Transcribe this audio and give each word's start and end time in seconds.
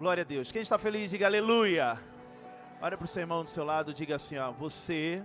Glória 0.00 0.22
a 0.22 0.24
Deus. 0.24 0.50
Quem 0.50 0.62
está 0.62 0.78
feliz, 0.78 1.10
diga 1.10 1.26
aleluia. 1.26 2.00
Olha 2.80 2.96
para 2.96 3.04
o 3.04 3.06
seu 3.06 3.20
irmão 3.20 3.44
do 3.44 3.50
seu 3.50 3.62
lado, 3.62 3.92
diga 3.92 4.16
assim: 4.16 4.38
ó, 4.38 4.50
você 4.50 5.22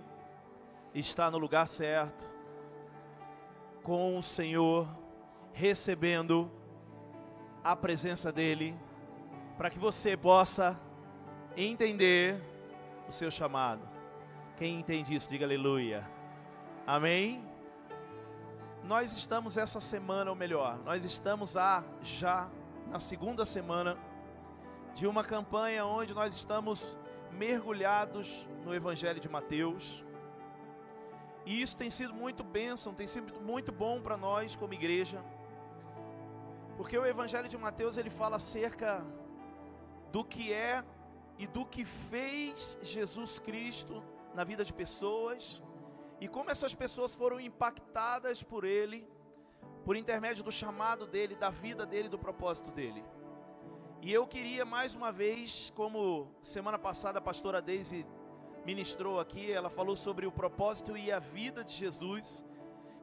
está 0.93 1.31
no 1.31 1.37
lugar 1.37 1.65
certo, 1.65 2.29
com 3.83 4.19
o 4.19 4.21
Senhor, 4.21 4.85
recebendo 5.53 6.51
a 7.63 7.73
presença 7.73 8.33
dEle, 8.33 8.77
para 9.57 9.69
que 9.69 9.79
você 9.79 10.17
possa 10.17 10.77
entender 11.55 12.43
o 13.07 13.13
seu 13.13 13.31
chamado. 13.31 13.87
Quem 14.57 14.77
entende 14.77 15.15
isso, 15.15 15.29
diga 15.29 15.45
aleluia. 15.45 16.05
Amém? 16.85 17.41
Nós 18.83 19.13
estamos 19.13 19.55
essa 19.55 19.79
semana, 19.79 20.31
ou 20.31 20.35
melhor, 20.35 20.77
nós 20.79 21.05
estamos 21.05 21.55
a, 21.55 21.81
já 22.01 22.49
na 22.91 22.99
segunda 22.99 23.45
semana 23.45 23.97
de 24.95 25.05
uma 25.05 25.25
campanha 25.25 25.85
onde 25.85 26.13
nós 26.13 26.33
estamos 26.33 26.97
mergulhados 27.29 28.47
no 28.63 28.73
Evangelho 28.73 29.19
de 29.19 29.27
Mateus. 29.27 30.03
E 31.45 31.61
isso 31.61 31.75
tem 31.75 31.91
sido 31.91 32.13
muito 32.13 32.45
bênção, 32.45 32.93
tem 32.93 33.05
sido 33.05 33.41
muito 33.41 33.73
bom 33.73 34.01
para 34.01 34.15
nós 34.15 34.55
como 34.55 34.73
igreja. 34.73 35.21
Porque 36.77 36.97
o 36.97 37.05
Evangelho 37.05 37.49
de 37.49 37.57
Mateus 37.57 37.97
ele 37.97 38.09
fala 38.09 38.37
acerca 38.37 39.05
do 40.13 40.23
que 40.23 40.53
é 40.53 40.81
e 41.37 41.45
do 41.45 41.65
que 41.65 41.83
fez 41.83 42.77
Jesus 42.81 43.37
Cristo 43.37 44.01
na 44.33 44.45
vida 44.45 44.63
de 44.63 44.71
pessoas 44.71 45.61
e 46.21 46.27
como 46.29 46.49
essas 46.49 46.73
pessoas 46.73 47.13
foram 47.13 47.37
impactadas 47.37 48.41
por 48.41 48.63
ele, 48.63 49.05
por 49.83 49.97
intermédio 49.97 50.41
do 50.41 50.53
chamado 50.53 51.05
dele, 51.05 51.35
da 51.35 51.49
vida 51.49 51.85
dele, 51.85 52.07
do 52.07 52.17
propósito 52.17 52.71
dele. 52.71 53.03
E 54.05 54.13
eu 54.13 54.27
queria 54.27 54.63
mais 54.63 54.93
uma 54.93 55.11
vez, 55.11 55.73
como 55.75 56.27
semana 56.43 56.77
passada 56.77 57.17
a 57.17 57.21
pastora 57.29 57.59
Daisy 57.59 58.05
ministrou 58.63 59.19
aqui, 59.19 59.51
ela 59.51 59.67
falou 59.67 59.95
sobre 59.95 60.27
o 60.27 60.31
propósito 60.31 60.95
e 60.95 61.11
a 61.11 61.17
vida 61.17 61.63
de 61.63 61.73
Jesus. 61.73 62.43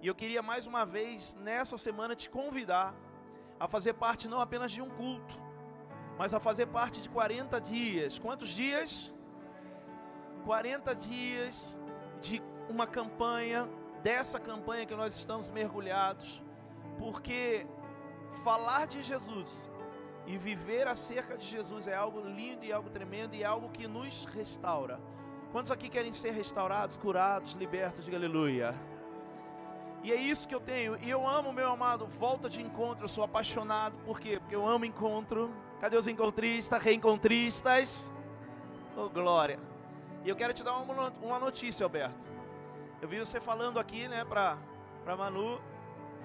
E 0.00 0.06
eu 0.06 0.14
queria 0.14 0.40
mais 0.42 0.64
uma 0.64 0.86
vez 0.86 1.34
nessa 1.40 1.76
semana 1.76 2.14
te 2.14 2.30
convidar 2.30 2.94
a 3.58 3.66
fazer 3.66 3.94
parte 3.94 4.28
não 4.28 4.38
apenas 4.38 4.70
de 4.70 4.80
um 4.80 4.88
culto, 4.90 5.34
mas 6.16 6.32
a 6.32 6.38
fazer 6.38 6.66
parte 6.66 7.02
de 7.02 7.08
40 7.08 7.60
dias. 7.60 8.16
Quantos 8.16 8.50
dias? 8.50 9.12
40 10.44 10.94
dias 10.94 11.76
de 12.20 12.40
uma 12.68 12.86
campanha, 12.86 13.68
dessa 14.04 14.38
campanha 14.38 14.86
que 14.86 14.94
nós 14.94 15.16
estamos 15.16 15.50
mergulhados, 15.50 16.40
porque 16.96 17.66
falar 18.44 18.86
de 18.86 19.02
Jesus 19.02 19.71
e 20.26 20.36
viver 20.36 20.86
acerca 20.86 21.36
de 21.36 21.46
Jesus 21.46 21.86
é 21.86 21.94
algo 21.94 22.20
lindo 22.20 22.64
e 22.64 22.72
algo 22.72 22.88
tremendo 22.90 23.34
e 23.34 23.42
é 23.42 23.46
algo 23.46 23.68
que 23.70 23.86
nos 23.86 24.24
restaura. 24.26 25.00
Quantos 25.50 25.70
aqui 25.70 25.88
querem 25.88 26.12
ser 26.12 26.30
restaurados, 26.30 26.96
curados, 26.96 27.52
libertos? 27.52 28.04
Diga 28.04 28.16
aleluia. 28.16 28.74
E 30.02 30.10
é 30.10 30.16
isso 30.16 30.48
que 30.48 30.54
eu 30.54 30.60
tenho. 30.60 30.96
E 31.00 31.08
eu 31.08 31.26
amo, 31.26 31.52
meu 31.52 31.68
amado, 31.68 32.06
volta 32.18 32.48
de 32.48 32.60
encontro. 32.60 33.04
Eu 33.04 33.08
sou 33.08 33.22
apaixonado. 33.22 33.96
Por 34.04 34.18
quê? 34.18 34.38
Porque 34.40 34.54
eu 34.54 34.66
amo 34.66 34.84
encontro. 34.84 35.54
Cadê 35.80 35.96
os 35.96 36.08
encontristas, 36.08 36.82
reencontristas? 36.82 38.12
Oh, 38.96 39.08
glória. 39.08 39.60
E 40.24 40.28
eu 40.28 40.36
quero 40.36 40.52
te 40.52 40.62
dar 40.62 40.76
uma 40.78 41.38
notícia, 41.38 41.84
Alberto. 41.84 42.26
Eu 43.00 43.08
vi 43.08 43.18
você 43.18 43.40
falando 43.40 43.78
aqui, 43.78 44.08
né, 44.08 44.24
para 44.24 44.56
para 45.04 45.16
Manu. 45.16 45.60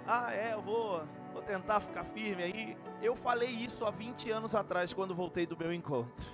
Ah, 0.05 0.33
é, 0.33 0.53
eu 0.53 0.61
vou, 0.61 1.03
vou 1.33 1.41
tentar 1.41 1.79
ficar 1.79 2.03
firme 2.05 2.43
aí. 2.43 2.77
Eu 3.01 3.15
falei 3.15 3.49
isso 3.49 3.85
há 3.85 3.91
20 3.91 4.31
anos 4.31 4.55
atrás, 4.55 4.91
quando 4.91 5.13
voltei 5.13 5.45
do 5.45 5.55
meu 5.55 5.71
encontro. 5.71 6.29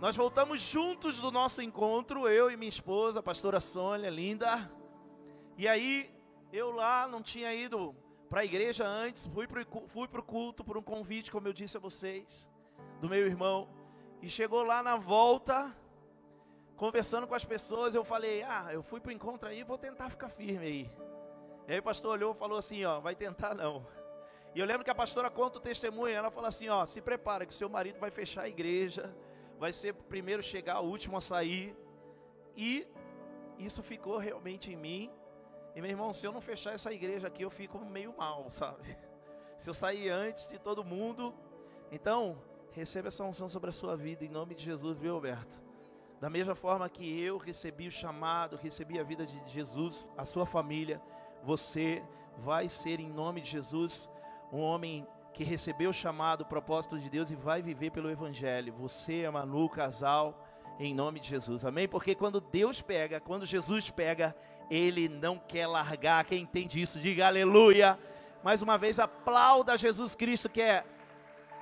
Nós 0.00 0.14
voltamos 0.14 0.60
juntos 0.60 1.20
do 1.20 1.32
nosso 1.32 1.60
encontro, 1.60 2.28
eu 2.28 2.48
e 2.48 2.56
minha 2.56 2.68
esposa, 2.68 3.18
a 3.18 3.22
pastora 3.22 3.58
Sônia, 3.58 4.08
linda. 4.08 4.70
E 5.56 5.66
aí, 5.66 6.08
eu 6.52 6.70
lá 6.70 7.08
não 7.08 7.20
tinha 7.20 7.52
ido 7.52 7.92
para 8.30 8.42
a 8.42 8.44
igreja 8.44 8.86
antes, 8.86 9.26
fui 9.26 9.48
para 9.48 10.20
o 10.20 10.22
culto 10.22 10.62
por 10.62 10.78
um 10.78 10.82
convite, 10.82 11.32
como 11.32 11.48
eu 11.48 11.52
disse 11.52 11.76
a 11.76 11.80
vocês, 11.80 12.46
do 13.00 13.08
meu 13.08 13.26
irmão. 13.26 13.68
E 14.22 14.28
chegou 14.28 14.62
lá 14.62 14.80
na 14.80 14.96
volta, 14.96 15.74
conversando 16.76 17.26
com 17.26 17.34
as 17.34 17.44
pessoas, 17.44 17.96
eu 17.96 18.04
falei: 18.04 18.44
Ah, 18.44 18.68
eu 18.70 18.82
fui 18.82 19.00
para 19.00 19.10
o 19.10 19.12
encontro 19.12 19.48
aí, 19.48 19.64
vou 19.64 19.76
tentar 19.76 20.08
ficar 20.08 20.28
firme 20.28 20.64
aí. 20.64 20.90
E 21.66 21.72
aí 21.72 21.78
o 21.80 21.82
pastor 21.82 22.12
olhou 22.12 22.32
e 22.32 22.38
falou 22.38 22.58
assim: 22.58 22.84
Ó, 22.84 23.00
vai 23.00 23.16
tentar 23.16 23.54
não. 23.56 23.84
E 24.54 24.60
eu 24.60 24.66
lembro 24.66 24.84
que 24.84 24.90
a 24.90 24.94
pastora 24.94 25.30
conta 25.30 25.58
o 25.58 25.60
testemunho, 25.60 26.14
ela 26.14 26.30
falou 26.30 26.48
assim: 26.48 26.68
Ó, 26.68 26.86
se 26.86 27.00
prepara 27.00 27.46
que 27.46 27.54
seu 27.54 27.68
marido 27.68 27.98
vai 27.98 28.10
fechar 28.10 28.42
a 28.42 28.48
igreja, 28.48 29.14
vai 29.58 29.72
ser 29.72 29.92
o 29.92 29.94
primeiro 29.94 30.40
a 30.40 30.42
chegar, 30.42 30.80
o 30.80 30.86
último 30.86 31.16
a 31.16 31.20
sair. 31.20 31.76
E 32.56 32.86
isso 33.58 33.82
ficou 33.82 34.18
realmente 34.18 34.72
em 34.72 34.76
mim. 34.76 35.10
E 35.74 35.80
meu 35.80 35.90
irmão, 35.90 36.12
se 36.12 36.26
eu 36.26 36.32
não 36.32 36.40
fechar 36.40 36.74
essa 36.74 36.92
igreja 36.92 37.28
aqui, 37.28 37.42
eu 37.42 37.50
fico 37.50 37.78
meio 37.78 38.14
mal, 38.16 38.46
sabe? 38.50 38.96
Se 39.56 39.68
eu 39.68 39.74
sair 39.74 40.08
antes 40.08 40.48
de 40.48 40.58
todo 40.58 40.84
mundo. 40.84 41.34
Então, 41.90 42.38
receba 42.72 43.08
essa 43.08 43.24
unção 43.24 43.48
sobre 43.48 43.70
a 43.70 43.72
sua 43.72 43.96
vida, 43.96 44.24
em 44.24 44.28
nome 44.28 44.54
de 44.54 44.62
Jesus, 44.62 44.98
viu, 44.98 45.14
Alberto? 45.14 45.62
Da 46.20 46.28
mesma 46.28 46.54
forma 46.54 46.88
que 46.88 47.20
eu 47.22 47.38
recebi 47.38 47.86
o 47.86 47.92
chamado, 47.92 48.56
recebi 48.56 48.98
a 48.98 49.04
vida 49.04 49.24
de 49.24 49.40
Jesus, 49.48 50.06
a 50.16 50.26
sua 50.26 50.44
família, 50.44 51.00
você 51.42 52.02
vai 52.38 52.68
ser, 52.68 53.00
em 53.00 53.08
nome 53.08 53.40
de 53.40 53.50
Jesus, 53.50 54.10
um 54.52 54.60
homem 54.60 55.06
que 55.32 55.44
recebeu 55.44 55.90
o 55.90 55.94
chamado, 55.94 56.40
o 56.40 56.46
propósito 56.46 56.98
de 56.98 57.08
Deus 57.08 57.30
e 57.30 57.34
vai 57.36 57.62
viver 57.62 57.90
pelo 57.90 58.10
Evangelho. 58.10 58.72
Você, 58.74 59.28
Manu, 59.30 59.68
casal, 59.68 60.44
em 60.78 60.94
nome 60.94 61.20
de 61.20 61.28
Jesus. 61.28 61.64
Amém? 61.64 61.86
Porque 61.86 62.14
quando 62.14 62.40
Deus 62.40 62.82
pega, 62.82 63.20
quando 63.20 63.46
Jesus 63.46 63.90
pega, 63.90 64.34
Ele 64.70 65.08
não 65.08 65.38
quer 65.38 65.66
largar. 65.66 66.24
Quem 66.24 66.42
entende 66.42 66.80
isso, 66.80 66.98
diga 66.98 67.26
aleluia. 67.26 67.98
Mais 68.42 68.62
uma 68.62 68.78
vez, 68.78 68.98
aplauda 68.98 69.76
Jesus 69.76 70.14
Cristo, 70.14 70.48
que 70.48 70.62
é, 70.62 70.84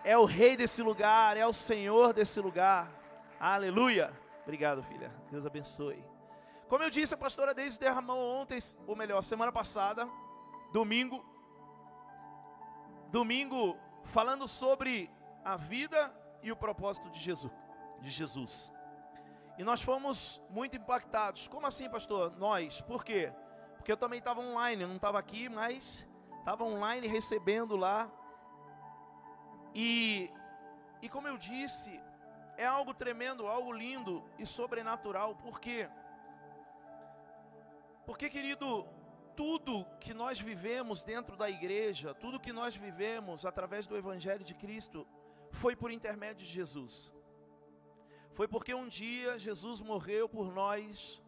é 0.05 0.17
o 0.17 0.25
Rei 0.25 0.57
desse 0.57 0.83
lugar, 0.83 1.37
é 1.37 1.47
o 1.47 1.53
Senhor 1.53 2.13
desse 2.13 2.41
lugar. 2.41 2.91
Aleluia. 3.39 4.13
Obrigado, 4.43 4.83
filha. 4.85 5.13
Deus 5.31 5.45
abençoe. 5.45 6.03
Como 6.69 6.83
eu 6.83 6.91
disse, 6.91 7.15
a 7.15 7.17
pastora 7.17 7.55
Deise 7.55 7.79
derramou 7.79 8.19
ontem, 8.19 8.59
ou 8.87 8.97
melhor, 8.97 9.23
semana 9.23 9.53
passada, 9.53 10.09
domingo. 10.73 11.25
Domingo, 13.16 13.78
falando 14.04 14.47
sobre 14.47 15.10
a 15.43 15.56
vida 15.56 16.15
e 16.43 16.53
o 16.53 16.56
propósito 16.56 17.09
de 17.09 17.19
Jesus. 17.19 17.50
De 17.99 18.10
Jesus. 18.10 18.71
E 19.56 19.65
nós 19.65 19.81
fomos 19.81 20.38
muito 20.50 20.77
impactados. 20.77 21.49
Como 21.49 21.66
assim, 21.66 21.88
pastor? 21.88 22.37
Nós. 22.37 22.82
Por 22.82 23.03
quê? 23.03 23.32
Porque 23.78 23.91
eu 23.91 23.97
também 23.97 24.19
estava 24.19 24.43
online, 24.43 24.82
eu 24.82 24.88
não 24.88 24.97
estava 24.97 25.19
aqui, 25.19 25.49
mas 25.49 26.06
estava 26.41 26.62
online 26.62 27.06
recebendo 27.06 27.75
lá. 27.75 28.10
E, 29.75 30.31
e 31.00 31.09
como 31.09 31.26
eu 31.26 31.38
disse, 31.38 31.99
é 32.59 32.66
algo 32.66 32.93
tremendo, 32.93 33.47
algo 33.47 33.72
lindo 33.72 34.22
e 34.38 34.44
sobrenatural. 34.44 35.34
Por 35.37 35.59
quê? 35.59 35.88
Porque, 38.05 38.28
querido, 38.28 38.87
tudo 39.37 39.87
que 40.01 40.15
nós 40.15 40.41
vivemos 40.41 41.03
dentro 41.03 41.37
da 41.37 41.49
igreja, 41.49 42.15
tudo 42.15 42.41
que 42.41 42.53
nós 42.53 42.75
vivemos 42.75 43.45
através 43.45 43.87
do 43.87 43.97
Evangelho 43.97 44.45
de 44.45 44.55
Cristo, 44.55 45.07
foi 45.51 45.77
por 45.77 45.91
intermédio 45.91 46.47
de 46.47 46.53
Jesus. 46.53 47.13
Foi 48.33 48.49
porque 48.49 48.75
um 48.75 48.89
dia 48.89 49.39
Jesus 49.39 49.81
morreu 49.81 50.29
por 50.29 50.53
nós, 50.53 51.23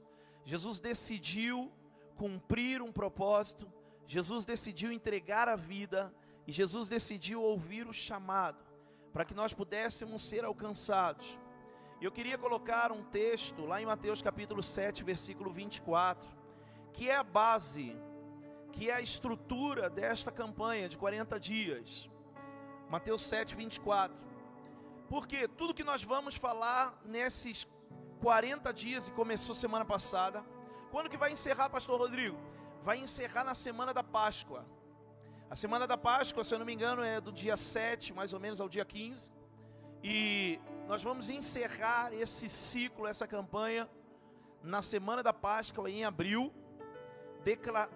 Jesus 0.44 0.80
decidiu 0.80 1.70
cumprir 2.16 2.82
um 2.82 2.92
propósito, 2.92 3.70
Jesus 4.06 4.44
decidiu 4.44 4.90
entregar 4.90 5.48
a 5.48 5.56
vida 5.56 6.12
e 6.46 6.52
Jesus 6.52 6.88
decidiu 6.88 7.42
ouvir 7.42 7.86
o 7.86 7.92
chamado 7.92 8.64
para 9.12 9.24
que 9.24 9.34
nós 9.34 9.52
pudéssemos 9.52 10.22
ser 10.22 10.44
alcançados. 10.44 11.38
Eu 12.00 12.12
queria 12.12 12.38
colocar 12.38 12.92
um 12.92 13.02
texto 13.02 13.66
lá 13.66 13.82
em 13.82 13.86
Mateus 13.86 14.22
capítulo 14.22 14.62
7, 14.62 15.02
versículo 15.02 15.50
24, 15.52 16.37
que 16.98 17.08
é 17.08 17.14
a 17.14 17.22
base, 17.22 17.96
que 18.72 18.90
é 18.90 18.94
a 18.94 19.00
estrutura 19.00 19.88
desta 19.88 20.32
campanha 20.32 20.88
de 20.88 20.98
40 20.98 21.38
dias. 21.38 22.10
Mateus 22.90 23.22
7, 23.22 23.54
24. 23.54 24.16
Porque 25.08 25.46
tudo 25.46 25.72
que 25.72 25.84
nós 25.84 26.02
vamos 26.02 26.34
falar 26.34 27.00
nesses 27.04 27.64
40 28.20 28.72
dias, 28.72 29.06
e 29.06 29.12
começou 29.12 29.54
semana 29.54 29.84
passada, 29.84 30.44
quando 30.90 31.08
que 31.08 31.16
vai 31.16 31.30
encerrar, 31.30 31.70
pastor 31.70 32.00
Rodrigo? 32.00 32.36
Vai 32.82 32.98
encerrar 32.98 33.44
na 33.44 33.54
semana 33.54 33.94
da 33.94 34.02
Páscoa. 34.02 34.66
A 35.48 35.54
semana 35.54 35.86
da 35.86 35.96
Páscoa, 35.96 36.42
se 36.42 36.52
eu 36.52 36.58
não 36.58 36.66
me 36.66 36.74
engano, 36.74 37.04
é 37.04 37.20
do 37.20 37.30
dia 37.30 37.56
7, 37.56 38.12
mais 38.12 38.32
ou 38.32 38.40
menos, 38.40 38.60
ao 38.60 38.68
dia 38.68 38.84
15. 38.84 39.32
E 40.02 40.60
nós 40.88 41.00
vamos 41.00 41.30
encerrar 41.30 42.12
esse 42.12 42.48
ciclo, 42.48 43.06
essa 43.06 43.24
campanha, 43.24 43.88
na 44.64 44.82
semana 44.82 45.22
da 45.22 45.32
Páscoa, 45.32 45.88
em 45.88 46.04
abril, 46.04 46.52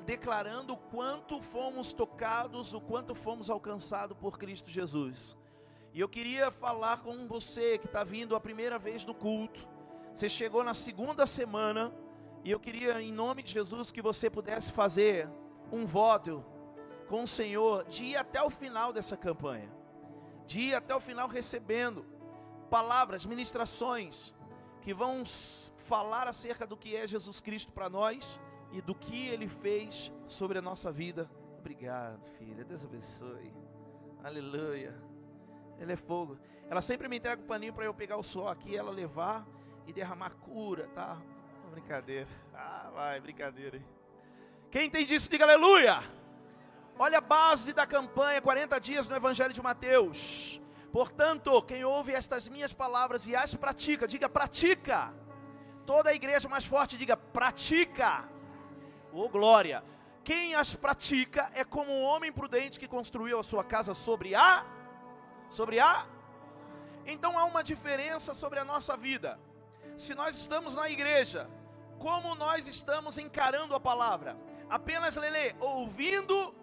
declarando 0.06 0.75
o 0.75 0.76
quanto 0.76 1.40
fomos 1.40 1.93
tocados, 1.93 2.72
o 2.72 2.81
quanto 2.81 3.14
fomos 3.14 3.50
alcançados 3.50 4.16
por 4.16 4.38
Cristo 4.38 4.70
Jesus. 4.70 5.37
E 5.93 6.00
eu 6.00 6.08
queria 6.08 6.50
falar 6.50 7.02
com 7.02 7.26
você 7.26 7.78
que 7.78 7.87
está 7.87 8.02
vindo 8.02 8.34
a 8.34 8.40
primeira 8.40 8.78
vez 8.78 9.04
no 9.04 9.14
culto. 9.14 9.69
Você 10.14 10.28
chegou 10.28 10.62
na 10.64 10.75
segunda 10.75 11.26
semana 11.26 11.93
e 12.44 12.50
eu 12.50 12.58
queria, 12.58 13.00
em 13.00 13.12
nome 13.12 13.43
de 13.43 13.52
Jesus, 13.52 13.90
que 13.90 14.00
você 14.00 14.31
pudesse 14.31 14.72
fazer 14.72 15.28
um 15.70 15.84
voto 15.84 16.44
com 17.08 17.22
o 17.22 17.28
Senhor 17.28 17.84
de 17.84 18.05
ir 18.05 18.16
até 18.16 18.43
o 18.43 18.50
final 18.50 18.93
dessa 18.93 19.16
campanha, 19.16 19.70
de 20.46 20.60
ir 20.60 20.75
até 20.75 20.94
o 20.94 21.00
final 21.00 21.28
recebendo 21.28 22.06
palavras, 22.70 23.26
ministrações 23.26 24.34
que 24.81 24.94
vão 24.94 25.25
falar 25.84 26.26
acerca 26.26 26.66
do 26.66 26.76
que 26.76 26.96
é 26.96 27.06
Jesus 27.06 27.40
Cristo 27.40 27.70
para 27.70 27.88
nós 27.88 28.40
e 28.72 28.80
do 28.80 28.94
que 28.94 29.28
Ele 29.28 29.48
fez 29.48 30.12
sobre 30.26 30.58
a 30.58 30.62
nossa 30.62 30.90
vida. 30.90 31.30
Obrigado, 31.58 32.24
filha. 32.38 32.64
Deus 32.64 32.84
abençoe. 32.84 33.54
Aleluia. 34.24 34.94
Ele 35.78 35.92
é 35.92 35.96
fogo. 35.96 36.38
Ela 36.69 36.80
sempre 36.80 37.08
me 37.08 37.19
entrega 37.19 37.42
o 37.42 37.44
paninho 37.44 37.72
para 37.72 37.84
eu 37.84 37.94
pegar 37.94 38.16
o 38.16 38.22
sol 38.22 38.48
aqui, 38.48 38.76
ela 38.76 38.90
levar 38.90 39.46
e 39.86 39.92
derramar 39.92 40.30
cura, 40.36 40.88
tá? 40.94 41.20
Brincadeira. 41.70 42.28
Ah, 42.54 42.90
vai, 42.94 43.20
brincadeira. 43.20 43.82
Quem 44.70 44.86
entende 44.86 45.14
isso, 45.14 45.28
diga 45.28 45.44
aleluia. 45.44 46.00
Olha 46.98 47.19
a 47.19 47.20
base 47.20 47.72
da 47.72 47.86
campanha 47.86 48.40
40 48.40 48.78
dias 48.78 49.08
no 49.08 49.16
Evangelho 49.16 49.52
de 49.52 49.62
Mateus. 49.62 50.60
Portanto, 50.92 51.62
quem 51.62 51.84
ouve 51.84 52.12
estas 52.12 52.48
minhas 52.48 52.72
palavras 52.72 53.26
e 53.26 53.34
as 53.34 53.54
pratica, 53.54 54.06
diga 54.06 54.28
pratica. 54.28 55.12
Toda 55.86 56.10
a 56.10 56.14
igreja 56.14 56.48
mais 56.48 56.64
forte 56.64 56.98
diga 56.98 57.16
pratica. 57.16 58.28
Ô 59.12 59.25
oh, 59.25 59.29
glória. 59.29 59.85
Quem 60.25 60.55
as 60.55 60.75
pratica 60.75 61.50
é 61.55 61.64
como 61.64 61.93
um 61.93 62.03
homem 62.03 62.32
prudente 62.32 62.81
que 62.81 62.88
construiu 62.88 63.38
a 63.38 63.43
sua 63.43 63.62
casa 63.62 63.93
sobre 63.93 64.35
a 64.35 64.64
sobre 65.50 65.79
a 65.79 66.06
Então 67.05 67.38
há 67.38 67.44
uma 67.44 67.62
diferença 67.62 68.32
sobre 68.32 68.59
a 68.59 68.64
nossa 68.64 68.97
vida. 68.97 69.38
Se 69.99 70.14
nós 70.14 70.35
estamos 70.35 70.76
na 70.76 70.88
igreja, 70.88 71.50
como 71.99 72.35
nós 72.35 72.67
estamos 72.67 73.19
encarando 73.19 73.75
a 73.75 73.81
palavra? 73.81 74.37
Apenas 74.70 75.17
lele, 75.17 75.55
ouvindo 75.61 76.55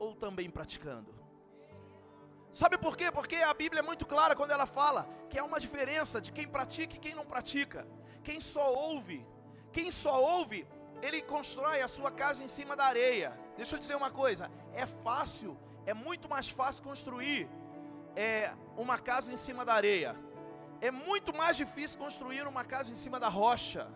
ou 0.00 0.16
também 0.16 0.50
praticando? 0.50 1.14
Sabe 2.50 2.76
por 2.76 2.96
quê? 2.96 3.12
Porque 3.12 3.36
a 3.36 3.54
Bíblia 3.54 3.80
é 3.80 3.82
muito 3.82 4.04
clara 4.04 4.34
quando 4.34 4.50
ela 4.50 4.66
fala 4.66 5.08
que 5.30 5.38
há 5.38 5.44
uma 5.44 5.60
diferença 5.60 6.20
de 6.20 6.32
quem 6.32 6.48
pratica 6.48 6.96
e 6.96 6.98
quem 6.98 7.14
não 7.14 7.24
pratica. 7.24 7.86
Quem 8.24 8.40
só 8.40 8.74
ouve, 8.74 9.24
quem 9.70 9.90
só 9.90 10.20
ouve, 10.22 10.66
ele 11.02 11.20
constrói 11.20 11.82
a 11.82 11.88
sua 11.88 12.10
casa 12.10 12.44
em 12.44 12.48
cima 12.48 12.76
da 12.76 12.84
areia. 12.84 13.36
Deixa 13.56 13.74
eu 13.74 13.78
dizer 13.78 13.96
uma 13.96 14.10
coisa: 14.10 14.50
é 14.72 14.86
fácil, 14.86 15.58
é 15.84 15.92
muito 15.92 16.28
mais 16.28 16.48
fácil 16.48 16.82
construir 16.82 17.48
é, 18.14 18.52
uma 18.76 18.98
casa 18.98 19.32
em 19.32 19.36
cima 19.36 19.64
da 19.64 19.74
areia. 19.74 20.14
É 20.80 20.90
muito 20.90 21.34
mais 21.34 21.56
difícil 21.56 21.98
construir 21.98 22.46
uma 22.46 22.64
casa 22.64 22.92
em 22.92 22.96
cima 22.96 23.18
da 23.18 23.28
rocha. 23.28 23.88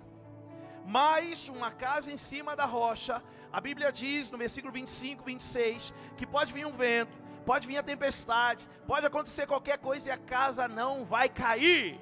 Mas 0.84 1.48
uma 1.48 1.70
casa 1.70 2.12
em 2.12 2.16
cima 2.16 2.54
da 2.54 2.64
rocha, 2.64 3.20
a 3.52 3.60
Bíblia 3.60 3.90
diz 3.90 4.30
no 4.30 4.38
versículo 4.38 4.72
25, 4.72 5.24
26, 5.24 5.92
que 6.16 6.24
pode 6.24 6.52
vir 6.52 6.64
um 6.64 6.70
vento, 6.70 7.16
pode 7.44 7.66
vir 7.66 7.76
a 7.76 7.82
tempestade, 7.82 8.68
pode 8.86 9.04
acontecer 9.04 9.46
qualquer 9.48 9.78
coisa 9.78 10.08
e 10.08 10.12
a 10.12 10.18
casa 10.18 10.68
não 10.68 11.04
vai 11.04 11.28
cair. 11.28 12.00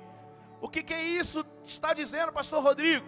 O 0.61 0.69
que, 0.69 0.83
que 0.83 0.93
é 0.93 1.03
isso 1.03 1.45
está 1.65 1.95
dizendo, 1.95 2.31
pastor 2.33 2.63
Rodrigo? 2.63 3.07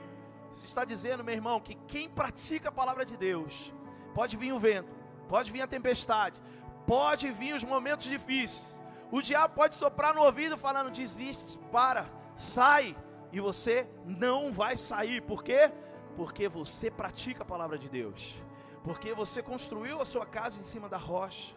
Isso 0.57 0.65
está 0.65 0.85
dizendo, 0.85 1.25
meu 1.25 1.35
irmão, 1.35 1.61
que 1.61 1.75
quem 1.87 2.09
pratica 2.09 2.69
a 2.69 2.73
palavra 2.73 3.05
de 3.05 3.17
Deus, 3.17 3.73
pode 4.15 4.37
vir 4.37 4.53
o 4.53 4.59
vento, 4.59 4.93
pode 5.29 5.51
vir 5.51 5.63
a 5.63 5.67
tempestade, 5.67 6.41
pode 6.87 7.31
vir 7.31 7.55
os 7.55 7.65
momentos 7.65 8.07
difíceis. 8.07 8.77
O 9.11 9.21
diabo 9.21 9.55
pode 9.55 9.75
soprar 9.75 10.15
no 10.15 10.23
ouvido 10.23 10.57
falando: 10.57 10.91
desiste, 10.91 11.59
para, 11.71 12.07
sai 12.37 12.97
e 13.33 13.41
você 13.41 13.89
não 14.05 14.53
vai 14.53 14.77
sair. 14.77 15.21
Por 15.21 15.43
quê? 15.43 15.73
Porque 16.17 16.49
você 16.49 16.91
pratica 16.91 17.43
a 17.43 17.47
palavra 17.47 17.79
de 17.79 17.89
Deus. 17.89 18.35
Porque 18.83 19.13
você 19.13 19.43
construiu 19.43 20.01
a 20.01 20.05
sua 20.05 20.25
casa 20.25 20.61
em 20.61 20.65
cima 20.65 20.89
da 20.89 20.97
rocha. 20.97 21.55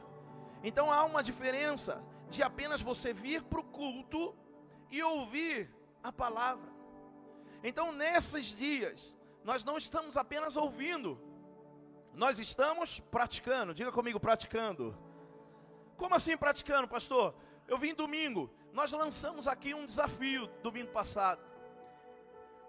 Então 0.64 0.92
há 0.92 1.04
uma 1.06 1.24
diferença 1.24 2.04
de 2.30 2.44
apenas 2.44 2.82
você 2.82 3.14
vir 3.14 3.44
para 3.44 3.60
o 3.60 3.64
culto 3.64 4.36
e 4.92 5.02
ouvir 5.02 5.74
a 6.04 6.12
palavra. 6.12 6.79
Então 7.64 7.92
nesses 7.92 8.46
dias, 8.48 9.16
nós 9.44 9.64
não 9.64 9.78
estamos 9.78 10.16
apenas 10.18 10.56
ouvindo, 10.56 11.20
nós 12.14 12.40
estamos 12.40 13.00
praticando. 13.00 13.74
Diga 13.74 13.92
comigo, 13.92 14.20
praticando. 14.20 14.98
Como 15.98 16.16
assim 16.16 16.38
praticando, 16.38 16.88
pastor? 16.88 17.36
Eu 17.68 17.78
vim 17.78 17.94
domingo, 17.94 18.50
nós 18.74 18.92
lançamos 18.92 19.48
aqui 19.48 19.74
um 19.74 19.86
desafio 19.86 20.48
domingo 20.64 20.92
passado. 20.92 21.42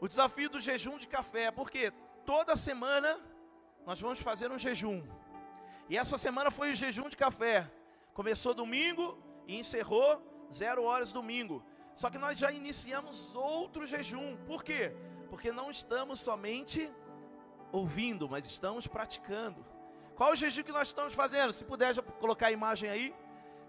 O 0.00 0.08
desafio 0.08 0.50
do 0.50 0.58
jejum 0.58 0.98
de 0.98 1.06
café, 1.06 1.50
porque 1.50 1.92
toda 2.24 2.56
semana 2.56 3.20
nós 3.86 4.00
vamos 4.00 4.20
fazer 4.20 4.50
um 4.50 4.58
jejum. 4.58 5.02
E 5.88 5.96
essa 5.96 6.16
semana 6.16 6.50
foi 6.50 6.72
o 6.72 6.74
jejum 6.74 7.08
de 7.08 7.16
café. 7.16 7.70
Começou 8.14 8.54
domingo 8.54 9.18
e 9.46 9.58
encerrou 9.58 10.22
zero 10.52 10.84
horas 10.84 11.12
domingo. 11.12 11.62
Só 11.94 12.10
que 12.10 12.18
nós 12.18 12.38
já 12.38 12.50
iniciamos 12.50 13.34
outro 13.34 13.86
jejum. 13.86 14.36
Por 14.46 14.64
quê? 14.64 14.94
Porque 15.28 15.52
não 15.52 15.70
estamos 15.70 16.20
somente 16.20 16.90
ouvindo, 17.72 18.28
mas 18.28 18.44
estamos 18.46 18.86
praticando. 18.86 19.64
Qual 20.14 20.32
o 20.32 20.36
jejum 20.36 20.62
que 20.62 20.72
nós 20.72 20.88
estamos 20.88 21.14
fazendo? 21.14 21.52
Se 21.52 21.64
puder 21.64 21.94
já 21.94 22.02
colocar 22.02 22.48
a 22.48 22.52
imagem 22.52 22.88
aí. 22.90 23.14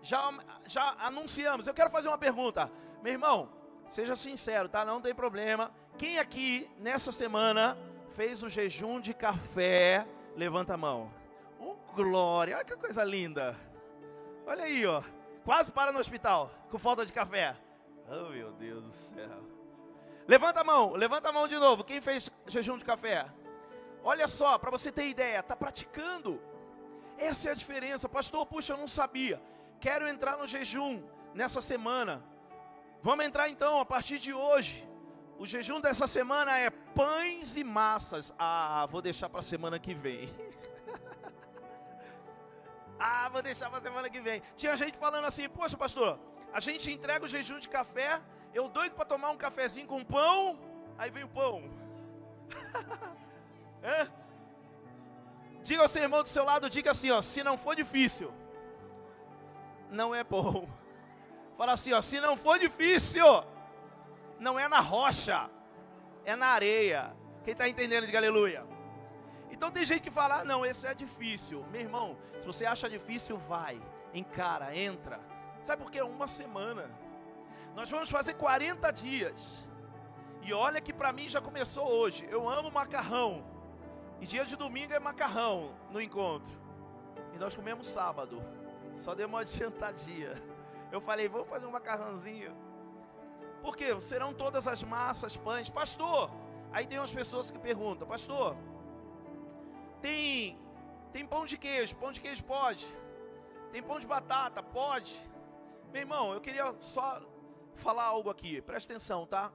Já, 0.02 0.34
já 0.66 0.96
anunciamos. 1.00 1.68
Eu 1.68 1.74
quero 1.74 1.90
fazer 1.90 2.08
uma 2.08 2.18
pergunta. 2.18 2.72
Meu 3.04 3.14
irmão, 3.14 3.50
seja 3.88 4.16
sincero, 4.16 4.68
tá? 4.68 4.84
Não 4.84 5.02
tem 5.02 5.14
problema. 5.14 5.72
Quem 5.98 6.18
aqui 6.18 6.70
nessa 6.78 7.12
semana 7.12 7.78
fez 8.16 8.42
o 8.44 8.50
jejum 8.50 9.00
de 9.00 9.14
café? 9.14 10.08
Levanta 10.36 10.74
a 10.74 10.78
mão. 10.78 11.12
Oh, 11.60 11.76
glória! 11.94 12.56
Olha 12.56 12.66
que 12.66 12.76
coisa 12.76 13.04
linda. 13.04 13.56
Olha 14.46 14.64
aí, 14.64 14.86
ó. 14.86 15.04
Quase 15.44 15.72
para 15.72 15.92
no 15.92 16.00
hospital 16.00 16.52
com 16.70 16.78
falta 16.78 17.06
de 17.06 17.14
café. 17.14 17.56
Oh, 18.14 18.30
meu 18.30 18.52
Deus 18.52 18.84
do 18.84 18.92
céu. 18.92 19.42
Levanta 20.28 20.60
a 20.60 20.64
mão, 20.66 20.92
levanta 20.92 21.30
a 21.30 21.32
mão 21.32 21.48
de 21.48 21.56
novo. 21.56 21.82
Quem 21.82 22.02
fez 22.02 22.30
jejum 22.46 22.78
de 22.78 22.84
café? 22.84 23.26
Olha 24.04 24.28
só, 24.28 24.58
para 24.58 24.70
você 24.70 24.92
ter 24.92 25.08
ideia, 25.08 25.40
está 25.40 25.56
praticando. 25.56 26.42
Essa 27.18 27.48
é 27.48 27.52
a 27.52 27.56
diferença. 27.56 28.10
Pastor, 28.10 28.46
puxa, 28.46 28.74
eu 28.74 28.78
não 28.78 28.88
sabia. 28.88 29.42
Quero 29.80 30.10
entrar 30.10 30.38
no 30.38 30.46
jejum 30.46 31.02
nessa 31.34 31.62
semana. 31.62 32.22
Vamos 33.02 33.24
entrar 33.24 33.48
então 33.48 33.80
a 33.80 33.86
partir 33.86 34.20
de 34.20 34.34
hoje. 34.34 34.86
O 35.40 35.46
jejum 35.46 35.80
dessa 35.80 36.06
semana 36.06 36.58
é 36.60 36.70
pães 36.70 37.56
e 37.56 37.64
massas. 37.64 38.34
Ah, 38.38 38.86
vou 38.92 39.02
deixar 39.02 39.30
para 39.30 39.40
a 39.40 39.44
semana 39.44 39.80
que 39.80 39.94
vem. 39.94 40.30
ah, 43.00 43.30
vou 43.30 43.42
deixar 43.42 43.70
para 43.70 43.80
a 43.80 43.82
semana 43.82 44.10
que 44.10 44.20
vem. 44.20 44.42
Tinha 44.56 44.76
gente 44.76 44.98
falando 44.98 45.26
assim: 45.26 45.48
Poxa, 45.50 45.78
pastor, 45.78 46.20
a 46.54 46.60
gente 46.60 46.92
entrega 46.92 47.26
o 47.26 47.28
jejum 47.28 47.60
de 47.60 47.70
café. 47.70 48.22
Eu 48.54 48.68
doido 48.68 48.96
para 48.96 49.06
tomar 49.06 49.30
um 49.30 49.38
cafezinho 49.38 49.88
com 49.88 50.04
pão. 50.04 50.60
Aí 50.98 51.10
vem 51.10 51.24
o 51.24 51.30
pão. 51.30 51.64
é? 53.82 54.08
Diga 55.64 55.84
ao 55.84 55.90
seu 55.90 56.02
irmão 56.02 56.24
do 56.24 56.30
seu 56.30 56.44
lado, 56.44 56.70
diga 56.70 56.92
assim, 56.92 57.12
ó, 57.12 57.22
se 57.22 57.44
não 57.44 57.56
for 57.56 57.76
difícil, 57.76 58.34
não 59.90 60.14
é 60.14 60.24
bom. 60.24 60.68
Fala 61.58 61.74
assim, 61.74 61.94
ó, 61.94 62.02
se 62.02 62.20
não 62.20 62.36
for 62.36 62.58
difícil, 62.58 63.26
não 64.40 64.60
é 64.60 64.68
na 64.68 64.80
rocha, 64.80 65.50
é 66.26 66.36
na 66.36 66.48
areia. 66.48 67.16
Quem 67.44 67.52
está 67.52 67.70
entendendo, 67.70 68.06
diga 68.08 68.18
aleluia. 68.18 68.66
Então 69.52 69.70
tem 69.70 69.86
gente 69.86 70.02
que 70.02 70.10
fala, 70.10 70.42
ah, 70.42 70.46
não, 70.46 70.66
esse 70.66 70.88
é 70.88 70.94
difícil. 70.96 71.64
Meu 71.72 71.82
irmão, 71.82 72.18
se 72.40 72.48
você 72.48 72.66
acha 72.66 72.90
difícil, 72.90 73.38
vai, 73.38 73.80
encara, 74.14 74.76
entra. 74.76 75.20
Sabe 75.64 75.82
por 75.82 75.92
quê? 75.92 76.02
Uma 76.02 76.28
semana. 76.28 76.90
Nós 77.76 77.90
vamos 77.90 78.10
fazer 78.10 78.34
40 78.34 78.92
dias. 78.92 79.66
E 80.42 80.54
olha 80.54 80.82
que 80.82 80.92
para 80.92 81.14
mim 81.14 81.30
já 81.30 81.40
começou 81.40 81.88
hoje. 81.88 82.28
Eu 82.30 82.50
amo 82.50 82.72
macarrão. 82.72 83.44
E 84.20 84.26
dia 84.26 84.46
de 84.46 84.56
domingo 84.56 84.94
é 84.94 85.00
macarrão 85.00 85.76
no 85.90 86.02
encontro. 86.02 86.52
E 87.34 87.38
nós 87.38 87.56
comemos 87.56 87.88
sábado. 87.88 88.44
Só 88.98 89.16
deu 89.16 89.28
uma 89.28 89.42
adiantadinha. 89.42 90.34
Eu 90.92 91.00
falei, 91.00 91.28
vamos 91.28 91.48
fazer 91.48 91.66
um 91.66 91.72
macarrãozinho. 91.72 92.54
Por 93.62 93.78
quê? 93.78 94.00
Serão 94.02 94.34
todas 94.34 94.68
as 94.68 94.84
massas, 94.84 95.38
pães. 95.38 95.70
Pastor, 95.70 96.30
aí 96.72 96.86
tem 96.86 96.98
umas 97.00 97.14
pessoas 97.14 97.50
que 97.52 97.60
perguntam, 97.60 98.08
pastor, 98.08 98.58
tem, 100.02 100.58
tem 101.14 101.26
pão 101.26 101.46
de 101.46 101.58
queijo? 101.58 101.96
Pão 101.96 102.12
de 102.12 102.20
queijo 102.20 102.44
pode. 102.44 102.86
Tem 103.72 103.82
pão 103.82 104.00
de 104.00 104.08
batata? 104.08 104.62
Pode. 104.62 105.16
Meu 105.92 106.02
irmão, 106.02 106.34
eu 106.34 106.40
queria 106.40 106.74
só 106.80 107.22
falar 107.76 108.06
algo 108.06 108.30
aqui. 108.30 108.62
Presta 108.62 108.94
atenção, 108.94 109.26
tá? 109.26 109.52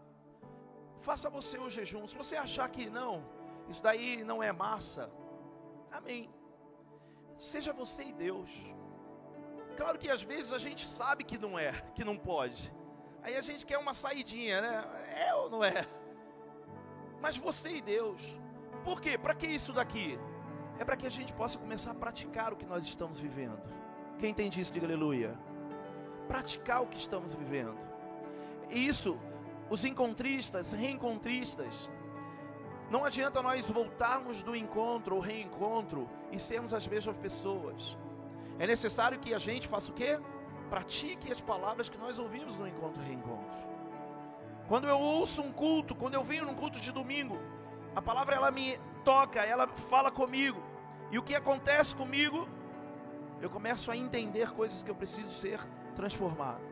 Faça 1.01 1.31
você 1.31 1.59
o 1.59 1.71
jejum. 1.71 2.07
Se 2.07 2.15
você 2.15 2.37
achar 2.37 2.69
que 2.69 2.91
não, 2.91 3.25
isso 3.69 3.83
daí 3.83 4.23
não 4.23 4.43
é 4.43 4.53
massa. 4.53 5.11
Amém. 5.91 6.31
Seja 7.39 7.73
você 7.73 8.05
e 8.05 8.13
Deus. 8.13 8.51
Claro 9.77 9.99
que 9.99 10.11
às 10.11 10.23
vezes 10.23 10.53
a 10.53 10.59
gente 10.59 10.87
sabe 10.87 11.25
que 11.25 11.39
não 11.39 11.59
é, 11.59 11.73
que 11.95 12.05
não 12.05 12.17
pode. 12.17 12.73
Aí 13.23 13.37
a 13.37 13.41
gente 13.41 13.65
quer 13.65 13.79
uma 13.79 13.95
saidinha, 13.95 14.61
né? 14.61 14.85
É 15.27 15.35
ou 15.35 15.49
não 15.51 15.65
é? 15.65 15.87
Mas 17.21 17.37
você 17.37 17.77
e 17.77 17.81
Deus. 17.81 18.39
Por 18.85 19.01
quê? 19.01 19.19
Para 19.19 19.35
que 19.35 19.47
isso 19.47 19.73
daqui? 19.73 20.19
É 20.79 20.85
para 20.85 20.97
que 20.97 21.07
a 21.07 21.11
gente 21.11 21.33
possa 21.33 21.59
começar 21.59 21.93
a 21.93 21.95
praticar 21.95 22.53
o 22.53 22.57
que 22.57 22.67
nós 22.67 22.85
estamos 22.85 23.19
vivendo. 23.19 23.61
Quem 24.19 24.31
entende 24.31 24.61
isso, 24.61 24.73
diga 24.73 24.87
aleluia. 24.87 25.37
Praticar 26.29 26.83
o 26.83 26.87
que 26.87 26.99
estamos 26.99 27.35
vivendo. 27.35 27.77
E 28.71 28.87
isso, 28.87 29.19
os 29.71 29.85
encontristas, 29.85 30.73
reencontristas, 30.73 31.91
não 32.91 33.05
adianta 33.05 33.43
nós 33.43 33.69
voltarmos 33.69 34.43
do 34.43 34.55
encontro 34.55 35.17
ou 35.17 35.21
reencontro 35.21 36.09
e 36.31 36.39
sermos 36.39 36.73
as 36.73 36.87
mesmas 36.87 37.17
pessoas. 37.17 37.99
É 38.59 38.67
necessário 38.67 39.19
que 39.19 39.35
a 39.35 39.39
gente 39.39 39.67
faça 39.67 39.91
o 39.91 39.95
quê? 39.95 40.19
Pratique 40.71 41.31
as 41.31 41.41
palavras 41.41 41.89
que 41.89 41.99
nós 41.99 42.19
ouvimos 42.19 42.57
no 42.57 42.67
encontro 42.67 43.03
e 43.03 43.07
reencontro. 43.07 43.67
Quando 44.69 44.89
eu 44.89 44.99
ouço 44.99 45.43
um 45.43 45.53
culto, 45.53 45.95
quando 45.95 46.15
eu 46.15 46.23
venho 46.23 46.45
num 46.45 46.55
culto 46.55 46.81
de 46.81 46.93
domingo, 46.93 47.39
a 47.95 48.03
palavra 48.03 48.37
ela 48.37 48.51
me 48.51 48.79
toca, 49.05 49.45
ela 49.45 49.67
fala 49.67 50.11
comigo. 50.11 50.63
E 51.11 51.19
o 51.19 51.23
que 51.23 51.35
acontece 51.35 51.95
comigo? 51.95 52.49
Eu 53.41 53.51
começo 53.51 53.91
a 53.91 53.97
entender 53.97 54.51
coisas 54.53 54.83
que 54.83 54.91
eu 54.91 54.95
preciso 54.95 55.31
ser 55.31 55.61
transformado. 55.97 56.63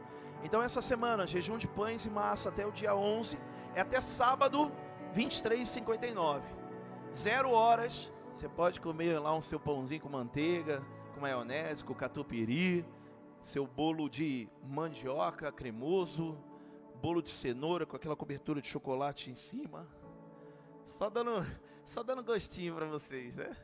Então 0.44 0.62
essa 0.62 0.82
semana, 0.82 1.26
jejum 1.26 1.56
de 1.56 1.66
pães 1.66 2.04
e 2.04 2.10
massa 2.10 2.50
até 2.50 2.66
o 2.66 2.70
dia 2.70 2.94
11, 2.94 3.38
é 3.74 3.80
até 3.80 4.00
sábado 4.00 4.70
23,59. 5.16 6.42
Zero 7.14 7.50
horas, 7.50 8.12
você 8.34 8.48
pode 8.48 8.80
comer 8.80 9.18
lá 9.18 9.34
um 9.34 9.40
seu 9.40 9.58
pãozinho 9.58 10.02
com 10.02 10.08
manteiga, 10.08 10.82
com 11.14 11.20
maionese, 11.20 11.82
com 11.82 11.94
catupiry, 11.94 12.84
seu 13.40 13.66
bolo 13.66 14.08
de 14.08 14.48
mandioca 14.62 15.50
cremoso, 15.50 16.36
bolo 17.00 17.22
de 17.22 17.30
cenoura 17.30 17.86
com 17.86 17.96
aquela 17.96 18.14
cobertura 18.14 18.60
de 18.60 18.68
chocolate 18.68 19.30
em 19.30 19.36
cima. 19.36 19.88
Só 20.84 21.08
dando, 21.08 21.46
só 21.84 22.02
dando 22.02 22.22
gostinho 22.22 22.74
para 22.74 22.86
vocês, 22.86 23.36
né? 23.36 23.56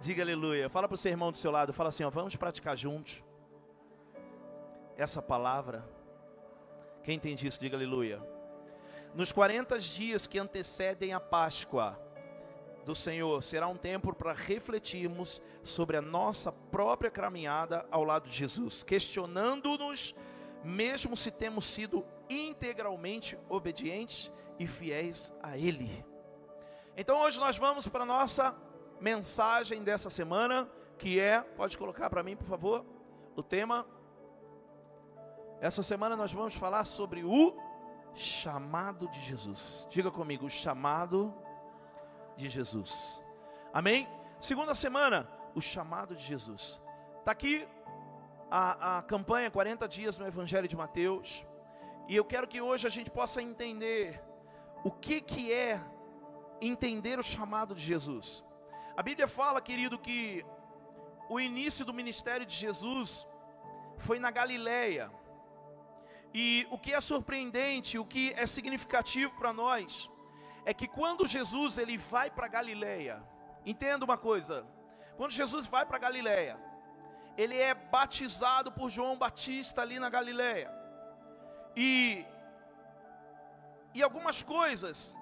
Diga 0.00 0.22
aleluia. 0.22 0.68
Fala 0.68 0.88
para 0.88 0.94
o 0.94 0.98
seu 0.98 1.12
irmão 1.12 1.30
do 1.30 1.38
seu 1.38 1.50
lado, 1.50 1.72
fala 1.72 1.90
assim, 1.90 2.02
ó, 2.02 2.10
vamos 2.10 2.34
praticar 2.34 2.76
juntos 2.76 3.22
essa 5.00 5.22
palavra. 5.22 5.82
Quem 7.02 7.16
entende 7.16 7.46
isso, 7.46 7.58
diga 7.58 7.76
aleluia. 7.76 8.22
Nos 9.14 9.32
40 9.32 9.78
dias 9.78 10.26
que 10.26 10.38
antecedem 10.38 11.14
a 11.14 11.18
Páscoa, 11.18 11.98
do 12.84 12.94
Senhor 12.94 13.42
será 13.42 13.66
um 13.66 13.76
tempo 13.76 14.14
para 14.14 14.34
refletirmos 14.34 15.42
sobre 15.64 15.96
a 15.96 16.02
nossa 16.02 16.52
própria 16.52 17.10
caminhada 17.10 17.86
ao 17.90 18.04
lado 18.04 18.28
de 18.28 18.36
Jesus, 18.36 18.82
questionando-nos, 18.82 20.14
mesmo 20.62 21.16
se 21.16 21.30
temos 21.30 21.64
sido 21.64 22.04
integralmente 22.28 23.38
obedientes 23.48 24.30
e 24.58 24.66
fiéis 24.66 25.32
a 25.42 25.56
Ele. 25.56 26.04
Então 26.94 27.22
hoje 27.22 27.40
nós 27.40 27.56
vamos 27.56 27.88
para 27.88 28.02
a 28.02 28.06
nossa 28.06 28.54
mensagem 29.00 29.82
dessa 29.82 30.10
semana, 30.10 30.68
que 30.98 31.18
é, 31.18 31.40
pode 31.40 31.78
colocar 31.78 32.10
para 32.10 32.22
mim, 32.22 32.36
por 32.36 32.46
favor, 32.46 32.84
o 33.34 33.42
tema. 33.42 33.86
Essa 35.60 35.82
semana 35.82 36.16
nós 36.16 36.32
vamos 36.32 36.54
falar 36.54 36.84
sobre 36.84 37.22
o 37.22 37.54
chamado 38.14 39.06
de 39.08 39.20
Jesus. 39.20 39.86
Diga 39.90 40.10
comigo, 40.10 40.46
o 40.46 40.50
chamado 40.50 41.34
de 42.34 42.48
Jesus. 42.48 43.22
Amém? 43.70 44.08
Segunda 44.40 44.74
semana, 44.74 45.28
o 45.54 45.60
chamado 45.60 46.16
de 46.16 46.22
Jesus. 46.24 46.80
Está 47.18 47.32
aqui 47.32 47.68
a, 48.50 48.98
a 48.98 49.02
campanha 49.02 49.50
40 49.50 49.86
dias 49.86 50.16
no 50.16 50.26
Evangelho 50.26 50.66
de 50.66 50.74
Mateus. 50.74 51.44
E 52.08 52.16
eu 52.16 52.24
quero 52.24 52.48
que 52.48 52.62
hoje 52.62 52.86
a 52.86 52.90
gente 52.90 53.10
possa 53.10 53.42
entender 53.42 54.18
o 54.82 54.90
que, 54.90 55.20
que 55.20 55.52
é 55.52 55.78
entender 56.58 57.18
o 57.18 57.22
chamado 57.22 57.74
de 57.74 57.82
Jesus. 57.82 58.42
A 58.96 59.02
Bíblia 59.02 59.28
fala, 59.28 59.60
querido, 59.60 59.98
que 59.98 60.42
o 61.28 61.38
início 61.38 61.84
do 61.84 61.92
ministério 61.92 62.46
de 62.46 62.54
Jesus 62.54 63.28
foi 63.98 64.18
na 64.18 64.30
Galileia. 64.30 65.19
E 66.32 66.66
o 66.70 66.78
que 66.78 66.92
é 66.92 67.00
surpreendente, 67.00 67.98
o 67.98 68.04
que 68.04 68.32
é 68.36 68.46
significativo 68.46 69.32
para 69.36 69.52
nós, 69.52 70.08
é 70.64 70.72
que 70.72 70.86
quando 70.86 71.26
Jesus 71.26 71.78
ele 71.78 71.96
vai 71.96 72.30
para 72.30 72.46
Galileia, 72.48 73.22
entenda 73.66 74.04
uma 74.04 74.16
coisa, 74.16 74.66
quando 75.16 75.32
Jesus 75.32 75.66
vai 75.66 75.84
para 75.84 75.98
Galileia, 75.98 76.58
ele 77.36 77.56
é 77.56 77.74
batizado 77.74 78.70
por 78.70 78.90
João 78.90 79.16
Batista 79.16 79.82
ali 79.82 79.98
na 79.98 80.08
Galileia. 80.08 80.70
E 81.76 82.24
e 83.92 84.02
algumas 84.02 84.40
coisas, 84.40 85.14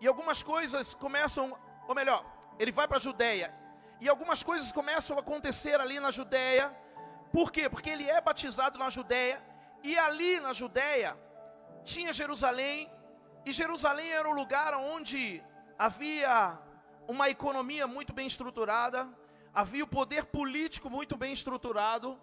e 0.00 0.06
algumas 0.06 0.42
coisas 0.42 0.94
começam, 0.94 1.58
ou 1.88 1.94
melhor, 1.94 2.24
ele 2.58 2.70
vai 2.70 2.86
para 2.86 2.98
a 2.98 3.00
Judéia, 3.00 3.52
e 4.00 4.08
algumas 4.08 4.44
coisas 4.44 4.70
começam 4.70 5.16
a 5.16 5.20
acontecer 5.20 5.80
ali 5.80 5.98
na 5.98 6.10
Judéia. 6.10 6.74
Por 7.32 7.50
quê? 7.50 7.68
Porque 7.68 7.90
ele 7.90 8.08
é 8.08 8.20
batizado 8.20 8.78
na 8.78 8.88
Judéia, 8.90 9.42
e 9.90 9.96
ali 9.96 10.40
na 10.40 10.52
Judéia 10.52 11.16
tinha 11.84 12.12
Jerusalém, 12.12 12.90
e 13.44 13.52
Jerusalém 13.52 14.10
era 14.10 14.28
um 14.28 14.34
lugar 14.34 14.74
onde 14.74 15.40
havia 15.78 16.58
uma 17.06 17.30
economia 17.30 17.86
muito 17.86 18.12
bem 18.12 18.26
estruturada, 18.26 19.08
havia 19.54 19.84
o 19.84 19.92
poder 19.98 20.24
político 20.24 20.90
muito 20.90 21.16
bem 21.16 21.32
estruturado, 21.32 22.20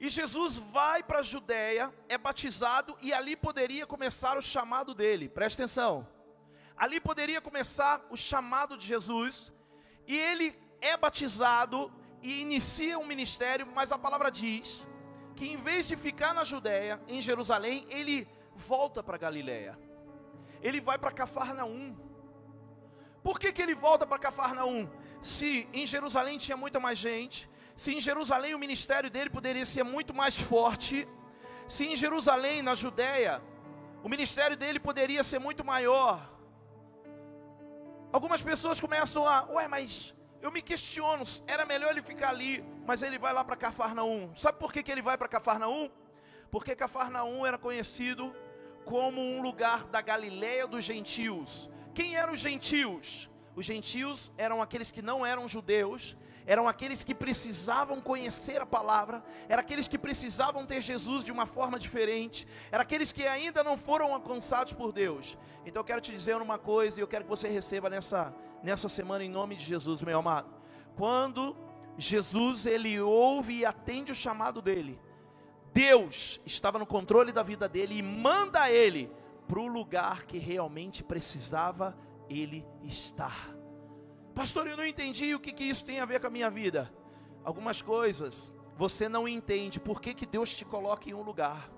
e 0.00 0.08
Jesus 0.08 0.56
vai 0.56 1.00
para 1.04 1.20
a 1.20 1.22
Judéia, 1.22 1.94
é 2.08 2.18
batizado, 2.18 2.98
e 3.00 3.12
ali 3.12 3.36
poderia 3.36 3.86
começar 3.86 4.36
o 4.36 4.42
chamado 4.42 4.92
dele, 4.92 5.28
presta 5.28 5.62
atenção. 5.62 6.06
Ali 6.76 6.98
poderia 7.00 7.40
começar 7.40 8.04
o 8.10 8.16
chamado 8.16 8.76
de 8.76 8.84
Jesus, 8.84 9.52
e 10.04 10.16
ele 10.16 10.48
é 10.80 10.96
batizado 10.96 11.92
e 12.20 12.40
inicia 12.40 12.98
um 12.98 13.06
ministério, 13.06 13.68
mas 13.72 13.92
a 13.92 13.98
palavra 13.98 14.30
diz 14.32 14.84
que 15.38 15.46
em 15.54 15.58
vez 15.68 15.82
de 15.90 15.96
ficar 16.06 16.32
na 16.38 16.44
Judéia, 16.52 17.00
em 17.16 17.20
Jerusalém, 17.28 17.86
ele 17.98 18.16
volta 18.70 19.02
para 19.02 19.24
Galiléia 19.26 19.74
ele 20.62 20.80
vai 20.80 20.98
para 20.98 21.10
Cafarnaum. 21.10 21.96
Por 23.22 23.38
que, 23.38 23.52
que 23.52 23.62
ele 23.62 23.74
volta 23.74 24.06
para 24.06 24.18
Cafarnaum? 24.18 24.88
Se 25.22 25.68
em 25.72 25.86
Jerusalém 25.86 26.38
tinha 26.38 26.56
muita 26.56 26.80
mais 26.80 26.98
gente, 26.98 27.48
se 27.74 27.94
em 27.94 28.00
Jerusalém 28.00 28.54
o 28.54 28.58
ministério 28.58 29.10
dele 29.10 29.30
poderia 29.30 29.66
ser 29.66 29.82
muito 29.82 30.14
mais 30.14 30.38
forte, 30.38 31.06
se 31.66 31.84
em 31.86 31.96
Jerusalém, 31.96 32.62
na 32.62 32.74
Judéia, 32.74 33.42
o 34.02 34.08
ministério 34.08 34.56
dele 34.56 34.80
poderia 34.80 35.22
ser 35.22 35.38
muito 35.38 35.64
maior. 35.64 36.16
Algumas 38.12 38.42
pessoas 38.42 38.80
começam 38.80 39.26
a, 39.26 39.44
ué, 39.50 39.68
mas 39.68 40.14
eu 40.40 40.50
me 40.50 40.62
questiono, 40.62 41.24
era 41.46 41.64
melhor 41.66 41.90
ele 41.90 42.02
ficar 42.02 42.30
ali, 42.30 42.64
mas 42.86 43.02
ele 43.02 43.18
vai 43.18 43.32
lá 43.32 43.44
para 43.44 43.56
Cafarnaum. 43.56 44.34
Sabe 44.36 44.58
por 44.58 44.72
que, 44.72 44.82
que 44.82 44.90
ele 44.90 45.02
vai 45.02 45.18
para 45.18 45.28
Cafarnaum? 45.28 45.90
Porque 46.50 46.76
Cafarnaum 46.76 47.44
era 47.44 47.58
conhecido 47.58 48.34
como 48.84 49.20
um 49.20 49.42
lugar 49.42 49.84
da 49.84 50.00
Galiléia 50.00 50.66
dos 50.66 50.84
gentios. 50.84 51.70
Quem 51.94 52.16
eram 52.16 52.32
os 52.32 52.40
gentios? 52.40 53.28
Os 53.54 53.66
gentios 53.66 54.32
eram 54.38 54.62
aqueles 54.62 54.90
que 54.90 55.02
não 55.02 55.26
eram 55.26 55.48
judeus, 55.48 56.16
eram 56.48 56.66
aqueles 56.66 57.04
que 57.04 57.14
precisavam 57.14 58.00
conhecer 58.00 58.58
a 58.58 58.64
palavra, 58.64 59.22
eram 59.50 59.60
aqueles 59.60 59.86
que 59.86 59.98
precisavam 59.98 60.64
ter 60.64 60.80
Jesus 60.80 61.22
de 61.22 61.30
uma 61.30 61.44
forma 61.44 61.78
diferente, 61.78 62.48
eram 62.72 62.80
aqueles 62.80 63.12
que 63.12 63.26
ainda 63.26 63.62
não 63.62 63.76
foram 63.76 64.14
alcançados 64.14 64.72
por 64.72 64.90
Deus. 64.90 65.36
Então 65.66 65.80
eu 65.80 65.84
quero 65.84 66.00
te 66.00 66.10
dizer 66.10 66.40
uma 66.40 66.58
coisa 66.58 66.98
e 66.98 67.02
eu 67.02 67.06
quero 67.06 67.24
que 67.24 67.28
você 67.28 67.48
receba 67.48 67.90
nessa, 67.90 68.34
nessa 68.62 68.88
semana 68.88 69.22
em 69.22 69.28
nome 69.28 69.56
de 69.56 69.64
Jesus, 69.66 70.00
meu 70.00 70.18
amado. 70.18 70.48
Quando 70.96 71.54
Jesus 71.98 72.64
ele 72.64 72.98
ouve 72.98 73.58
e 73.58 73.66
atende 73.66 74.10
o 74.10 74.14
chamado 74.14 74.62
dele, 74.62 74.98
Deus 75.74 76.40
estava 76.46 76.78
no 76.78 76.86
controle 76.86 77.30
da 77.30 77.42
vida 77.42 77.68
dele 77.68 77.98
e 77.98 78.02
manda 78.02 78.70
ele 78.70 79.12
para 79.46 79.60
o 79.60 79.66
lugar 79.66 80.24
que 80.24 80.38
realmente 80.38 81.04
precisava 81.04 81.94
ele 82.26 82.64
estar. 82.84 83.57
Pastor, 84.38 84.68
eu 84.68 84.76
não 84.76 84.86
entendi 84.86 85.34
o 85.34 85.40
que, 85.40 85.50
que 85.50 85.64
isso 85.64 85.84
tem 85.84 85.98
a 85.98 86.04
ver 86.04 86.20
com 86.20 86.28
a 86.28 86.30
minha 86.30 86.48
vida. 86.48 86.88
Algumas 87.42 87.82
coisas 87.82 88.52
você 88.76 89.08
não 89.08 89.26
entende 89.26 89.80
por 89.80 90.00
que, 90.00 90.14
que 90.14 90.24
Deus 90.24 90.56
te 90.56 90.64
coloca 90.64 91.10
em 91.10 91.12
um 91.12 91.22
lugar. 91.22 91.68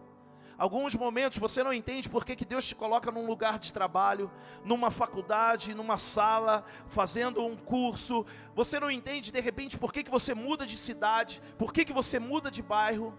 Alguns 0.59 0.95
momentos 0.95 1.39
você 1.39 1.65
não 1.65 1.73
entende 1.73 2.07
por 2.07 2.23
que, 2.23 2.37
que 2.37 2.45
Deus 2.45 2.67
te 2.67 2.75
coloca 2.75 3.11
num 3.11 3.25
lugar 3.25 3.59
de 3.59 3.73
trabalho, 3.73 4.31
numa 4.63 4.91
faculdade, 4.91 5.75
numa 5.75 5.97
sala, 5.97 6.63
fazendo 6.87 7.43
um 7.43 7.57
curso. 7.57 8.27
Você 8.55 8.79
não 8.79 8.91
entende 8.91 9.33
de 9.33 9.41
repente 9.41 9.79
por 9.79 9.91
que, 9.91 10.05
que 10.05 10.11
você 10.11 10.35
muda 10.35 10.67
de 10.67 10.77
cidade, 10.77 11.41
por 11.57 11.73
que, 11.73 11.83
que 11.83 11.95
você 11.95 12.19
muda 12.19 12.51
de 12.51 12.61
bairro. 12.61 13.19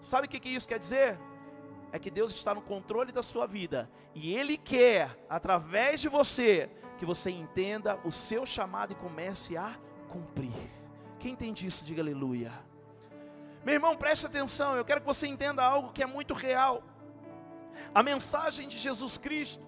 Sabe 0.00 0.26
o 0.26 0.30
que, 0.30 0.40
que 0.40 0.48
isso 0.48 0.66
quer 0.66 0.78
dizer? 0.78 1.20
É 1.92 1.98
que 1.98 2.10
Deus 2.10 2.32
está 2.32 2.54
no 2.54 2.62
controle 2.62 3.12
da 3.12 3.22
sua 3.22 3.46
vida 3.46 3.90
e 4.14 4.32
Ele 4.32 4.56
quer, 4.56 5.22
através 5.28 6.00
de 6.00 6.08
você, 6.08 6.70
que 7.00 7.06
você 7.06 7.30
entenda 7.30 7.98
o 8.04 8.12
seu 8.12 8.44
chamado 8.44 8.92
e 8.92 8.94
comece 8.94 9.56
a 9.56 9.74
cumprir. 10.10 10.52
Quem 11.18 11.32
entende 11.32 11.66
isso, 11.66 11.82
diga 11.82 12.02
aleluia. 12.02 12.52
Meu 13.64 13.72
irmão, 13.72 13.96
preste 13.96 14.26
atenção, 14.26 14.76
eu 14.76 14.84
quero 14.84 15.00
que 15.00 15.06
você 15.06 15.26
entenda 15.26 15.64
algo 15.64 15.94
que 15.94 16.02
é 16.02 16.06
muito 16.06 16.34
real. 16.34 16.82
A 17.94 18.02
mensagem 18.02 18.68
de 18.68 18.76
Jesus 18.76 19.16
Cristo, 19.16 19.66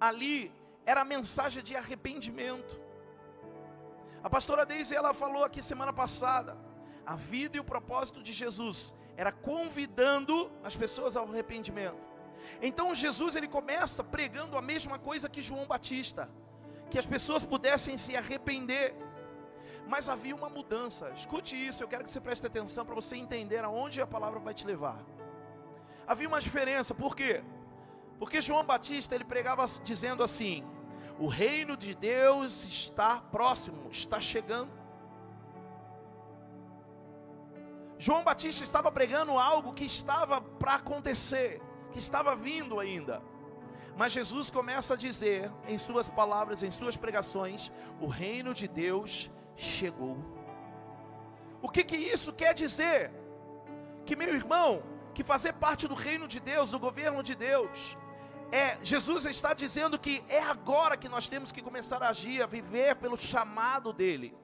ali, 0.00 0.52
era 0.86 1.00
a 1.00 1.04
mensagem 1.04 1.60
de 1.60 1.74
arrependimento. 1.74 2.80
A 4.22 4.30
pastora 4.30 4.64
Deise, 4.64 4.94
ela 4.94 5.12
falou 5.12 5.42
aqui 5.42 5.60
semana 5.60 5.92
passada, 5.92 6.56
a 7.04 7.16
vida 7.16 7.56
e 7.56 7.60
o 7.60 7.64
propósito 7.64 8.22
de 8.22 8.32
Jesus 8.32 8.94
era 9.16 9.32
convidando 9.32 10.52
as 10.62 10.76
pessoas 10.76 11.16
ao 11.16 11.28
arrependimento. 11.28 12.09
Então 12.60 12.94
Jesus 12.94 13.36
ele 13.36 13.48
começa 13.48 14.02
pregando 14.02 14.56
a 14.56 14.62
mesma 14.62 14.98
coisa 14.98 15.28
que 15.28 15.42
João 15.42 15.66
Batista, 15.66 16.28
que 16.90 16.98
as 16.98 17.06
pessoas 17.06 17.44
pudessem 17.44 17.96
se 17.96 18.16
arrepender. 18.16 18.94
Mas 19.86 20.08
havia 20.08 20.34
uma 20.34 20.48
mudança. 20.48 21.10
Escute 21.16 21.56
isso, 21.56 21.82
eu 21.82 21.88
quero 21.88 22.04
que 22.04 22.12
você 22.12 22.20
preste 22.20 22.46
atenção 22.46 22.84
para 22.84 22.94
você 22.94 23.16
entender 23.16 23.64
aonde 23.64 24.00
a 24.00 24.06
palavra 24.06 24.38
vai 24.38 24.54
te 24.54 24.66
levar. 24.66 24.98
Havia 26.06 26.28
uma 26.28 26.40
diferença, 26.40 26.94
por 26.94 27.14
quê? 27.14 27.42
Porque 28.18 28.42
João 28.42 28.64
Batista 28.64 29.14
ele 29.14 29.24
pregava 29.24 29.64
dizendo 29.82 30.22
assim: 30.22 30.64
o 31.18 31.26
reino 31.26 31.76
de 31.76 31.94
Deus 31.94 32.64
está 32.64 33.20
próximo, 33.20 33.88
está 33.90 34.20
chegando. 34.20 34.70
João 37.98 38.24
Batista 38.24 38.64
estava 38.64 38.90
pregando 38.90 39.38
algo 39.38 39.74
que 39.74 39.84
estava 39.84 40.40
para 40.40 40.76
acontecer, 40.76 41.60
que 41.92 41.98
estava 41.98 42.34
vindo 42.36 42.78
ainda. 42.78 43.22
Mas 43.96 44.12
Jesus 44.12 44.50
começa 44.50 44.94
a 44.94 44.96
dizer 44.96 45.50
em 45.68 45.76
suas 45.76 46.08
palavras, 46.08 46.62
em 46.62 46.70
suas 46.70 46.96
pregações, 46.96 47.70
o 48.00 48.06
reino 48.06 48.54
de 48.54 48.66
Deus 48.66 49.30
chegou. 49.56 50.16
O 51.60 51.68
que 51.68 51.84
que 51.84 51.96
isso 51.96 52.32
quer 52.32 52.54
dizer? 52.54 53.10
Que 54.06 54.16
meu 54.16 54.34
irmão, 54.34 54.82
que 55.12 55.22
fazer 55.22 55.52
parte 55.52 55.86
do 55.86 55.94
reino 55.94 56.26
de 56.26 56.40
Deus, 56.40 56.70
do 56.70 56.78
governo 56.78 57.22
de 57.22 57.34
Deus, 57.34 57.98
é 58.50 58.78
Jesus 58.82 59.26
está 59.26 59.52
dizendo 59.52 59.98
que 59.98 60.24
é 60.28 60.40
agora 60.40 60.96
que 60.96 61.08
nós 61.08 61.28
temos 61.28 61.52
que 61.52 61.62
começar 61.62 62.02
a 62.02 62.08
agir, 62.08 62.42
a 62.42 62.46
viver 62.46 62.96
pelo 62.96 63.16
chamado 63.16 63.92
dele. 63.92 64.34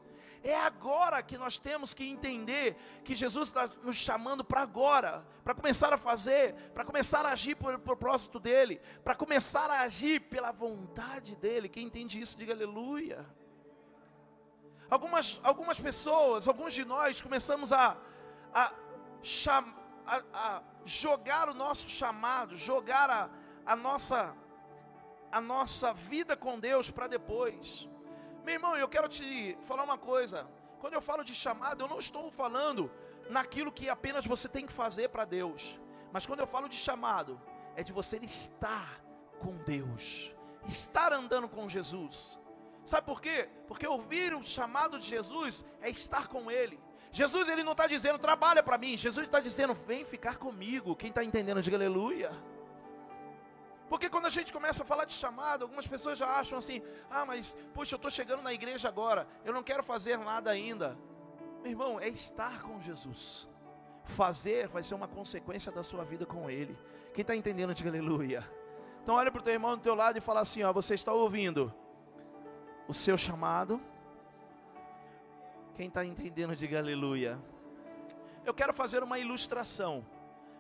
É 0.47 0.55
agora 0.55 1.25
que 1.25 1.37
nós 1.37 1.59
temos 1.59 1.93
que 1.93 2.05
entender 2.05 2.77
que 3.03 3.17
Jesus 3.17 3.49
está 3.49 3.69
nos 3.83 3.97
chamando 3.97 4.45
para 4.45 4.63
agora, 4.63 5.27
para 5.43 5.53
começar 5.53 5.93
a 5.93 5.99
fazer, 5.99 6.55
para 6.73 6.85
começar 6.85 7.27
a 7.27 7.31
agir 7.31 7.57
por 7.57 7.77
propósito 7.81 8.39
dele, 8.39 8.81
para 9.03 9.17
começar 9.17 9.69
a 9.69 9.81
agir 9.81 10.21
pela 10.21 10.53
vontade 10.53 11.35
dele. 11.35 11.69
Quem 11.69 11.87
entende 11.87 12.21
isso, 12.21 12.39
diga 12.39 12.53
aleluia. 12.53 13.27
Algumas, 14.89 15.41
algumas 15.43 15.81
pessoas, 15.81 16.47
alguns 16.47 16.73
de 16.73 16.85
nós 16.85 17.21
começamos 17.21 17.73
a, 17.73 17.97
a, 18.55 18.73
cham, 19.21 19.75
a, 20.07 20.23
a 20.33 20.63
jogar 20.85 21.49
o 21.49 21.55
nosso 21.55 21.89
chamado, 21.89 22.55
jogar 22.55 23.11
a, 23.11 23.29
a, 23.67 23.75
nossa, 23.75 24.33
a 25.33 25.41
nossa 25.41 25.93
vida 25.93 26.37
com 26.37 26.61
Deus 26.61 26.89
para 26.89 27.09
depois. 27.09 27.89
Meu 28.47 28.55
irmão, 28.55 28.77
eu 28.77 28.89
quero 28.89 29.09
te 29.09 29.59
falar 29.65 29.83
uma 29.83 29.99
coisa. 29.99 30.47
Quando 30.79 30.95
eu 30.95 31.01
falo 31.01 31.25
de 31.25 31.35
chamado, 31.35 31.83
eu 31.83 31.89
não 31.89 31.99
estou 31.99 32.31
falando 32.31 32.89
naquilo 33.29 33.73
que 33.73 33.89
apenas 33.89 34.25
você 34.25 34.49
tem 34.49 34.65
que 34.65 34.73
fazer 34.73 35.09
para 35.09 35.25
Deus. 35.25 35.81
Mas 36.13 36.27
quando 36.27 36.39
eu 36.39 36.47
falo 36.47 36.69
de 36.69 36.77
chamado, 36.77 37.41
é 37.75 37.83
de 37.83 37.93
você 37.93 38.19
estar 38.19 39.01
com 39.41 39.57
Deus, 39.65 40.33
estar 40.65 41.13
andando 41.13 41.49
com 41.49 41.69
Jesus. 41.69 42.39
Sabe 42.85 43.05
por 43.05 43.21
quê? 43.21 43.49
Porque 43.67 43.85
ouvir 43.85 44.33
o 44.33 44.45
chamado 44.45 44.97
de 44.97 45.09
Jesus 45.09 45.65
é 45.83 45.91
estar 45.91 46.29
com 46.29 46.49
Ele. 46.49 46.79
Jesus 47.11 47.49
ele 47.49 47.65
não 47.65 47.73
está 47.73 47.89
dizendo 47.89 48.17
trabalha 48.17 48.63
para 48.63 48.79
mim, 48.79 48.97
Jesus 48.97 49.27
está 49.27 49.41
dizendo 49.41 49.75
vem 49.75 50.05
ficar 50.05 50.37
comigo. 50.37 50.95
Quem 50.95 51.09
está 51.09 51.25
entendendo, 51.25 51.61
diga 51.61 51.77
aleluia. 51.77 52.31
Porque 53.89 54.11
quando 54.11 54.27
a 54.27 54.31
gente 54.31 54.53
começa 54.53 54.83
a 54.83 54.87
falar 54.87 55.05
de 55.05 55.13
chamado, 55.13 55.63
algumas 55.63 55.87
pessoas 55.87 56.19
já 56.19 56.27
acham 56.27 56.59
assim: 56.59 56.83
ah, 57.11 57.25
mas 57.25 57.57
puxa, 57.73 57.95
eu 57.95 57.97
estou 57.97 58.11
chegando 58.11 58.43
na 58.43 58.53
igreja 58.53 58.89
agora, 58.89 59.27
eu 59.45 59.53
não 59.53 59.63
quero 59.63 59.83
fazer 59.83 60.19
nada 60.19 60.51
ainda. 60.51 60.97
Meu 61.63 61.71
irmão, 61.71 62.01
é 62.01 62.09
estar 62.09 62.63
com 62.63 62.81
Jesus. 62.81 63.49
Fazer 64.05 64.69
vai 64.69 64.83
ser 64.83 64.95
uma 64.95 65.09
consequência 65.09 65.71
da 65.73 65.83
sua 65.83 66.05
vida 66.05 66.25
com 66.27 66.51
Ele. 66.51 66.77
Quem 67.15 67.23
está 67.23 67.35
entendendo, 67.35 67.75
diga 67.75 67.89
aleluia. 67.91 68.49
Então 69.03 69.15
olha 69.15 69.31
para 69.31 69.41
o 69.41 69.43
teu 69.43 69.53
irmão 69.53 69.77
do 69.77 69.83
teu 69.83 69.95
lado 69.95 70.19
e 70.19 70.21
fala 70.21 70.41
assim: 70.41 70.63
ó, 70.63 70.73
você 70.73 70.95
está 70.95 71.13
ouvindo 71.13 71.73
o 72.89 72.95
seu 72.95 73.17
chamado? 73.17 73.81
Quem 75.75 75.89
está 75.89 76.05
entendendo, 76.05 76.57
diga 76.57 76.79
aleluia. 76.79 77.39
Eu 78.45 78.55
quero 78.55 78.73
fazer 78.73 79.03
uma 79.03 79.19
ilustração 79.19 80.05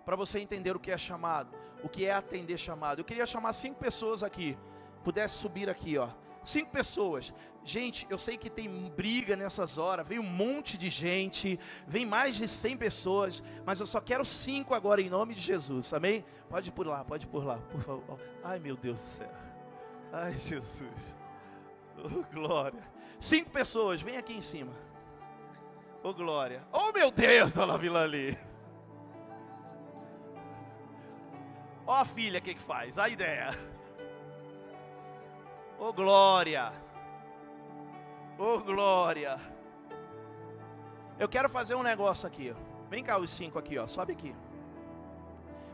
para 0.06 0.14
você 0.14 0.38
entender 0.38 0.74
o 0.76 0.78
que 0.78 0.92
é 0.92 0.96
chamado, 0.96 1.50
o 1.82 1.88
que 1.88 2.06
é 2.06 2.12
atender 2.12 2.56
chamado. 2.56 3.00
Eu 3.00 3.04
queria 3.04 3.26
chamar 3.26 3.52
cinco 3.52 3.80
pessoas 3.80 4.22
aqui, 4.22 4.56
pudesse 5.02 5.34
subir 5.34 5.68
aqui, 5.68 5.98
ó. 5.98 6.08
Cinco 6.44 6.70
pessoas. 6.70 7.34
Gente, 7.64 8.06
eu 8.08 8.16
sei 8.16 8.36
que 8.36 8.48
tem 8.48 8.70
briga 8.96 9.34
nessas 9.34 9.76
horas, 9.76 10.06
vem 10.06 10.20
um 10.20 10.22
monte 10.22 10.78
de 10.78 10.88
gente, 10.88 11.58
vem 11.88 12.06
mais 12.06 12.36
de 12.36 12.46
cem 12.46 12.76
pessoas, 12.76 13.42
mas 13.64 13.80
eu 13.80 13.86
só 13.86 14.00
quero 14.00 14.24
cinco 14.24 14.72
agora 14.72 15.02
em 15.02 15.10
nome 15.10 15.34
de 15.34 15.40
Jesus, 15.40 15.92
amém? 15.92 16.24
Pode 16.48 16.68
ir 16.68 16.72
por 16.72 16.86
lá, 16.86 17.04
pode 17.04 17.26
ir 17.26 17.28
por 17.28 17.44
lá, 17.44 17.56
por 17.56 17.82
favor. 17.82 18.20
Ai 18.44 18.60
meu 18.60 18.76
Deus 18.76 19.00
do 19.00 19.04
céu. 19.04 19.32
Ai 20.12 20.36
Jesus. 20.38 21.16
Oh, 21.98 22.22
glória. 22.32 22.84
Cinco 23.18 23.50
pessoas, 23.50 24.00
vem 24.00 24.16
aqui 24.16 24.34
em 24.34 24.42
cima. 24.42 24.72
Oh 26.04 26.14
glória. 26.14 26.62
Oh 26.70 26.92
meu 26.92 27.10
Deus, 27.10 27.52
dona 27.52 27.76
Vilani. 27.76 28.38
Ó 31.86 31.94
a 31.94 32.04
filha, 32.04 32.40
o 32.40 32.42
que, 32.42 32.54
que 32.54 32.60
faz? 32.60 32.98
A 32.98 33.08
ideia. 33.08 33.50
Ô 35.78 35.92
glória. 35.92 36.72
Ô 38.38 38.58
glória. 38.58 39.38
Eu 41.18 41.28
quero 41.28 41.48
fazer 41.48 41.74
um 41.74 41.82
negócio 41.82 42.26
aqui. 42.26 42.54
Vem 42.90 43.04
cá 43.04 43.18
os 43.18 43.30
cinco 43.30 43.58
aqui, 43.58 43.78
ó. 43.78 43.86
Sobe 43.86 44.12
aqui. 44.12 44.34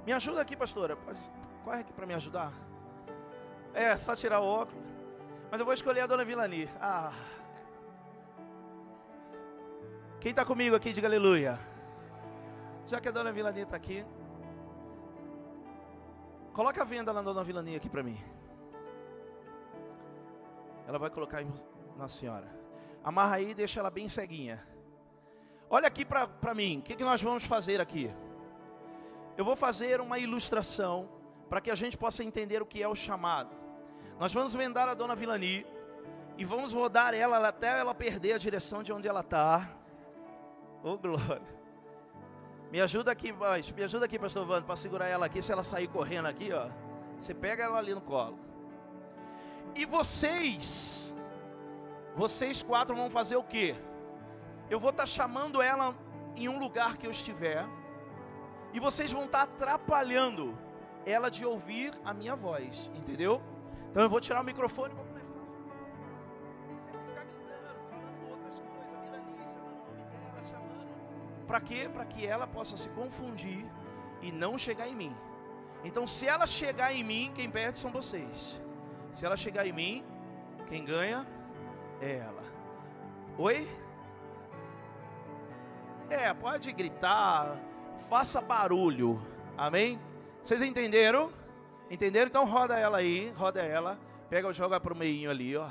Me 0.04 0.12
ajuda 0.12 0.42
aqui, 0.42 0.54
pastora. 0.54 0.96
Corre 1.64 1.80
aqui 1.80 1.92
para 1.92 2.06
me 2.06 2.14
ajudar. 2.14 2.52
É, 3.72 3.96
só 3.96 4.14
tirar 4.14 4.40
o 4.40 4.44
óculos. 4.44 4.84
Mas 5.50 5.60
eu 5.60 5.64
vou 5.64 5.74
escolher 5.74 6.00
a 6.00 6.06
dona 6.06 6.24
Vilani. 6.24 6.68
Ah. 6.80 7.12
Quem 10.20 10.30
está 10.30 10.44
comigo 10.44 10.76
aqui, 10.76 10.92
diga 10.92 11.08
aleluia. 11.08 11.58
Já 12.86 13.00
que 13.00 13.08
a 13.08 13.12
dona 13.12 13.32
Vilani 13.32 13.62
está 13.62 13.76
aqui. 13.76 14.04
Coloca 16.52 16.82
a 16.82 16.84
venda 16.84 17.12
na 17.12 17.22
dona 17.22 17.42
Vilaninha 17.42 17.78
aqui 17.78 17.88
para 17.88 18.02
mim. 18.02 18.22
Ela 20.86 20.98
vai 20.98 21.08
colocar 21.08 21.42
na 21.96 22.08
senhora. 22.08 22.46
Amarra 23.02 23.36
aí 23.36 23.50
e 23.50 23.54
deixa 23.54 23.80
ela 23.80 23.90
bem 23.90 24.08
ceguinha. 24.08 24.62
Olha 25.70 25.88
aqui 25.88 26.04
para 26.04 26.54
mim. 26.54 26.80
O 26.80 26.82
que, 26.82 26.94
que 26.94 27.04
nós 27.04 27.22
vamos 27.22 27.44
fazer 27.44 27.80
aqui? 27.80 28.14
Eu 29.36 29.44
vou 29.44 29.56
fazer 29.56 30.00
uma 30.00 30.18
ilustração 30.18 31.08
para 31.48 31.60
que 31.60 31.70
a 31.70 31.74
gente 31.74 31.96
possa 31.96 32.22
entender 32.22 32.60
o 32.60 32.66
que 32.66 32.82
é 32.82 32.88
o 32.88 32.94
chamado. 32.94 33.50
Nós 34.18 34.32
vamos 34.32 34.52
vendar 34.52 34.88
a 34.88 34.94
dona 34.94 35.16
Vilani 35.16 35.66
e 36.36 36.44
vamos 36.44 36.72
rodar 36.72 37.14
ela 37.14 37.48
até 37.48 37.78
ela 37.78 37.94
perder 37.94 38.34
a 38.34 38.38
direção 38.38 38.82
de 38.82 38.92
onde 38.92 39.08
ela 39.08 39.20
está. 39.20 39.68
Oh 40.82 40.98
glória. 40.98 41.61
Me 42.72 42.80
ajuda 42.80 43.12
aqui, 43.12 43.34
me 43.76 43.84
ajuda 43.84 44.06
aqui, 44.06 44.18
pastor 44.18 44.46
Vando, 44.46 44.64
para 44.64 44.76
segurar 44.76 45.06
ela 45.06 45.26
aqui. 45.26 45.42
Se 45.42 45.52
ela 45.52 45.62
sair 45.62 45.88
correndo 45.88 46.24
aqui, 46.24 46.50
ó, 46.54 46.70
você 47.20 47.34
pega 47.34 47.64
ela 47.64 47.76
ali 47.76 47.92
no 47.94 48.00
colo. 48.00 48.38
E 49.74 49.84
vocês, 49.84 51.14
vocês 52.16 52.62
quatro 52.62 52.96
vão 52.96 53.10
fazer 53.10 53.36
o 53.36 53.42
quê? 53.42 53.76
Eu 54.70 54.80
vou 54.80 54.88
estar 54.88 55.02
tá 55.02 55.06
chamando 55.06 55.60
ela 55.60 55.94
em 56.34 56.48
um 56.48 56.58
lugar 56.58 56.96
que 56.96 57.06
eu 57.06 57.10
estiver, 57.10 57.62
e 58.72 58.80
vocês 58.80 59.12
vão 59.12 59.26
estar 59.26 59.46
tá 59.46 59.52
atrapalhando 59.52 60.58
ela 61.04 61.30
de 61.30 61.44
ouvir 61.44 61.92
a 62.02 62.14
minha 62.14 62.34
voz, 62.34 62.90
entendeu? 62.94 63.42
Então 63.90 64.02
eu 64.02 64.08
vou 64.08 64.18
tirar 64.18 64.40
o 64.40 64.44
microfone 64.44 64.94
Para 71.46 71.60
quê? 71.60 71.88
Para 71.92 72.04
que 72.04 72.26
ela 72.26 72.46
possa 72.46 72.76
se 72.76 72.88
confundir 72.90 73.64
e 74.20 74.30
não 74.30 74.56
chegar 74.56 74.88
em 74.88 74.94
mim. 74.94 75.16
Então, 75.84 76.06
se 76.06 76.26
ela 76.26 76.46
chegar 76.46 76.94
em 76.94 77.02
mim, 77.02 77.32
quem 77.34 77.50
perde 77.50 77.78
são 77.78 77.90
vocês. 77.90 78.60
Se 79.12 79.26
ela 79.26 79.36
chegar 79.36 79.66
em 79.66 79.72
mim, 79.72 80.04
quem 80.68 80.84
ganha 80.84 81.26
é 82.00 82.16
ela. 82.16 82.42
Oi? 83.36 83.68
É, 86.08 86.32
pode 86.34 86.70
gritar, 86.72 87.56
faça 88.08 88.40
barulho. 88.40 89.20
Amém? 89.56 90.00
Vocês 90.42 90.60
entenderam? 90.60 91.32
Entenderam? 91.90 92.28
Então 92.28 92.44
roda 92.44 92.78
ela 92.78 92.98
aí, 92.98 93.30
roda 93.36 93.60
ela. 93.60 93.98
Pega, 94.28 94.52
joga 94.52 94.80
para 94.80 94.92
o 94.92 94.96
meio 94.96 95.30
ali, 95.30 95.56
ó. 95.56 95.68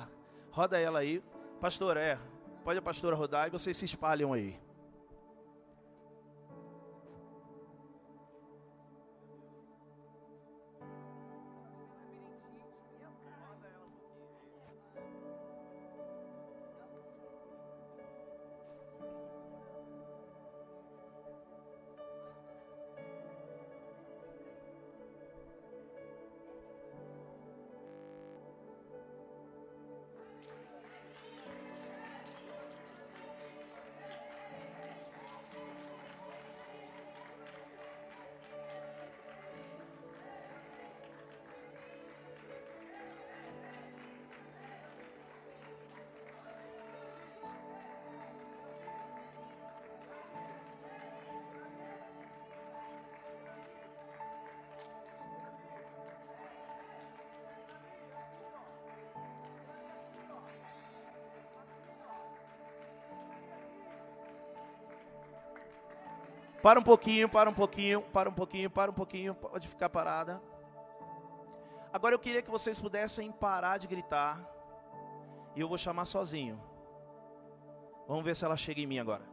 Roda 0.51 0.79
ela 0.79 0.99
aí. 0.99 1.23
Pastor, 1.59 1.97
é. 1.97 2.17
Pode 2.63 2.77
a 2.77 2.81
pastora 2.81 3.15
rodar 3.15 3.47
e 3.47 3.49
vocês 3.49 3.75
se 3.75 3.85
espalham 3.85 4.33
aí. 4.33 4.59
Para 66.61 66.79
um 66.79 66.83
pouquinho, 66.83 67.27
para 67.27 67.49
um 67.49 67.53
pouquinho, 67.53 68.01
para 68.01 68.29
um 68.29 68.33
pouquinho, 68.33 68.69
para 68.69 68.91
um 68.91 68.93
pouquinho, 68.93 69.33
pode 69.33 69.67
ficar 69.67 69.89
parada. 69.89 70.41
Agora 71.91 72.13
eu 72.13 72.19
queria 72.19 72.41
que 72.41 72.51
vocês 72.51 72.79
pudessem 72.79 73.31
parar 73.31 73.77
de 73.77 73.87
gritar. 73.87 74.39
E 75.55 75.61
eu 75.61 75.67
vou 75.67 75.77
chamar 75.77 76.05
sozinho. 76.05 76.61
Vamos 78.07 78.23
ver 78.23 78.35
se 78.35 78.45
ela 78.45 78.55
chega 78.55 78.79
em 78.79 78.87
mim 78.87 78.99
agora. 78.99 79.30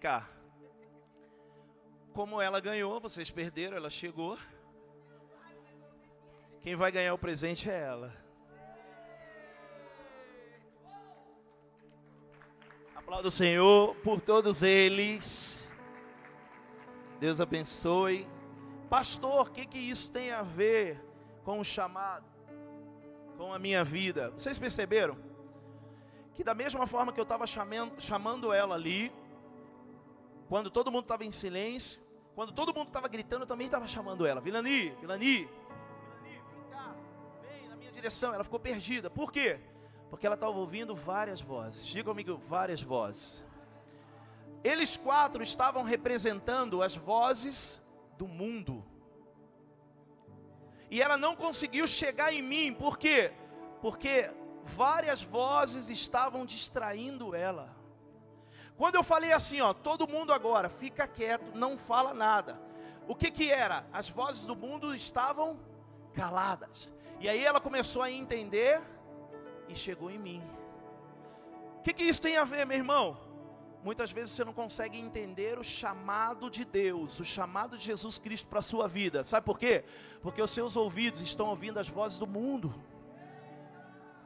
Cá. 0.00 0.26
Como 2.14 2.40
ela 2.40 2.58
ganhou, 2.58 2.98
vocês 2.98 3.30
perderam, 3.30 3.76
ela 3.76 3.90
chegou. 3.90 4.38
Quem 6.62 6.74
vai 6.74 6.90
ganhar 6.90 7.12
o 7.12 7.18
presente 7.18 7.68
é 7.70 7.80
ela. 7.80 8.12
Aplauda 12.96 13.28
o 13.28 13.30
Senhor 13.30 13.94
por 13.96 14.20
todos 14.20 14.62
eles. 14.62 15.62
Deus 17.18 17.40
abençoe. 17.40 18.26
Pastor, 18.88 19.48
o 19.48 19.52
que, 19.52 19.66
que 19.66 19.78
isso 19.78 20.10
tem 20.10 20.32
a 20.32 20.42
ver 20.42 20.98
com 21.44 21.60
o 21.60 21.64
chamado? 21.64 22.24
Com 23.36 23.52
a 23.52 23.58
minha 23.58 23.84
vida? 23.84 24.30
Vocês 24.30 24.58
perceberam? 24.58 25.30
que 26.40 26.44
da 26.44 26.54
mesma 26.54 26.86
forma 26.86 27.12
que 27.12 27.20
eu 27.20 27.24
estava 27.24 27.46
chamando, 27.46 28.00
chamando 28.00 28.50
ela 28.50 28.74
ali, 28.74 29.12
quando 30.50 30.68
todo 30.68 30.90
mundo 30.90 31.04
estava 31.04 31.24
em 31.24 31.30
silêncio, 31.30 32.00
quando 32.34 32.50
todo 32.50 32.74
mundo 32.74 32.88
estava 32.88 33.06
gritando, 33.06 33.42
eu 33.42 33.46
também 33.46 33.66
estava 33.66 33.86
chamando 33.86 34.26
ela. 34.26 34.40
Vilani, 34.40 34.90
Vilani, 35.00 35.48
Vilani, 35.48 35.48
vem 36.24 36.64
cá, 36.68 36.96
vem 37.40 37.68
na 37.68 37.76
minha 37.76 37.92
direção. 37.92 38.34
Ela 38.34 38.42
ficou 38.42 38.58
perdida. 38.58 39.08
Por 39.08 39.30
quê? 39.30 39.60
Porque 40.10 40.26
ela 40.26 40.34
estava 40.34 40.52
ouvindo 40.52 40.92
várias 40.92 41.40
vozes. 41.40 41.86
Diga 41.86 42.10
comigo, 42.10 42.36
várias 42.48 42.82
vozes. 42.82 43.44
Eles 44.64 44.96
quatro 44.96 45.40
estavam 45.40 45.84
representando 45.84 46.82
as 46.82 46.96
vozes 46.96 47.80
do 48.18 48.26
mundo. 48.26 48.84
E 50.90 51.00
ela 51.00 51.16
não 51.16 51.36
conseguiu 51.36 51.86
chegar 51.86 52.34
em 52.34 52.42
mim, 52.42 52.74
por 52.74 52.98
quê? 52.98 53.32
Porque 53.80 54.28
várias 54.64 55.22
vozes 55.22 55.88
estavam 55.88 56.44
distraindo 56.44 57.36
ela. 57.36 57.79
Quando 58.80 58.94
eu 58.94 59.02
falei 59.02 59.30
assim, 59.30 59.60
ó, 59.60 59.74
todo 59.74 60.08
mundo 60.08 60.32
agora 60.32 60.70
fica 60.70 61.06
quieto, 61.06 61.54
não 61.54 61.76
fala 61.76 62.14
nada. 62.14 62.58
O 63.06 63.14
que 63.14 63.30
que 63.30 63.50
era? 63.50 63.84
As 63.92 64.08
vozes 64.08 64.46
do 64.46 64.56
mundo 64.56 64.94
estavam 64.94 65.60
caladas. 66.14 66.90
E 67.18 67.28
aí 67.28 67.44
ela 67.44 67.60
começou 67.60 68.00
a 68.00 68.10
entender 68.10 68.80
e 69.68 69.76
chegou 69.76 70.10
em 70.10 70.18
mim. 70.18 70.42
O 71.78 71.82
que 71.82 71.92
que 71.92 72.04
isso 72.04 72.22
tem 72.22 72.38
a 72.38 72.44
ver, 72.44 72.64
meu 72.64 72.78
irmão? 72.78 73.18
Muitas 73.84 74.10
vezes 74.10 74.30
você 74.34 74.46
não 74.46 74.54
consegue 74.54 74.98
entender 74.98 75.58
o 75.58 75.62
chamado 75.62 76.48
de 76.48 76.64
Deus, 76.64 77.20
o 77.20 77.24
chamado 77.24 77.76
de 77.76 77.84
Jesus 77.84 78.18
Cristo 78.18 78.48
para 78.48 78.60
a 78.60 78.62
sua 78.62 78.88
vida. 78.88 79.22
Sabe 79.24 79.44
por 79.44 79.58
quê? 79.58 79.84
Porque 80.22 80.40
os 80.40 80.52
seus 80.52 80.74
ouvidos 80.74 81.20
estão 81.20 81.48
ouvindo 81.48 81.78
as 81.78 81.88
vozes 81.90 82.18
do 82.18 82.26
mundo. 82.26 82.72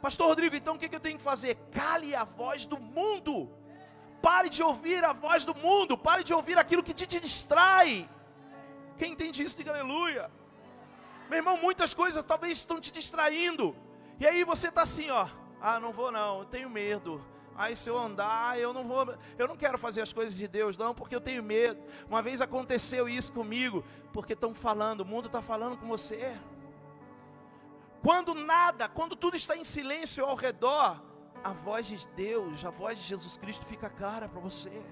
Pastor 0.01 0.29
Rodrigo, 0.29 0.55
então 0.55 0.77
o 0.77 0.79
que 0.79 0.95
eu 0.95 1.01
tenho 1.01 1.19
que 1.19 1.25
fazer? 1.25 1.57
Cale 1.73 2.15
a 2.15 2.23
voz 2.23 2.67
do 2.67 2.79
mundo. 2.79 3.51
Pare 4.25 4.49
de 4.49 4.63
ouvir 4.63 5.05
a 5.05 5.13
voz 5.13 5.45
do 5.45 5.55
mundo. 5.55 5.99
Pare 5.99 6.25
de 6.25 6.33
ouvir 6.33 6.57
aquilo 6.57 6.83
que 6.83 6.95
te, 6.95 7.07
te 7.07 7.21
distrai. 7.21 8.09
Quem 8.97 9.13
entende 9.13 9.43
isso, 9.43 9.55
diga 9.55 9.71
aleluia. 9.71 10.31
Meu 11.29 11.41
irmão, 11.41 11.59
muitas 11.59 11.93
coisas 11.93 12.25
talvez 12.25 12.57
estão 12.57 12.81
te 12.81 12.91
distraindo. 12.91 13.77
E 14.19 14.27
aí 14.27 14.43
você 14.43 14.69
está 14.69 14.81
assim, 14.81 15.11
ó. 15.11 15.29
Ah, 15.61 15.79
não 15.79 15.93
vou 15.93 16.11
não, 16.11 16.39
eu 16.39 16.45
tenho 16.47 16.71
medo. 16.71 17.23
Aí 17.55 17.77
se 17.77 17.91
eu 17.91 17.99
andar, 17.99 18.59
eu 18.59 18.73
não 18.73 18.85
vou, 18.89 19.15
eu 19.37 19.47
não 19.47 19.59
quero 19.59 19.77
fazer 19.77 20.01
as 20.01 20.13
coisas 20.13 20.35
de 20.35 20.49
Deus 20.49 20.79
não, 20.79 20.95
porque 20.95 21.15
eu 21.15 21.21
tenho 21.21 21.43
medo. 21.43 21.83
Uma 22.09 22.23
vez 22.23 22.41
aconteceu 22.41 23.07
isso 23.07 23.31
comigo, 23.31 23.85
porque 24.11 24.33
estão 24.33 24.55
falando, 24.55 25.03
o 25.03 25.05
mundo 25.05 25.27
está 25.27 25.43
falando 25.43 25.77
com 25.77 25.87
você. 25.87 26.35
Quando 28.03 28.35
nada, 28.35 28.89
quando 28.89 29.15
tudo 29.15 29.37
está 29.37 29.55
em 29.55 29.65
silêncio 29.65 30.25
ao 30.25 30.35
redor, 30.35 30.99
a 31.45 31.53
voz 31.53 31.87
de 31.87 32.09
Deus, 32.17 32.65
a 32.65 32.71
voz 32.71 32.99
de 32.99 33.05
Jesus 33.05 33.37
Cristo 33.37 33.67
fica 33.67 33.91
clara 33.91 34.27
para 34.27 34.41
você. 34.41 34.83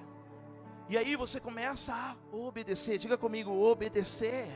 E 0.89 0.99
aí 0.99 1.17
você 1.17 1.41
começa 1.41 1.95
a 1.95 2.15
obedecer. 2.31 2.99
Diga 2.99 3.17
comigo, 3.17 3.51
obedecer. 3.51 4.51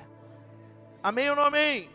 Amém 1.02 1.30
ou 1.30 1.36
não 1.36 1.44
amém? 1.44 1.90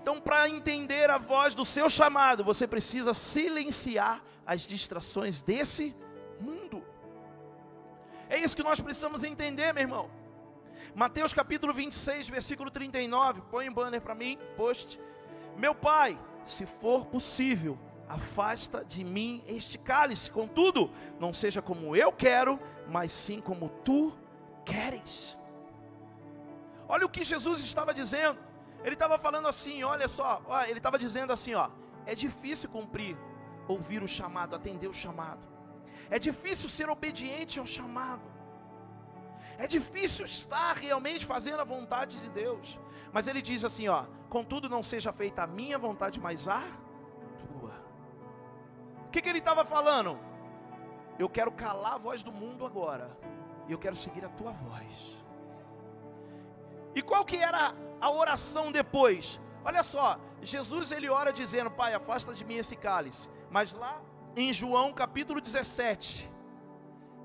Então, 0.00 0.20
para 0.20 0.48
entender 0.48 1.10
a 1.10 1.18
voz 1.18 1.54
do 1.54 1.64
seu 1.64 1.90
chamado, 1.90 2.44
você 2.44 2.66
precisa 2.66 3.12
silenciar 3.14 4.22
as 4.46 4.62
distrações 4.62 5.42
desse 5.42 5.94
mundo. 6.40 6.84
É 8.28 8.38
isso 8.38 8.56
que 8.56 8.62
nós 8.62 8.80
precisamos 8.80 9.24
entender, 9.24 9.72
meu 9.72 9.82
irmão. 9.82 10.10
Mateus 10.94 11.34
capítulo 11.34 11.72
26, 11.72 12.28
versículo 12.28 12.70
39. 12.70 13.42
Põe 13.50 13.68
um 13.68 13.74
banner 13.74 14.00
para 14.00 14.14
mim, 14.14 14.38
post. 14.56 15.00
Meu 15.56 15.74
pai, 15.74 16.18
se 16.44 16.66
for 16.66 17.06
possível, 17.06 17.78
afasta 18.08 18.84
de 18.84 19.02
mim 19.04 19.42
este 19.46 19.78
cálice. 19.78 20.30
Contudo, 20.30 20.90
não 21.18 21.32
seja 21.32 21.62
como 21.62 21.96
eu 21.96 22.12
quero, 22.12 22.58
mas 22.88 23.12
sim 23.12 23.40
como 23.40 23.68
tu 23.84 24.12
queres. 24.64 25.36
Olha 26.88 27.06
o 27.06 27.08
que 27.08 27.24
Jesus 27.24 27.60
estava 27.60 27.94
dizendo. 27.94 28.38
Ele 28.84 28.94
estava 28.94 29.16
falando 29.18 29.48
assim, 29.48 29.82
olha 29.82 30.08
só, 30.08 30.42
ele 30.66 30.78
estava 30.78 30.98
dizendo 30.98 31.32
assim, 31.32 31.54
ó, 31.54 31.70
é 32.04 32.14
difícil 32.14 32.68
cumprir, 32.68 33.16
ouvir 33.68 34.02
o 34.02 34.08
chamado, 34.08 34.56
atender 34.56 34.88
o 34.88 34.94
chamado. 34.94 35.46
É 36.10 36.18
difícil 36.18 36.68
ser 36.68 36.90
obediente 36.90 37.58
ao 37.58 37.66
chamado. 37.66 38.22
É 39.56 39.66
difícil 39.66 40.24
estar 40.24 40.76
realmente 40.76 41.24
fazendo 41.24 41.60
a 41.60 41.64
vontade 41.64 42.20
de 42.20 42.28
Deus. 42.30 42.78
Mas 43.12 43.28
ele 43.28 43.40
diz 43.40 43.64
assim, 43.64 43.86
ó: 43.88 44.04
"Contudo 44.28 44.68
não 44.68 44.82
seja 44.82 45.12
feita 45.12 45.44
a 45.44 45.46
minha 45.46 45.78
vontade, 45.78 46.18
mas 46.20 46.48
a 46.48 46.60
tua". 46.60 46.81
O 46.81 46.81
que, 49.12 49.22
que 49.22 49.28
ele 49.28 49.38
estava 49.38 49.64
falando? 49.64 50.18
Eu 51.18 51.28
quero 51.28 51.52
calar 51.52 51.94
a 51.94 51.98
voz 51.98 52.22
do 52.22 52.32
mundo 52.32 52.66
agora. 52.66 53.16
E 53.68 53.72
eu 53.72 53.78
quero 53.78 53.94
seguir 53.94 54.24
a 54.24 54.28
tua 54.28 54.52
voz. 54.52 55.18
E 56.94 57.00
qual 57.00 57.24
que 57.24 57.36
era 57.36 57.74
a 58.00 58.10
oração 58.10 58.72
depois? 58.72 59.40
Olha 59.64 59.82
só, 59.82 60.18
Jesus 60.40 60.90
ele 60.90 61.08
ora 61.08 61.32
dizendo: 61.32 61.70
Pai, 61.70 61.94
afasta 61.94 62.34
de 62.34 62.44
mim 62.44 62.56
esse 62.56 62.74
cálice. 62.74 63.30
Mas 63.50 63.72
lá 63.72 64.02
em 64.34 64.52
João 64.52 64.92
capítulo 64.92 65.40
17, 65.40 66.28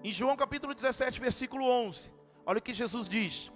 em 0.03 0.11
João 0.11 0.35
capítulo 0.35 0.75
17, 0.75 1.19
versículo 1.19 1.65
11, 1.65 2.11
olha 2.45 2.59
o 2.59 2.61
que 2.61 2.73
Jesus 2.73 3.09
diz: 3.09 3.51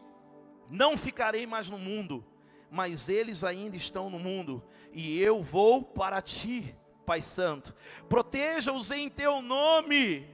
não 0.71 0.95
ficarei 0.95 1.45
mais 1.45 1.69
no 1.69 1.77
mundo, 1.77 2.25
mas 2.69 3.09
eles 3.09 3.43
ainda 3.43 3.75
estão 3.75 4.09
no 4.09 4.17
mundo, 4.17 4.63
e 4.93 5.21
eu 5.21 5.43
vou 5.43 5.83
para 5.83 6.21
ti, 6.21 6.73
Pai 7.11 7.21
Santo. 7.21 7.75
Proteja-os 8.07 8.89
em 8.89 9.09
teu 9.09 9.41
nome. 9.41 10.25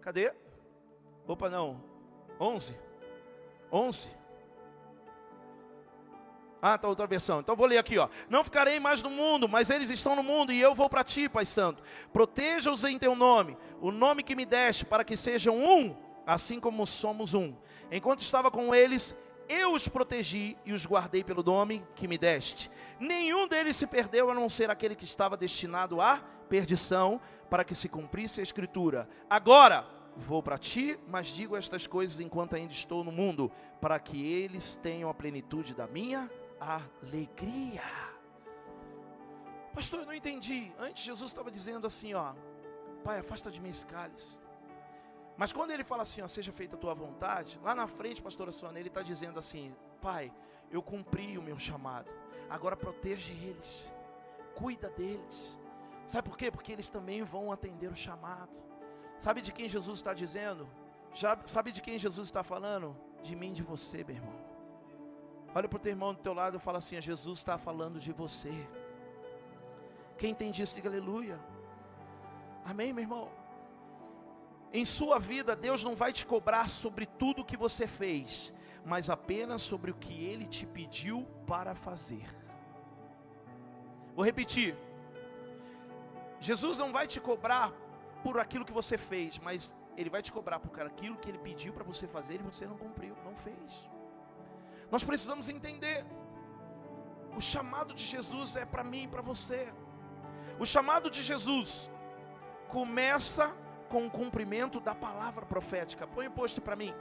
Cadê? 0.00 0.32
Opa, 1.26 1.50
não. 1.50 1.84
11. 2.40 2.74
11. 3.70 4.08
Ah, 6.62 6.78
tá 6.78 6.88
outra 6.88 7.06
versão. 7.06 7.40
Então 7.40 7.54
vou 7.54 7.66
ler 7.66 7.76
aqui, 7.76 7.98
ó. 7.98 8.08
Não 8.30 8.42
ficarei 8.42 8.80
mais 8.80 9.02
no 9.02 9.10
mundo, 9.10 9.46
mas 9.46 9.68
eles 9.68 9.90
estão 9.90 10.16
no 10.16 10.22
mundo 10.22 10.50
e 10.50 10.58
eu 10.58 10.74
vou 10.74 10.88
para 10.88 11.04
ti, 11.04 11.28
Pai 11.28 11.44
Santo. 11.44 11.82
Proteja-os 12.10 12.84
em 12.84 12.98
teu 12.98 13.14
nome, 13.14 13.58
o 13.78 13.90
nome 13.90 14.22
que 14.22 14.34
me 14.34 14.46
deste, 14.46 14.86
para 14.86 15.04
que 15.04 15.18
sejam 15.18 15.62
um, 15.62 15.94
assim 16.26 16.58
como 16.58 16.86
somos 16.86 17.34
um. 17.34 17.54
Enquanto 17.92 18.20
estava 18.20 18.50
com 18.50 18.74
eles, 18.74 19.14
eu 19.46 19.74
os 19.74 19.88
protegi 19.88 20.56
e 20.64 20.72
os 20.72 20.86
guardei 20.86 21.22
pelo 21.22 21.42
nome 21.42 21.84
que 21.94 22.08
me 22.08 22.16
deste. 22.16 22.70
Nenhum 22.98 23.48
deles 23.48 23.76
se 23.76 23.86
perdeu, 23.86 24.30
a 24.30 24.34
não 24.34 24.48
ser 24.48 24.70
aquele 24.70 24.94
que 24.94 25.04
estava 25.04 25.36
destinado 25.36 26.00
à 26.00 26.18
perdição, 26.48 27.20
para 27.50 27.64
que 27.64 27.74
se 27.74 27.88
cumprisse 27.88 28.40
a 28.40 28.42
Escritura. 28.42 29.08
Agora 29.28 29.86
vou 30.16 30.42
para 30.42 30.58
ti, 30.58 30.98
mas 31.08 31.26
digo 31.26 31.56
estas 31.56 31.86
coisas 31.86 32.20
enquanto 32.20 32.54
ainda 32.54 32.72
estou 32.72 33.02
no 33.02 33.10
mundo, 33.10 33.50
para 33.80 33.98
que 33.98 34.24
eles 34.24 34.76
tenham 34.76 35.10
a 35.10 35.14
plenitude 35.14 35.74
da 35.74 35.86
minha 35.86 36.30
alegria. 36.60 37.82
Pastor, 39.74 40.00
eu 40.00 40.06
não 40.06 40.14
entendi. 40.14 40.72
Antes 40.78 41.04
Jesus 41.04 41.30
estava 41.30 41.50
dizendo 41.50 41.86
assim, 41.86 42.14
ó, 42.14 42.32
Pai, 43.02 43.18
afasta 43.18 43.50
de 43.50 43.60
mim 43.60 43.70
esse 43.70 43.84
cálice. 43.84 44.38
Mas 45.36 45.52
quando 45.52 45.72
ele 45.72 45.82
fala 45.82 46.04
assim, 46.04 46.22
ó, 46.22 46.28
seja 46.28 46.52
feita 46.52 46.76
a 46.76 46.78
tua 46.78 46.94
vontade, 46.94 47.58
lá 47.62 47.74
na 47.74 47.88
frente, 47.88 48.22
pastora 48.22 48.52
Sônia, 48.52 48.78
ele 48.78 48.88
está 48.88 49.02
dizendo 49.02 49.38
assim, 49.38 49.74
Pai, 50.00 50.32
eu 50.70 50.80
cumpri 50.80 51.36
o 51.36 51.42
meu 51.42 51.58
chamado. 51.58 52.08
Agora 52.48 52.76
protege 52.76 53.32
eles. 53.32 53.88
Cuida 54.54 54.88
deles. 54.90 55.58
Sabe 56.06 56.28
por 56.28 56.36
quê? 56.36 56.50
Porque 56.50 56.72
eles 56.72 56.88
também 56.88 57.22
vão 57.22 57.50
atender 57.50 57.90
o 57.90 57.96
chamado. 57.96 58.52
Sabe 59.20 59.40
de 59.40 59.52
quem 59.52 59.68
Jesus 59.68 59.98
está 59.98 60.12
dizendo? 60.12 60.68
Já, 61.14 61.38
sabe 61.46 61.72
de 61.72 61.80
quem 61.80 61.98
Jesus 61.98 62.28
está 62.28 62.42
falando? 62.42 62.96
De 63.22 63.34
mim, 63.34 63.52
de 63.52 63.62
você, 63.62 64.04
meu 64.04 64.16
irmão. 64.16 64.34
Olha 65.54 65.68
para 65.68 65.76
o 65.76 65.80
teu 65.80 65.90
irmão 65.90 66.12
do 66.12 66.20
teu 66.20 66.34
lado 66.34 66.56
e 66.56 66.60
fala 66.60 66.78
assim: 66.78 67.00
Jesus 67.00 67.38
está 67.38 67.56
falando 67.56 67.98
de 68.00 68.12
você. 68.12 68.52
Quem 70.18 70.32
entende 70.32 70.62
isso, 70.62 70.74
diga 70.74 70.88
aleluia. 70.88 71.38
Amém, 72.64 72.92
meu 72.92 73.02
irmão? 73.02 73.30
Em 74.72 74.84
sua 74.84 75.20
vida, 75.20 75.54
Deus 75.54 75.84
não 75.84 75.94
vai 75.94 76.12
te 76.12 76.26
cobrar 76.26 76.68
sobre 76.68 77.06
tudo 77.06 77.42
o 77.42 77.44
que 77.44 77.56
você 77.56 77.86
fez, 77.86 78.52
mas 78.84 79.08
apenas 79.08 79.62
sobre 79.62 79.90
o 79.90 79.94
que 79.94 80.24
Ele 80.24 80.46
te 80.46 80.66
pediu 80.66 81.26
para 81.46 81.74
fazer. 81.74 82.26
Vou 84.14 84.24
repetir. 84.24 84.76
Jesus 86.38 86.76
não 86.78 86.92
vai 86.92 87.06
te 87.06 87.20
cobrar 87.20 87.72
por 88.22 88.38
aquilo 88.38 88.64
que 88.64 88.72
você 88.72 88.98
fez, 88.98 89.38
mas 89.38 89.74
Ele 89.96 90.10
vai 90.10 90.22
te 90.22 90.30
cobrar 90.30 90.60
por 90.60 90.80
aquilo 90.80 91.16
que 91.16 91.28
Ele 91.28 91.38
pediu 91.38 91.72
para 91.72 91.84
você 91.84 92.06
fazer 92.06 92.34
e 92.34 92.50
você 92.50 92.66
não 92.66 92.76
cumpriu, 92.76 93.16
não 93.24 93.34
fez. 93.36 93.88
Nós 94.90 95.02
precisamos 95.02 95.48
entender. 95.48 96.04
O 97.36 97.40
chamado 97.40 97.94
de 97.94 98.04
Jesus 98.04 98.54
é 98.54 98.64
para 98.64 98.84
mim 98.84 99.04
e 99.04 99.08
para 99.08 99.22
você. 99.22 99.72
O 100.58 100.64
chamado 100.64 101.10
de 101.10 101.22
Jesus 101.22 101.90
começa 102.68 103.52
com 103.88 104.06
o 104.06 104.10
cumprimento 104.10 104.78
da 104.78 104.94
palavra 104.94 105.44
profética. 105.44 106.06
Põe 106.06 106.28
o 106.28 106.30
posto 106.30 106.60
para 106.60 106.76
mim. 106.76 106.94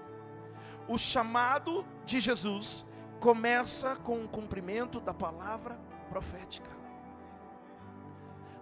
O 0.87 0.97
chamado 0.97 1.85
de 2.05 2.19
Jesus 2.19 2.85
começa 3.19 3.95
com 3.95 4.23
o 4.23 4.27
cumprimento 4.27 4.99
da 4.99 5.13
palavra 5.13 5.79
profética. 6.09 6.69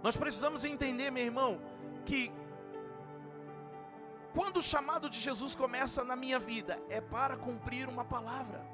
Nós 0.03 0.17
precisamos 0.17 0.65
entender, 0.65 1.11
meu 1.11 1.23
irmão, 1.23 1.59
que 2.05 2.31
quando 4.33 4.57
o 4.57 4.63
chamado 4.63 5.09
de 5.09 5.19
Jesus 5.19 5.55
começa 5.55 6.03
na 6.03 6.15
minha 6.15 6.39
vida, 6.39 6.81
é 6.89 7.01
para 7.01 7.35
cumprir 7.35 7.89
uma 7.89 8.05
palavra. 8.05 8.65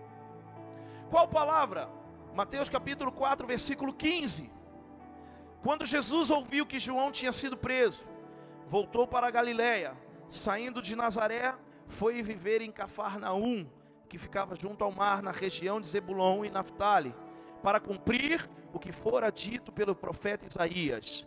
Qual 1.09 1.27
palavra? 1.27 1.89
Mateus 2.33 2.69
capítulo 2.69 3.11
4, 3.11 3.47
versículo 3.47 3.93
15. 3.93 4.51
Quando 5.63 5.85
Jesus 5.85 6.29
ouviu 6.29 6.65
que 6.65 6.79
João 6.79 7.11
tinha 7.11 7.31
sido 7.31 7.57
preso, 7.57 8.05
voltou 8.69 9.07
para 9.07 9.27
a 9.27 9.31
Galiléia, 9.31 9.97
saindo 10.29 10.81
de 10.81 10.95
Nazaré, 10.95 11.55
foi 11.87 12.21
viver 12.21 12.61
em 12.61 12.71
Cafarnaum, 12.71 13.67
que 14.07 14.17
ficava 14.17 14.55
junto 14.55 14.83
ao 14.83 14.91
mar, 14.91 15.21
na 15.21 15.31
região 15.31 15.81
de 15.81 15.87
Zebulon 15.87 16.45
e 16.45 16.49
Naphtali 16.49 17.13
para 17.61 17.79
cumprir 17.79 18.49
o 18.73 18.79
que 18.79 18.91
fora 18.91 19.31
dito 19.31 19.71
pelo 19.71 19.95
profeta 19.95 20.45
Isaías. 20.45 21.25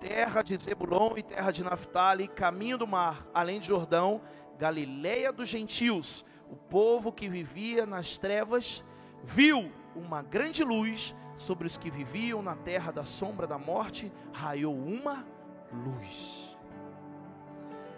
Terra 0.00 0.42
de 0.42 0.56
Zebulon 0.62 1.16
e 1.16 1.22
terra 1.22 1.50
de 1.50 1.64
Naphtali, 1.64 2.28
caminho 2.28 2.78
do 2.78 2.86
mar, 2.86 3.26
além 3.32 3.60
de 3.60 3.66
Jordão, 3.66 4.20
Galileia 4.58 5.32
dos 5.32 5.48
gentios. 5.48 6.24
O 6.50 6.56
povo 6.56 7.12
que 7.12 7.28
vivia 7.28 7.86
nas 7.86 8.18
trevas 8.18 8.84
viu 9.24 9.70
uma 9.94 10.22
grande 10.22 10.64
luz 10.64 11.14
sobre 11.36 11.66
os 11.66 11.76
que 11.76 11.90
viviam 11.90 12.42
na 12.42 12.56
terra 12.56 12.92
da 12.92 13.04
sombra 13.04 13.46
da 13.46 13.58
morte, 13.58 14.12
raiou 14.32 14.76
uma 14.76 15.24
luz. 15.72 16.56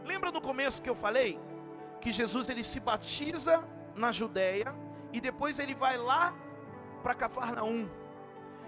Lembra 0.04 0.30
no 0.30 0.40
começo 0.40 0.82
que 0.82 0.90
eu 0.90 0.94
falei 0.94 1.38
que 2.00 2.10
Jesus 2.10 2.48
ele 2.48 2.64
se 2.64 2.80
batiza 2.80 3.62
na 3.94 4.10
Judéia 4.10 4.74
e 5.12 5.20
depois 5.20 5.58
ele 5.58 5.74
vai 5.74 5.98
lá 5.98 6.34
para 7.02 7.14
Cafarnaum. 7.14 7.88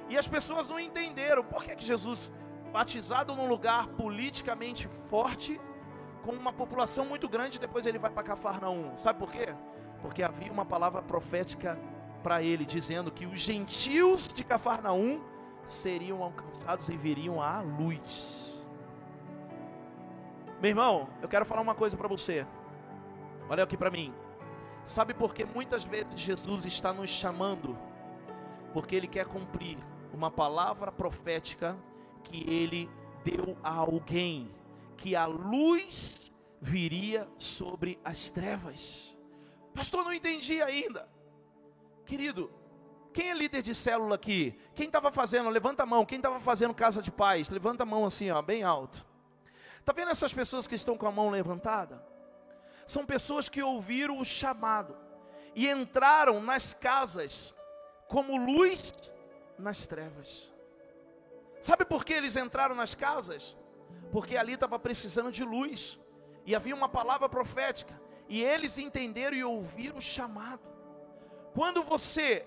E 0.09 0.19
as 0.19 0.29
pessoas 0.29 0.69
não 0.69 0.79
entenderam 0.79 1.43
por 1.45 1.65
que, 1.65 1.75
que 1.77 1.85
Jesus, 1.85 2.31
batizado 2.73 3.35
num 3.35 3.49
lugar 3.49 3.89
politicamente 3.89 4.89
forte, 5.09 5.61
com 6.23 6.33
uma 6.33 6.53
população 6.53 7.05
muito 7.05 7.29
grande, 7.29 7.59
depois 7.59 7.87
ele 7.87 7.99
vai 7.99 8.11
para 8.11 8.23
Cafarnaum. 8.23 8.97
Sabe 8.99 9.19
por 9.19 9.31
quê? 9.31 9.55
Porque 10.01 10.23
havia 10.23 10.53
uma 10.53 10.65
palavra 10.65 11.03
profética 11.03 11.79
para 12.23 12.43
ele, 12.43 12.65
dizendo 12.65 13.11
que 13.11 13.27
os 13.27 13.41
gentios 13.41 14.29
de 14.29 14.45
Cafarnaum 14.45 15.21
seriam 15.67 16.23
alcançados 16.23 16.89
e 16.89 16.97
viriam 16.97 17.43
à 17.43 17.61
luz. 17.61 18.61
Meu 20.61 20.69
irmão, 20.69 21.09
eu 21.21 21.29
quero 21.29 21.45
falar 21.45 21.61
uma 21.61 21.75
coisa 21.75 21.97
para 21.97 22.07
você. 22.07 22.47
Olha 23.49 23.65
aqui 23.65 23.77
para 23.77 23.91
mim. 23.91 24.15
Sabe 24.85 25.15
por 25.15 25.35
que 25.35 25.45
muitas 25.45 25.85
vezes 25.85 26.19
Jesus 26.19 26.65
está 26.65 26.93
nos 26.93 27.11
chamando 27.11 27.79
porque 28.73 28.97
ele 28.97 29.07
quer 29.07 29.27
cumprir 29.27 29.79
uma 30.13 30.31
palavra 30.31 30.91
profética 30.91 31.77
que 32.25 32.49
ele 32.49 32.91
deu 33.25 33.57
a 33.63 33.75
alguém, 33.75 34.51
que 34.97 35.15
a 35.15 35.27
luz 35.27 36.33
viria 36.61 37.29
sobre 37.37 38.01
as 38.05 38.31
trevas. 38.31 39.17
Pastor, 39.75 40.05
não 40.05 40.13
entendi 40.13 40.61
ainda. 40.63 41.09
Querido, 42.05 42.51
quem 43.13 43.31
é 43.31 43.35
líder 43.35 43.63
de 43.63 43.75
célula 43.75 44.15
aqui? 44.15 44.59
Quem 44.75 44.87
estava 44.87 45.11
fazendo? 45.13 45.49
Levanta 45.51 45.83
a 45.83 45.87
mão. 45.87 46.05
Quem 46.05 46.17
estava 46.17 46.41
fazendo 46.41 46.75
casa 46.75 47.03
de 47.03 47.11
paz? 47.11 47.51
Levanta 47.51 47.83
a 47.83 47.87
mão 47.87 48.05
assim, 48.07 48.31
ó, 48.31 48.41
bem 48.41 48.63
alto. 48.63 49.07
Está 49.79 49.93
vendo 49.93 50.11
essas 50.11 50.33
pessoas 50.33 50.67
que 50.67 50.75
estão 50.75 50.97
com 50.97 51.07
a 51.07 51.13
mão 51.13 51.31
levantada? 51.31 52.12
São 52.93 53.07
pessoas 53.07 53.49
que 53.49 53.63
ouviram 53.63 54.19
o 54.21 54.25
chamado 54.25 54.95
e 55.55 55.67
entraram 55.67 56.43
nas 56.43 56.75
casas 56.75 57.55
como 58.07 58.37
luz 58.37 58.93
nas 59.59 59.87
trevas. 59.87 60.53
Sabe 61.59 61.87
por 61.87 62.05
que 62.05 62.13
eles 62.13 62.37
entraram 62.37 62.75
nas 62.75 62.95
casas? 62.95 63.57
Porque 64.13 64.37
ali 64.37 64.53
estava 64.53 64.79
precisando 64.79 65.33
de 65.33 65.43
luz, 65.43 65.99
e 66.45 66.55
havia 66.55 66.75
uma 66.75 66.87
palavra 66.87 67.31
profética, 67.31 67.99
e 68.29 68.45
eles 68.45 68.77
entenderam 68.77 69.39
e 69.39 69.43
ouviram 69.43 69.97
o 69.97 70.03
chamado. 70.03 70.69
Quando 71.55 71.83
você 71.83 72.45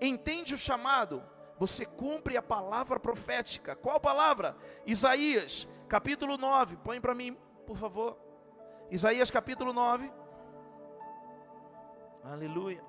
entende 0.00 0.54
o 0.54 0.58
chamado, 0.58 1.22
você 1.56 1.86
cumpre 1.86 2.36
a 2.36 2.42
palavra 2.42 2.98
profética. 2.98 3.76
Qual 3.76 4.00
palavra? 4.00 4.56
Isaías, 4.84 5.68
capítulo 5.88 6.36
9. 6.36 6.78
Põe 6.78 7.00
para 7.00 7.14
mim, 7.14 7.36
por 7.64 7.76
favor. 7.76 8.23
Isaías, 8.94 9.28
capítulo 9.28 9.72
9. 9.72 10.08
Aleluia. 12.22 12.80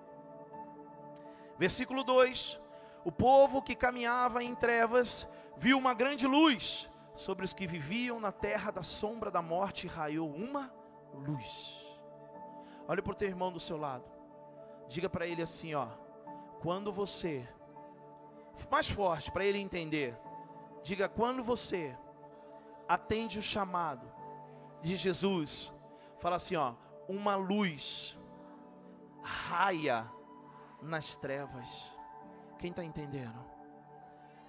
Versículo 1.57 2.03
2: 2.03 2.61
O 3.03 3.11
povo 3.11 3.59
que 3.59 3.73
caminhava 3.73 4.43
em 4.43 4.53
trevas 4.53 5.27
viu 5.57 5.79
uma 5.79 5.95
grande 5.95 6.27
luz, 6.27 6.87
sobre 7.15 7.43
os 7.43 7.55
que 7.55 7.65
viviam 7.65 8.19
na 8.19 8.31
terra 8.31 8.69
da 8.69 8.83
sombra 8.83 9.31
da 9.31 9.41
morte 9.41 9.87
raiou 9.87 10.29
uma 10.31 10.71
luz. 11.11 11.83
Olhe 12.87 13.01
para 13.01 13.13
o 13.13 13.15
teu 13.15 13.27
irmão 13.27 13.51
do 13.51 13.59
seu 13.59 13.75
lado, 13.75 14.05
diga 14.87 15.09
para 15.09 15.25
ele 15.25 15.41
assim: 15.41 15.73
ó, 15.73 15.87
quando 16.61 16.93
você, 16.93 17.49
mais 18.69 18.87
forte 18.87 19.31
para 19.31 19.43
ele 19.43 19.57
entender, 19.57 20.15
diga 20.83 21.09
quando 21.09 21.43
você 21.43 21.97
atende 22.87 23.39
o 23.39 23.41
chamado 23.41 24.07
de 24.83 24.95
Jesus, 24.95 25.73
fala 26.25 26.37
assim: 26.37 26.55
ó, 26.55 26.73
uma 27.07 27.35
luz 27.35 28.17
raia 29.21 30.11
nas 30.81 31.15
trevas. 31.15 31.67
Quem 32.57 32.71
está 32.71 32.83
entendendo? 32.83 33.39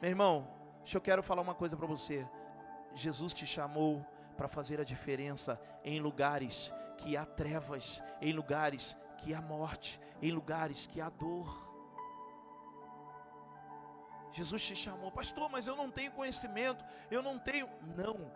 Meu 0.01 0.09
irmão, 0.09 0.49
eu 0.91 1.01
quero 1.03 1.23
falar 1.23 1.43
uma 1.43 1.55
coisa 1.55 1.77
para 1.77 1.87
você. 1.87 2.27
Jesus 2.95 3.35
te 3.35 3.47
chamou 3.47 4.03
para 4.39 4.49
fazer 4.49 4.81
a 4.81 4.85
diferença 4.85 5.61
em 5.85 6.01
lugares 6.01 6.73
que 6.97 7.15
há 7.15 7.27
trevas, 7.27 8.03
em 8.23 8.33
lugares 8.33 8.97
que 9.19 9.35
há 9.35 9.43
morte, 9.43 10.01
em 10.23 10.33
lugares 10.33 10.87
que 10.87 10.99
há 10.99 11.11
dor. 11.11 11.62
Jesus 14.33 14.65
te 14.65 14.75
chamou, 14.75 15.12
pastor, 15.12 15.51
mas 15.51 15.67
eu 15.67 15.77
não 15.77 15.91
tenho 15.91 16.11
conhecimento, 16.12 16.83
eu 17.11 17.23
não 17.23 17.39
tenho. 17.39 17.69
Não. 17.95 18.33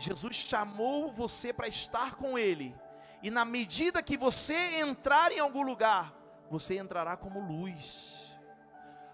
Jesus 0.00 0.36
chamou 0.36 1.12
você 1.12 1.52
para 1.52 1.68
estar 1.68 2.16
com 2.16 2.38
Ele, 2.38 2.74
e 3.22 3.30
na 3.30 3.44
medida 3.44 4.02
que 4.02 4.16
você 4.16 4.54
entrar 4.78 5.30
em 5.30 5.38
algum 5.38 5.62
lugar, 5.62 6.14
você 6.50 6.78
entrará 6.78 7.16
como 7.16 7.38
luz. 7.38 8.18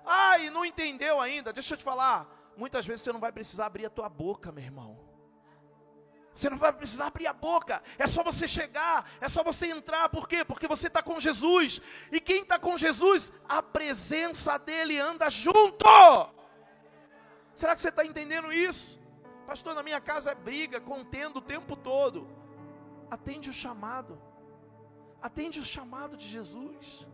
Ai, 0.05 0.49
não 0.51 0.65
entendeu 0.65 1.21
ainda? 1.21 1.53
Deixa 1.53 1.75
eu 1.75 1.79
te 1.79 1.85
falar. 1.85 2.27
Muitas 2.57 2.87
vezes 2.87 3.03
você 3.03 3.13
não 3.13 3.21
vai 3.21 3.33
precisar 3.33 3.67
abrir 3.67 3.85
a 3.85 3.91
tua 3.91 4.09
boca, 4.09 4.53
meu 4.53 4.63
irmão. 4.63 4.99
Você 6.33 6.49
não 6.49 6.59
vai 6.59 6.73
precisar 6.73 7.07
abrir 7.07 7.27
a 7.27 7.33
boca, 7.33 7.83
é 7.99 8.07
só 8.07 8.23
você 8.23 8.47
chegar, 8.47 9.11
é 9.23 9.29
só 9.29 9.43
você 9.43 9.69
entrar, 9.69 10.11
por 10.11 10.29
quê? 10.29 10.45
Porque 10.45 10.69
você 10.69 10.87
está 10.87 11.03
com 11.03 11.19
Jesus, 11.19 11.81
e 12.13 12.21
quem 12.21 12.43
está 12.43 12.59
com 12.59 12.77
Jesus, 12.77 13.33
a 13.49 13.63
presença 13.63 14.59
dele 14.59 14.99
anda 14.99 15.31
junto. 15.31 15.87
Será 17.55 17.75
que 17.75 17.81
você 17.81 17.89
está 17.89 18.05
entendendo 18.05 18.53
isso? 18.53 19.01
Pastor, 19.47 19.75
na 19.75 19.83
minha 19.83 20.01
casa 20.01 20.33
é 20.33 20.35
briga, 20.35 20.81
contendo 20.81 21.37
o 21.37 21.43
tempo 21.43 21.77
todo. 21.77 22.27
Atende 23.09 23.49
o 23.49 23.53
chamado. 23.53 24.19
Atende 25.23 25.61
o 25.61 25.65
chamado 25.65 26.17
de 26.17 26.27
Jesus. 26.27 27.07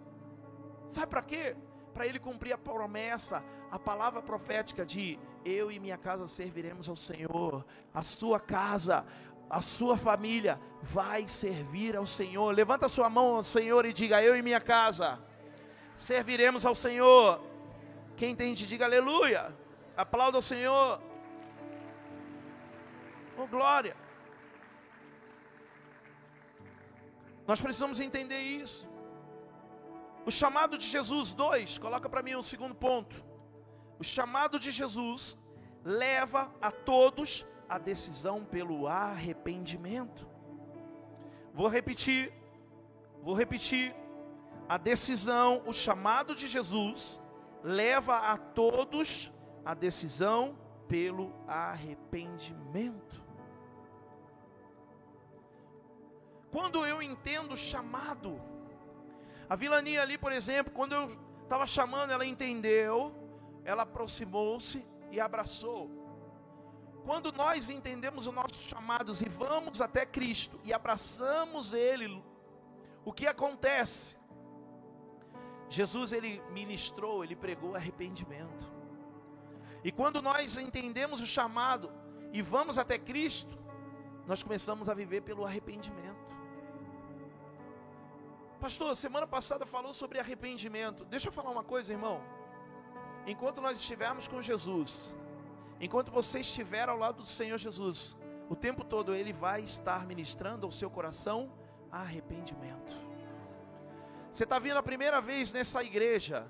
Sabe 0.88 1.08
para 1.08 1.22
quê? 1.22 1.54
Para 1.92 2.06
ele 2.06 2.18
cumprir 2.18 2.52
a 2.54 2.58
promessa, 2.58 3.44
a 3.70 3.78
palavra 3.78 4.22
profética 4.22 4.84
de 4.84 5.18
eu 5.44 5.70
e 5.70 5.78
minha 5.78 5.98
casa 5.98 6.26
serviremos 6.26 6.88
ao 6.88 6.96
Senhor. 6.96 7.64
A 7.92 8.02
sua 8.02 8.40
casa, 8.40 9.04
a 9.50 9.60
sua 9.60 9.98
família 9.98 10.58
vai 10.80 11.28
servir 11.28 11.96
ao 11.96 12.06
Senhor. 12.06 12.54
Levanta 12.54 12.88
sua 12.88 13.10
mão 13.10 13.36
ao 13.36 13.42
Senhor 13.42 13.84
e 13.84 13.92
diga: 13.92 14.22
Eu 14.22 14.34
e 14.34 14.42
minha 14.42 14.60
casa 14.60 15.18
serviremos 15.96 16.64
ao 16.64 16.74
Senhor. 16.74 17.40
Quem 18.16 18.30
entende, 18.30 18.66
diga 18.66 18.86
aleluia. 18.86 19.54
Aplauda 19.96 20.38
o 20.38 20.42
Senhor. 20.42 21.11
Oh, 23.36 23.46
glória. 23.46 23.96
Nós 27.46 27.60
precisamos 27.60 28.00
entender 28.00 28.40
isso. 28.40 28.88
O 30.24 30.30
chamado 30.30 30.78
de 30.78 30.86
Jesus, 30.86 31.34
dois, 31.34 31.78
coloca 31.78 32.08
para 32.08 32.22
mim 32.22 32.36
um 32.36 32.42
segundo 32.42 32.74
ponto. 32.74 33.24
O 33.98 34.04
chamado 34.04 34.58
de 34.58 34.70
Jesus 34.70 35.36
leva 35.84 36.52
a 36.60 36.70
todos 36.70 37.46
a 37.68 37.78
decisão 37.78 38.44
pelo 38.44 38.86
arrependimento. 38.86 40.28
Vou 41.52 41.68
repetir, 41.68 42.32
vou 43.22 43.34
repetir. 43.34 43.94
A 44.68 44.76
decisão, 44.78 45.62
o 45.66 45.72
chamado 45.72 46.34
de 46.34 46.46
Jesus 46.46 47.20
leva 47.62 48.16
a 48.16 48.36
todos 48.36 49.32
a 49.64 49.74
decisão 49.74 50.56
pelo 50.88 51.32
arrependimento. 51.46 53.21
Quando 56.52 56.86
eu 56.86 57.02
entendo 57.02 57.56
chamado, 57.56 58.40
a 59.48 59.56
vilania 59.56 60.02
ali, 60.02 60.16
por 60.16 60.30
exemplo, 60.30 60.72
quando 60.72 60.92
eu 60.92 61.08
estava 61.42 61.66
chamando, 61.66 62.12
ela 62.12 62.24
entendeu, 62.24 63.12
ela 63.64 63.82
aproximou-se 63.82 64.86
e 65.10 65.18
abraçou. 65.18 65.90
Quando 67.04 67.32
nós 67.32 67.68
entendemos 67.68 68.28
os 68.28 68.34
nossos 68.34 68.62
chamados 68.62 69.20
e 69.20 69.28
vamos 69.28 69.80
até 69.80 70.06
Cristo 70.06 70.60
e 70.62 70.72
abraçamos 70.72 71.74
Ele, 71.74 72.22
o 73.04 73.12
que 73.12 73.26
acontece? 73.26 74.16
Jesus 75.68 76.12
ele 76.12 76.42
ministrou, 76.50 77.24
ele 77.24 77.34
pregou 77.34 77.74
arrependimento. 77.74 78.70
E 79.82 79.90
quando 79.90 80.20
nós 80.20 80.58
entendemos 80.58 81.18
o 81.20 81.26
chamado 81.26 81.90
e 82.30 82.42
vamos 82.42 82.76
até 82.76 82.98
Cristo, 82.98 83.58
nós 84.26 84.42
começamos 84.42 84.88
a 84.90 84.94
viver 84.94 85.22
pelo 85.22 85.46
arrependimento. 85.46 86.11
Pastor, 88.62 88.94
semana 88.94 89.26
passada 89.26 89.66
falou 89.66 89.92
sobre 89.92 90.20
arrependimento. 90.20 91.04
Deixa 91.04 91.26
eu 91.26 91.32
falar 91.32 91.50
uma 91.50 91.64
coisa, 91.64 91.92
irmão. 91.92 92.22
Enquanto 93.26 93.60
nós 93.60 93.76
estivermos 93.76 94.28
com 94.28 94.40
Jesus, 94.40 95.16
enquanto 95.80 96.12
você 96.12 96.38
estiver 96.38 96.88
ao 96.88 96.96
lado 96.96 97.24
do 97.24 97.28
Senhor 97.28 97.58
Jesus, 97.58 98.16
o 98.48 98.54
tempo 98.54 98.84
todo 98.84 99.16
Ele 99.16 99.32
vai 99.32 99.62
estar 99.62 100.06
ministrando 100.06 100.64
ao 100.64 100.70
seu 100.70 100.88
coração 100.88 101.52
arrependimento. 101.90 102.96
Você 104.32 104.44
está 104.44 104.60
vindo 104.60 104.76
a 104.76 104.82
primeira 104.82 105.20
vez 105.20 105.52
nessa 105.52 105.82
igreja, 105.82 106.46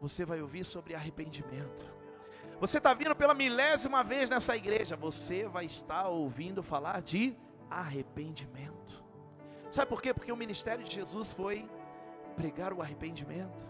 você 0.00 0.24
vai 0.24 0.40
ouvir 0.40 0.64
sobre 0.64 0.94
arrependimento. 0.94 1.84
Você 2.60 2.78
está 2.78 2.94
vindo 2.94 3.16
pela 3.16 3.34
milésima 3.34 4.04
vez 4.04 4.30
nessa 4.30 4.56
igreja, 4.56 4.94
você 4.94 5.48
vai 5.48 5.64
estar 5.64 6.06
ouvindo 6.06 6.62
falar 6.62 7.02
de 7.02 7.36
arrependimento. 7.68 9.01
Sabe 9.72 9.88
por 9.88 10.02
quê? 10.02 10.12
Porque 10.12 10.30
o 10.30 10.36
ministério 10.36 10.84
de 10.84 10.94
Jesus 10.94 11.32
foi 11.32 11.66
pregar 12.36 12.74
o 12.74 12.82
arrependimento, 12.82 13.64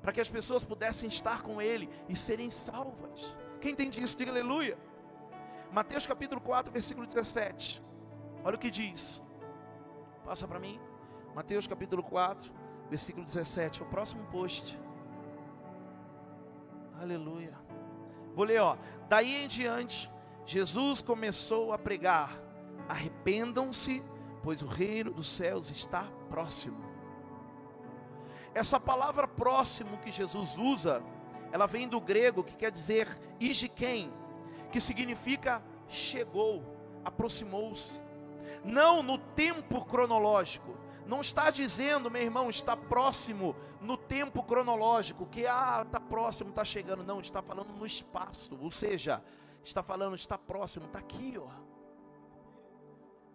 para 0.00 0.12
que 0.12 0.20
as 0.20 0.28
pessoas 0.28 0.62
pudessem 0.62 1.08
estar 1.08 1.42
com 1.42 1.60
Ele 1.60 1.90
e 2.08 2.14
serem 2.14 2.48
salvas. 2.48 3.36
Quem 3.60 3.72
entende 3.72 4.00
isso, 4.00 4.16
diga 4.16 4.30
aleluia. 4.30 4.78
Mateus 5.72 6.06
capítulo 6.06 6.40
4, 6.40 6.72
versículo 6.72 7.08
17. 7.08 7.82
Olha 8.44 8.54
o 8.54 8.58
que 8.58 8.70
diz. 8.70 9.20
Passa 10.24 10.46
para 10.46 10.60
mim. 10.60 10.80
Mateus 11.34 11.66
capítulo 11.66 12.00
4, 12.00 12.52
versículo 12.88 13.26
17. 13.26 13.82
É 13.82 13.84
o 13.84 13.88
próximo 13.88 14.24
post. 14.26 14.78
Aleluia. 17.00 17.58
Vou 18.32 18.44
ler, 18.44 18.60
ó. 18.60 18.76
Daí 19.08 19.42
em 19.42 19.48
diante, 19.48 20.08
Jesus 20.46 21.02
começou 21.02 21.72
a 21.72 21.78
pregar: 21.78 22.38
arrependam-se, 22.88 24.00
pois 24.44 24.60
o 24.60 24.66
reino 24.66 25.10
dos 25.10 25.26
céus 25.26 25.70
está 25.70 26.02
próximo. 26.28 26.76
Essa 28.52 28.78
palavra 28.78 29.26
próximo 29.26 29.96
que 29.98 30.10
Jesus 30.10 30.58
usa, 30.58 31.02
ela 31.50 31.66
vem 31.66 31.88
do 31.88 31.98
grego 31.98 32.44
que 32.44 32.54
quer 32.54 32.70
dizer 32.70 33.08
igiken, 33.40 34.12
que 34.70 34.80
significa 34.82 35.62
chegou, 35.88 36.62
aproximou-se. 37.02 38.02
Não 38.62 39.02
no 39.02 39.16
tempo 39.16 39.82
cronológico, 39.82 40.76
não 41.06 41.22
está 41.22 41.50
dizendo, 41.50 42.10
meu 42.10 42.22
irmão, 42.22 42.50
está 42.50 42.76
próximo 42.76 43.56
no 43.80 43.96
tempo 43.96 44.42
cronológico, 44.42 45.26
que 45.26 45.46
ah, 45.46 45.82
está 45.86 45.98
próximo, 45.98 46.50
está 46.50 46.64
chegando. 46.64 47.02
Não, 47.02 47.18
está 47.18 47.40
falando 47.40 47.72
no 47.72 47.86
espaço, 47.86 48.58
ou 48.60 48.70
seja, 48.70 49.22
está 49.64 49.82
falando, 49.82 50.16
está 50.16 50.36
próximo, 50.36 50.84
está 50.84 50.98
aqui, 50.98 51.34
ó. 51.38 51.63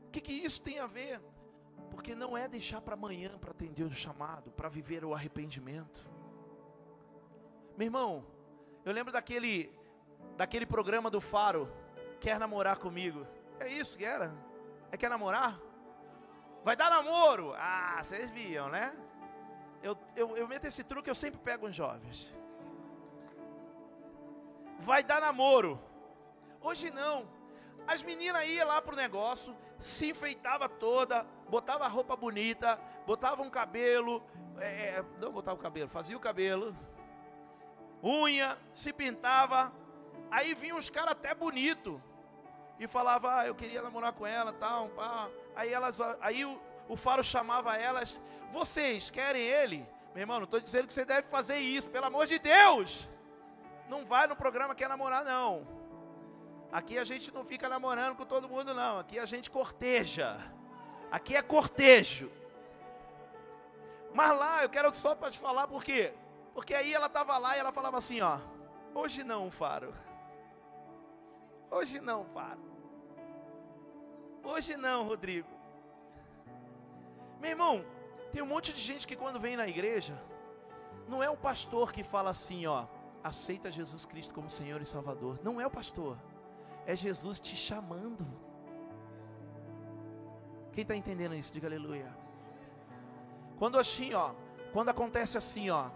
O 0.09 0.11
que, 0.11 0.21
que 0.21 0.33
isso 0.33 0.59
tem 0.59 0.79
a 0.79 0.87
ver? 0.87 1.21
Porque 1.91 2.15
não 2.15 2.35
é 2.35 2.47
deixar 2.47 2.81
para 2.81 2.95
amanhã 2.95 3.37
para 3.37 3.51
atender 3.51 3.83
o 3.83 3.93
chamado, 3.93 4.49
para 4.49 4.67
viver 4.67 5.05
o 5.05 5.13
arrependimento. 5.13 6.09
Meu 7.77 7.85
irmão, 7.85 8.25
eu 8.83 8.91
lembro 8.91 9.13
daquele 9.13 9.71
daquele 10.35 10.65
programa 10.65 11.11
do 11.11 11.21
Faro, 11.21 11.71
quer 12.19 12.39
namorar 12.39 12.77
comigo? 12.77 13.27
É 13.59 13.67
isso 13.67 13.95
que 13.95 14.03
era? 14.03 14.33
É 14.91 14.97
quer 14.97 15.11
namorar? 15.11 15.59
Vai 16.63 16.75
dar 16.75 16.89
namoro? 16.89 17.53
Ah, 17.55 18.01
vocês 18.01 18.31
viam, 18.31 18.67
né? 18.67 18.97
Eu, 19.83 19.95
eu, 20.15 20.35
eu 20.35 20.47
meto 20.47 20.65
esse 20.65 20.83
truque, 20.83 21.07
eu 21.07 21.13
sempre 21.13 21.39
pego 21.39 21.67
uns 21.67 21.75
jovens. 21.75 22.33
Vai 24.79 25.03
dar 25.03 25.21
namoro. 25.21 25.79
Hoje 26.59 26.89
não. 26.89 27.27
As 27.85 28.01
meninas 28.01 28.43
iam 28.47 28.67
lá 28.67 28.81
pro 28.81 28.95
negócio, 28.95 29.55
se 29.79 30.09
enfeitava 30.09 30.67
toda, 30.67 31.25
botava 31.49 31.87
roupa 31.87 32.15
bonita, 32.15 32.79
botava 33.05 33.41
um 33.41 33.49
cabelo, 33.49 34.23
é, 34.57 34.97
é, 34.97 35.05
não 35.19 35.31
botava 35.31 35.57
o 35.57 35.61
cabelo, 35.61 35.89
fazia 35.89 36.17
o 36.17 36.19
cabelo, 36.19 36.75
unha, 38.03 38.57
se 38.73 38.91
pintava, 38.91 39.73
aí 40.29 40.53
vinham 40.53 40.77
os 40.77 40.89
caras 40.89 41.11
até 41.11 41.33
bonito 41.33 42.01
e 42.79 42.87
falava, 42.87 43.39
ah, 43.39 43.47
eu 43.47 43.55
queria 43.55 43.81
namorar 43.81 44.13
com 44.13 44.25
ela, 44.25 44.53
tal, 44.53 44.89
pá. 44.89 45.29
Aí 45.55 45.71
elas, 45.71 45.99
aí 46.21 46.45
o, 46.45 46.59
o 46.87 46.95
faro 46.95 47.23
chamava 47.23 47.75
elas, 47.75 48.19
vocês 48.51 49.09
querem 49.09 49.41
ele? 49.41 49.87
Meu 50.13 50.21
irmão, 50.21 50.37
não 50.37 50.45
estou 50.45 50.59
dizendo 50.59 50.87
que 50.87 50.93
você 50.93 51.05
deve 51.05 51.27
fazer 51.27 51.57
isso, 51.57 51.89
pelo 51.89 52.05
amor 52.05 52.25
de 52.25 52.39
Deus. 52.39 53.09
Não 53.87 54.05
vai 54.05 54.27
no 54.27 54.35
programa 54.35 54.75
quer 54.75 54.89
namorar 54.89 55.23
não. 55.23 55.78
Aqui 56.71 56.97
a 56.97 57.03
gente 57.03 57.33
não 57.33 57.43
fica 57.43 57.67
namorando 57.67 58.15
com 58.15 58.25
todo 58.25 58.47
mundo 58.47 58.73
não. 58.73 58.99
Aqui 58.99 59.17
a 59.17 59.25
gente 59.25 59.49
corteja. 59.49 60.37
Aqui 61.11 61.35
é 61.35 61.41
cortejo. 61.41 62.31
Mas 64.13 64.37
lá 64.37 64.63
eu 64.63 64.69
quero 64.69 64.93
só 64.93 65.15
para 65.15 65.31
te 65.31 65.39
falar 65.39 65.67
por 65.67 65.83
quê? 65.83 66.13
Porque 66.53 66.73
aí 66.73 66.93
ela 66.93 67.07
estava 67.07 67.37
lá 67.37 67.55
e 67.55 67.59
ela 67.59 67.71
falava 67.71 67.97
assim, 67.97 68.21
ó, 68.21 68.39
hoje 68.93 69.23
não, 69.23 69.49
Faro. 69.49 69.93
Hoje 71.71 71.99
não, 71.99 72.25
Faro. 72.25 72.59
Hoje 74.43 74.75
não, 74.75 75.07
Rodrigo. 75.07 75.49
Meu 77.39 77.51
irmão, 77.51 77.85
tem 78.31 78.41
um 78.41 78.47
monte 78.47 78.73
de 78.73 78.81
gente 78.81 79.07
que 79.07 79.15
quando 79.15 79.39
vem 79.39 79.55
na 79.55 79.67
igreja, 79.67 80.19
não 81.07 81.23
é 81.23 81.29
o 81.29 81.37
pastor 81.37 81.91
que 81.91 82.03
fala 82.03 82.29
assim, 82.29 82.67
ó, 82.67 82.85
aceita 83.23 83.71
Jesus 83.71 84.05
Cristo 84.05 84.33
como 84.33 84.49
Senhor 84.49 84.81
e 84.81 84.85
Salvador. 84.85 85.39
Não 85.43 85.59
é 85.59 85.65
o 85.65 85.71
pastor, 85.71 86.17
é 86.89 86.95
Jesus 86.95 87.39
te 87.39 87.55
chamando. 87.55 88.25
Quem 90.73 90.81
está 90.81 90.95
entendendo 90.95 91.35
isso? 91.35 91.53
Diga 91.53 91.67
aleluia. 91.67 92.11
Quando 93.59 93.77
assim, 93.77 94.11
ó, 94.15 94.31
quando 94.73 94.89
acontece 94.89 95.37
assim, 95.37 95.69
ó, 95.69 95.91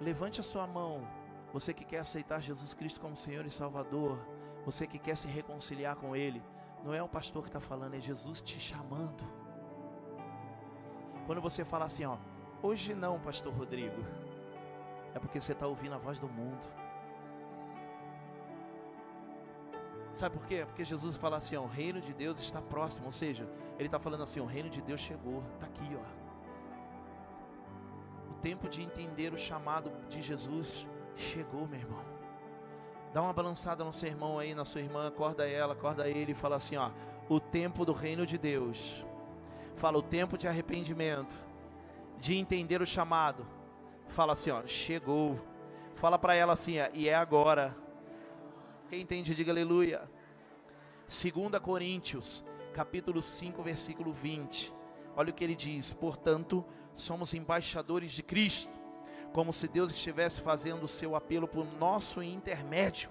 levante 0.00 0.40
a 0.40 0.42
sua 0.42 0.66
mão. 0.66 1.06
Você 1.52 1.74
que 1.74 1.84
quer 1.84 1.98
aceitar 1.98 2.40
Jesus 2.40 2.72
Cristo 2.72 2.98
como 2.98 3.14
Senhor 3.14 3.44
e 3.44 3.50
Salvador, 3.50 4.18
você 4.64 4.86
que 4.86 4.98
quer 4.98 5.18
se 5.18 5.28
reconciliar 5.28 5.96
com 5.96 6.16
Ele, 6.16 6.42
não 6.82 6.94
é 6.94 7.02
o 7.02 7.08
pastor 7.08 7.42
que 7.42 7.50
está 7.50 7.60
falando, 7.60 7.92
é 7.94 8.00
Jesus 8.00 8.40
te 8.40 8.58
chamando. 8.58 9.22
Quando 11.26 11.42
você 11.42 11.62
fala 11.62 11.84
assim, 11.84 12.06
ó, 12.06 12.16
hoje 12.62 12.94
não, 12.94 13.20
pastor 13.20 13.52
Rodrigo, 13.52 14.02
é 15.14 15.18
porque 15.18 15.38
você 15.38 15.52
está 15.52 15.66
ouvindo 15.66 15.94
a 15.94 15.98
voz 15.98 16.18
do 16.18 16.26
mundo. 16.26 16.81
Sabe 20.14 20.36
por 20.36 20.46
quê? 20.46 20.64
Porque 20.66 20.84
Jesus 20.84 21.16
fala 21.16 21.36
assim: 21.38 21.56
ó, 21.56 21.62
o 21.62 21.66
reino 21.66 22.00
de 22.00 22.12
Deus 22.12 22.38
está 22.38 22.60
próximo. 22.60 23.06
Ou 23.06 23.12
seja, 23.12 23.48
ele 23.78 23.86
está 23.86 23.98
falando 23.98 24.22
assim: 24.22 24.40
o 24.40 24.46
reino 24.46 24.68
de 24.68 24.80
Deus 24.82 25.00
chegou, 25.00 25.42
está 25.54 25.66
aqui, 25.66 25.96
ó. 25.96 26.22
O 28.30 28.34
tempo 28.42 28.68
de 28.68 28.82
entender 28.82 29.32
o 29.32 29.38
chamado 29.38 29.90
de 30.08 30.20
Jesus 30.20 30.86
chegou, 31.16 31.66
meu 31.66 31.80
irmão. 31.80 32.04
Dá 33.12 33.22
uma 33.22 33.32
balançada 33.32 33.84
no 33.84 33.92
seu 33.92 34.08
irmão 34.08 34.38
aí, 34.38 34.54
na 34.54 34.64
sua 34.64 34.80
irmã, 34.80 35.08
acorda 35.08 35.46
ela, 35.48 35.74
acorda 35.74 36.08
ele 36.08 36.32
e 36.32 36.34
fala 36.34 36.56
assim: 36.56 36.76
ó, 36.76 36.90
o 37.28 37.40
tempo 37.40 37.84
do 37.84 37.92
reino 37.92 38.26
de 38.26 38.38
Deus. 38.38 39.04
Fala 39.76 39.98
o 39.98 40.02
tempo 40.02 40.36
de 40.36 40.46
arrependimento, 40.46 41.38
de 42.18 42.34
entender 42.34 42.80
o 42.82 42.86
chamado. 42.86 43.46
Fala 44.08 44.34
assim, 44.34 44.50
ó, 44.50 44.62
chegou. 44.66 45.40
Fala 45.94 46.18
para 46.18 46.34
ela 46.34 46.52
assim, 46.52 46.80
ó, 46.80 46.88
e 46.92 47.08
é 47.08 47.14
agora. 47.14 47.74
Quem 48.92 49.00
entende, 49.00 49.34
diga 49.34 49.50
aleluia. 49.50 50.02
2 51.08 51.58
Coríntios, 51.62 52.44
capítulo 52.74 53.22
5, 53.22 53.62
versículo 53.62 54.12
20. 54.12 54.70
Olha 55.16 55.30
o 55.30 55.32
que 55.32 55.42
ele 55.42 55.54
diz: 55.54 55.94
Portanto, 55.94 56.62
somos 56.94 57.32
embaixadores 57.32 58.12
de 58.12 58.22
Cristo, 58.22 58.78
como 59.32 59.50
se 59.50 59.66
Deus 59.66 59.94
estivesse 59.94 60.42
fazendo 60.42 60.84
o 60.84 60.88
seu 60.88 61.16
apelo 61.16 61.48
por 61.48 61.64
nosso 61.78 62.22
intermédio. 62.22 63.08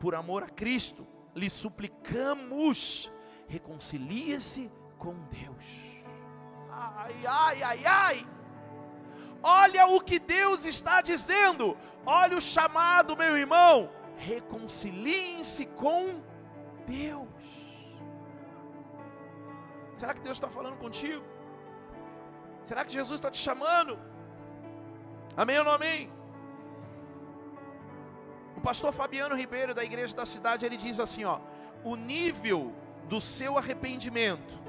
Por 0.00 0.16
amor 0.16 0.42
a 0.42 0.48
Cristo, 0.48 1.06
lhe 1.36 1.48
suplicamos, 1.48 3.08
reconcilie-se 3.46 4.72
com 4.98 5.14
Deus. 5.30 5.64
Ai, 6.68 7.14
ai, 7.24 7.62
ai, 7.62 7.84
ai. 7.86 8.26
Olha 9.40 9.86
o 9.86 10.00
que 10.00 10.18
Deus 10.18 10.64
está 10.64 11.00
dizendo. 11.00 11.76
Olha 12.04 12.36
o 12.36 12.40
chamado, 12.40 13.16
meu 13.16 13.38
irmão 13.38 14.01
reconciliem-se 14.16 15.66
com 15.66 16.22
Deus. 16.86 17.28
Será 19.96 20.14
que 20.14 20.20
Deus 20.20 20.36
está 20.36 20.48
falando 20.48 20.76
contigo? 20.78 21.24
Será 22.64 22.84
que 22.84 22.92
Jesus 22.92 23.18
está 23.18 23.30
te 23.30 23.38
chamando? 23.38 23.98
Amém 25.36 25.58
ou 25.58 25.64
não 25.64 25.72
amém? 25.72 26.10
O 28.56 28.60
pastor 28.60 28.92
Fabiano 28.92 29.34
Ribeiro, 29.34 29.74
da 29.74 29.84
igreja 29.84 30.14
da 30.14 30.26
cidade, 30.26 30.64
ele 30.64 30.76
diz 30.76 31.00
assim: 31.00 31.24
ó, 31.24 31.40
o 31.84 31.96
nível 31.96 32.72
do 33.08 33.20
seu 33.20 33.58
arrependimento 33.58 34.60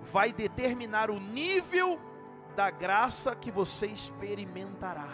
vai 0.00 0.32
determinar 0.32 1.10
o 1.10 1.18
nível 1.20 2.00
da 2.54 2.70
graça 2.70 3.34
que 3.34 3.50
você 3.50 3.86
experimentará. 3.86 5.08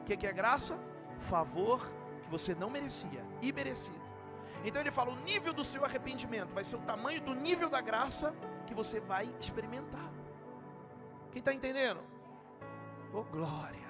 O 0.00 0.04
que, 0.04 0.16
que 0.16 0.26
é 0.26 0.32
graça? 0.32 0.78
Favor 1.20 1.97
que 2.28 2.32
você 2.32 2.54
não 2.54 2.68
merecia, 2.68 3.24
imerecido. 3.40 4.06
Então 4.62 4.80
ele 4.80 4.90
fala: 4.90 5.10
o 5.10 5.16
nível 5.20 5.52
do 5.52 5.64
seu 5.64 5.84
arrependimento 5.84 6.52
vai 6.52 6.64
ser 6.64 6.76
o 6.76 6.80
tamanho 6.80 7.20
do 7.22 7.34
nível 7.34 7.70
da 7.70 7.80
graça 7.80 8.34
que 8.66 8.74
você 8.74 9.00
vai 9.00 9.34
experimentar. 9.40 10.12
Quem 11.32 11.40
está 11.40 11.52
entendendo? 11.52 12.00
Oh 13.12 13.24
glória! 13.24 13.88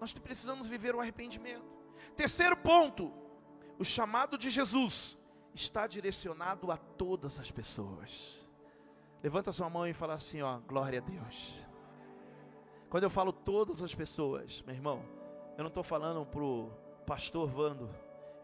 Nós 0.00 0.12
precisamos 0.12 0.66
viver 0.66 0.94
o 0.94 1.00
arrependimento. 1.00 1.64
Terceiro 2.16 2.56
ponto: 2.56 3.12
o 3.78 3.84
chamado 3.84 4.36
de 4.36 4.50
Jesus 4.50 5.16
está 5.54 5.86
direcionado 5.86 6.72
a 6.72 6.76
todas 6.76 7.38
as 7.38 7.50
pessoas. 7.50 8.40
Levanta 9.22 9.52
sua 9.52 9.70
mão 9.70 9.86
e 9.86 9.92
fala 9.92 10.14
assim: 10.14 10.42
ó, 10.42 10.58
glória 10.58 10.98
a 10.98 11.02
Deus. 11.02 11.64
Quando 12.88 13.04
eu 13.04 13.10
falo 13.10 13.32
todas 13.32 13.82
as 13.82 13.94
pessoas, 13.94 14.62
meu 14.62 14.74
irmão, 14.74 15.19
eu 15.56 15.62
não 15.62 15.68
estou 15.68 15.82
falando 15.82 16.24
para 16.26 16.42
o 16.42 16.70
pastor 17.06 17.48
Vando. 17.48 17.90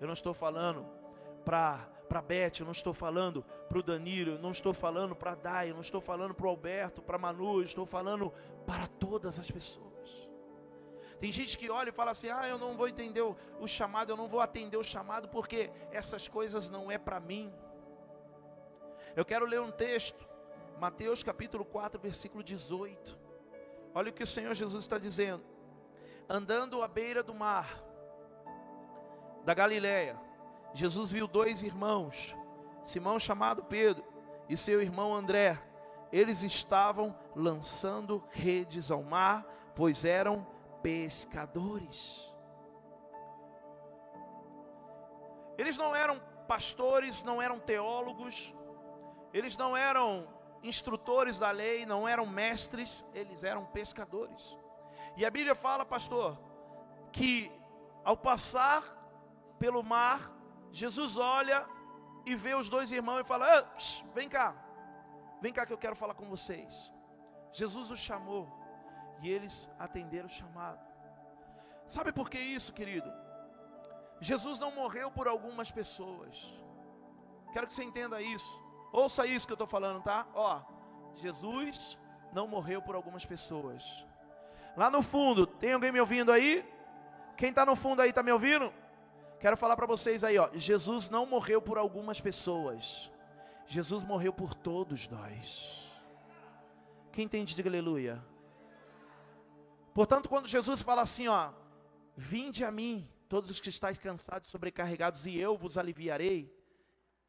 Eu 0.00 0.06
não 0.06 0.14
estou 0.14 0.34
falando 0.34 0.86
para 1.44 1.88
para 2.06 2.22
Beth, 2.22 2.60
eu 2.60 2.64
não 2.64 2.72
estou 2.72 2.94
falando 2.94 3.44
para 3.68 3.78
o 3.78 3.82
Danilo, 3.82 4.32
eu 4.32 4.38
não 4.38 4.52
estou 4.52 4.72
falando 4.72 5.14
para 5.14 5.32
a 5.32 5.34
Dai, 5.34 5.70
eu 5.70 5.74
não 5.74 5.80
estou 5.80 6.00
falando 6.00 6.34
para 6.34 6.46
o 6.46 6.48
Alberto, 6.48 7.02
para 7.02 7.18
Manu, 7.18 7.58
eu 7.58 7.64
estou 7.64 7.84
falando 7.84 8.32
para 8.64 8.86
todas 8.86 9.38
as 9.38 9.50
pessoas. 9.50 9.86
Tem 11.18 11.32
gente 11.32 11.56
que 11.58 11.70
olha 11.70 11.88
e 11.88 11.92
fala 11.92 12.12
assim: 12.12 12.28
ah, 12.28 12.46
eu 12.48 12.58
não 12.58 12.76
vou 12.76 12.88
entender 12.88 13.22
o, 13.22 13.36
o 13.58 13.66
chamado, 13.66 14.12
eu 14.12 14.16
não 14.16 14.28
vou 14.28 14.40
atender 14.40 14.76
o 14.76 14.84
chamado, 14.84 15.28
porque 15.28 15.70
essas 15.90 16.28
coisas 16.28 16.70
não 16.70 16.90
é 16.90 16.98
para 16.98 17.18
mim. 17.18 17.52
Eu 19.14 19.24
quero 19.24 19.46
ler 19.46 19.60
um 19.60 19.70
texto, 19.70 20.26
Mateus 20.78 21.22
capítulo 21.22 21.64
4, 21.64 21.98
versículo 21.98 22.42
18. 22.44 23.18
Olha 23.94 24.10
o 24.10 24.12
que 24.12 24.22
o 24.22 24.26
Senhor 24.26 24.54
Jesus 24.54 24.84
está 24.84 24.98
dizendo 24.98 25.42
andando 26.28 26.82
à 26.82 26.88
beira 26.88 27.22
do 27.22 27.34
mar 27.34 27.82
da 29.44 29.54
Galiléia, 29.54 30.18
Jesus 30.74 31.10
viu 31.10 31.26
dois 31.26 31.62
irmãos, 31.62 32.34
Simão 32.82 33.18
chamado 33.18 33.64
Pedro 33.64 34.04
e 34.48 34.56
seu 34.56 34.82
irmão 34.82 35.14
André. 35.14 35.58
Eles 36.12 36.42
estavam 36.42 37.16
lançando 37.34 38.22
redes 38.30 38.90
ao 38.90 39.02
mar, 39.02 39.46
pois 39.74 40.04
eram 40.04 40.46
pescadores. 40.82 42.34
Eles 45.58 45.78
não 45.78 45.94
eram 45.94 46.20
pastores, 46.46 47.24
não 47.24 47.40
eram 47.40 47.58
teólogos, 47.58 48.54
eles 49.32 49.56
não 49.56 49.76
eram 49.76 50.28
instrutores 50.62 51.38
da 51.38 51.50
lei, 51.50 51.86
não 51.86 52.06
eram 52.06 52.26
mestres, 52.26 53.04
eles 53.14 53.42
eram 53.42 53.64
pescadores. 53.66 54.56
E 55.16 55.24
a 55.24 55.30
Bíblia 55.30 55.54
fala, 55.54 55.84
pastor, 55.84 56.38
que 57.12 57.50
ao 58.04 58.16
passar 58.16 58.82
pelo 59.58 59.82
mar, 59.82 60.20
Jesus 60.70 61.16
olha 61.16 61.66
e 62.24 62.34
vê 62.34 62.54
os 62.54 62.68
dois 62.68 62.92
irmãos 62.92 63.20
e 63.20 63.24
fala: 63.24 63.46
ah, 63.58 63.64
Vem 64.14 64.28
cá, 64.28 64.54
vem 65.40 65.52
cá 65.52 65.64
que 65.64 65.72
eu 65.72 65.78
quero 65.78 65.96
falar 65.96 66.14
com 66.14 66.28
vocês. 66.28 66.92
Jesus 67.52 67.90
os 67.90 67.98
chamou 67.98 68.44
e 69.22 69.30
eles 69.30 69.70
atenderam 69.78 70.26
o 70.26 70.30
chamado. 70.30 70.78
Sabe 71.88 72.12
por 72.12 72.28
que 72.28 72.38
isso, 72.38 72.72
querido? 72.72 73.10
Jesus 74.20 74.60
não 74.60 74.70
morreu 74.70 75.10
por 75.10 75.26
algumas 75.28 75.70
pessoas. 75.70 76.34
Quero 77.52 77.66
que 77.66 77.74
você 77.74 77.84
entenda 77.84 78.20
isso. 78.20 78.52
Ouça 78.92 79.26
isso 79.26 79.46
que 79.46 79.52
eu 79.52 79.60
estou 79.60 79.66
falando, 79.66 80.02
tá? 80.02 80.26
Ó, 80.34 80.60
Jesus 81.14 81.98
não 82.32 82.46
morreu 82.46 82.82
por 82.82 82.94
algumas 82.94 83.24
pessoas. 83.24 83.82
Lá 84.76 84.90
no 84.90 85.02
fundo, 85.02 85.46
tem 85.46 85.72
alguém 85.72 85.90
me 85.90 86.00
ouvindo 86.00 86.30
aí? 86.30 86.64
Quem 87.36 87.48
está 87.50 87.64
no 87.64 87.74
fundo 87.74 88.02
aí 88.02 88.10
está 88.10 88.22
me 88.22 88.30
ouvindo? 88.30 88.72
Quero 89.40 89.56
falar 89.56 89.76
para 89.76 89.86
vocês 89.86 90.22
aí, 90.22 90.38
ó. 90.38 90.50
Jesus 90.52 91.08
não 91.08 91.24
morreu 91.24 91.62
por 91.62 91.78
algumas 91.78 92.20
pessoas. 92.20 93.10
Jesus 93.66 94.04
morreu 94.04 94.32
por 94.32 94.54
todos 94.54 95.08
nós. 95.08 95.90
Quem 97.12 97.24
entende, 97.24 97.54
diga 97.54 97.70
aleluia. 97.70 98.22
Portanto, 99.94 100.28
quando 100.28 100.46
Jesus 100.46 100.82
fala 100.82 101.00
assim, 101.00 101.26
ó, 101.26 101.52
vinde 102.14 102.62
a 102.62 102.70
mim, 102.70 103.08
todos 103.30 103.50
os 103.50 103.58
que 103.58 103.70
estáis 103.70 103.98
cansados 103.98 104.48
e 104.48 104.52
sobrecarregados, 104.52 105.26
e 105.26 105.38
eu 105.38 105.56
vos 105.56 105.78
aliviarei, 105.78 106.54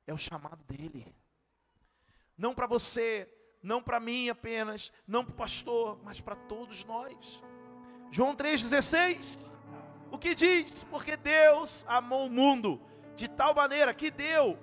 é 0.05 0.13
o 0.13 0.17
chamado 0.17 0.63
dele. 0.65 1.15
Não 2.37 2.53
para 2.53 2.67
você 2.67 3.33
não 3.61 3.81
para 3.81 3.99
mim 3.99 4.29
apenas, 4.29 4.91
não 5.07 5.23
para 5.23 5.33
o 5.33 5.35
pastor, 5.35 5.99
mas 6.03 6.21
para 6.21 6.35
todos 6.35 6.85
nós. 6.85 7.43
João 8.11 8.35
3,16, 8.35 9.51
o 10.11 10.17
que 10.17 10.33
diz? 10.33 10.83
Porque 10.85 11.17
Deus 11.17 11.85
amou 11.87 12.27
o 12.27 12.29
mundo 12.29 12.81
de 13.15 13.27
tal 13.27 13.53
maneira 13.53 13.93
que 13.93 14.09
deu 14.09 14.57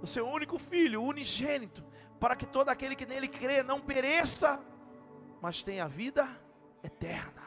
o 0.00 0.06
seu 0.06 0.28
único 0.28 0.58
filho, 0.58 1.02
unigênito, 1.02 1.84
para 2.18 2.36
que 2.36 2.46
todo 2.46 2.68
aquele 2.68 2.96
que 2.96 3.06
nele 3.06 3.28
crê 3.28 3.62
não 3.62 3.80
pereça, 3.80 4.60
mas 5.40 5.62
tenha 5.62 5.86
vida 5.86 6.28
eterna. 6.82 7.42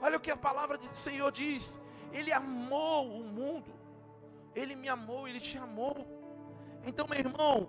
Olha 0.00 0.16
o 0.16 0.20
que 0.20 0.30
a 0.30 0.36
palavra 0.36 0.78
do 0.78 0.94
Senhor 0.94 1.30
diz: 1.32 1.80
Ele 2.12 2.32
amou 2.32 3.20
o 3.20 3.24
mundo, 3.24 3.72
Ele 4.54 4.76
me 4.76 4.88
amou, 4.88 5.26
Ele 5.26 5.40
te 5.40 5.58
amou. 5.58 6.06
Então, 6.84 7.06
meu 7.08 7.18
irmão, 7.18 7.68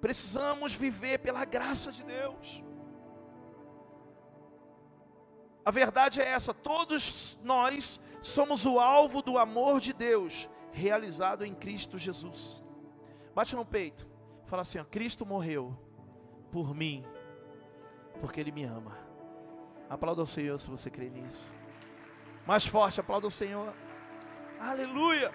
Precisamos 0.00 0.74
viver 0.74 1.18
pela 1.18 1.44
graça 1.44 1.90
de 1.90 2.02
Deus. 2.04 2.62
A 5.64 5.70
verdade 5.70 6.20
é 6.20 6.28
essa: 6.28 6.54
todos 6.54 7.38
nós 7.42 8.00
somos 8.22 8.64
o 8.64 8.78
alvo 8.78 9.22
do 9.22 9.38
amor 9.38 9.80
de 9.80 9.92
Deus 9.92 10.48
realizado 10.70 11.44
em 11.44 11.54
Cristo 11.54 11.98
Jesus. 11.98 12.62
Bate 13.34 13.56
no 13.56 13.64
peito, 13.64 14.06
fala 14.44 14.62
assim: 14.62 14.78
ó, 14.78 14.84
Cristo 14.84 15.26
morreu 15.26 15.76
por 16.52 16.74
mim, 16.74 17.04
porque 18.20 18.40
Ele 18.40 18.52
me 18.52 18.64
ama. 18.64 18.96
Aplauda 19.88 20.22
o 20.22 20.26
Senhor 20.26 20.58
se 20.58 20.68
você 20.68 20.90
crê 20.90 21.08
nisso. 21.08 21.54
Mais 22.46 22.66
forte, 22.66 23.00
aplauda 23.00 23.26
o 23.26 23.30
Senhor. 23.30 23.74
Aleluia. 24.60 25.32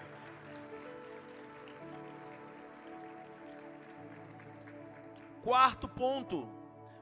Quarto 5.43 5.87
ponto: 5.87 6.47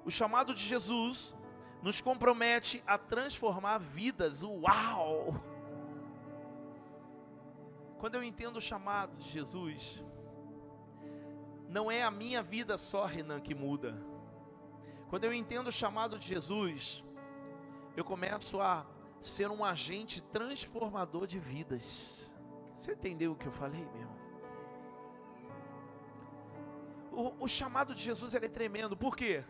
o 0.06 0.12
chamado 0.12 0.54
de 0.54 0.62
Jesus 0.62 1.36
nos 1.82 2.02
compromete 2.02 2.84
a 2.86 2.98
transformar 2.98 3.78
vidas. 3.78 4.44
Uau! 4.44 5.36
Quando 8.00 8.16
eu 8.16 8.24
entendo 8.24 8.58
o 8.58 8.62
chamado 8.62 9.16
de 9.18 9.30
Jesus, 9.30 10.04
não 11.68 11.92
é 11.92 12.02
a 12.02 12.10
minha 12.10 12.42
vida 12.42 12.78
só, 12.78 13.06
Renan, 13.06 13.42
que 13.42 13.54
muda. 13.54 14.02
Quando 15.10 15.26
eu 15.26 15.34
entendo 15.34 15.68
o 15.68 15.72
chamado 15.72 16.18
de 16.18 16.28
Jesus, 16.28 17.04
eu 17.98 18.06
começo 18.06 18.62
a 18.62 18.86
ser 19.20 19.52
um 19.52 19.66
agente 19.66 20.22
transformador 20.22 21.28
de 21.28 21.40
vidas. 21.40 22.32
Você 22.76 22.94
entendeu 22.94 23.34
o 23.34 23.36
que 23.36 23.48
eu 23.48 23.52
falei, 23.52 23.84
meu 23.84 24.02
irmão? 24.02 24.29
O, 27.12 27.43
o 27.43 27.47
chamado 27.47 27.93
de 27.93 28.03
Jesus 28.03 28.34
é 28.34 28.39
tremendo, 28.39 28.95
por 28.95 29.16
quê? 29.16 29.43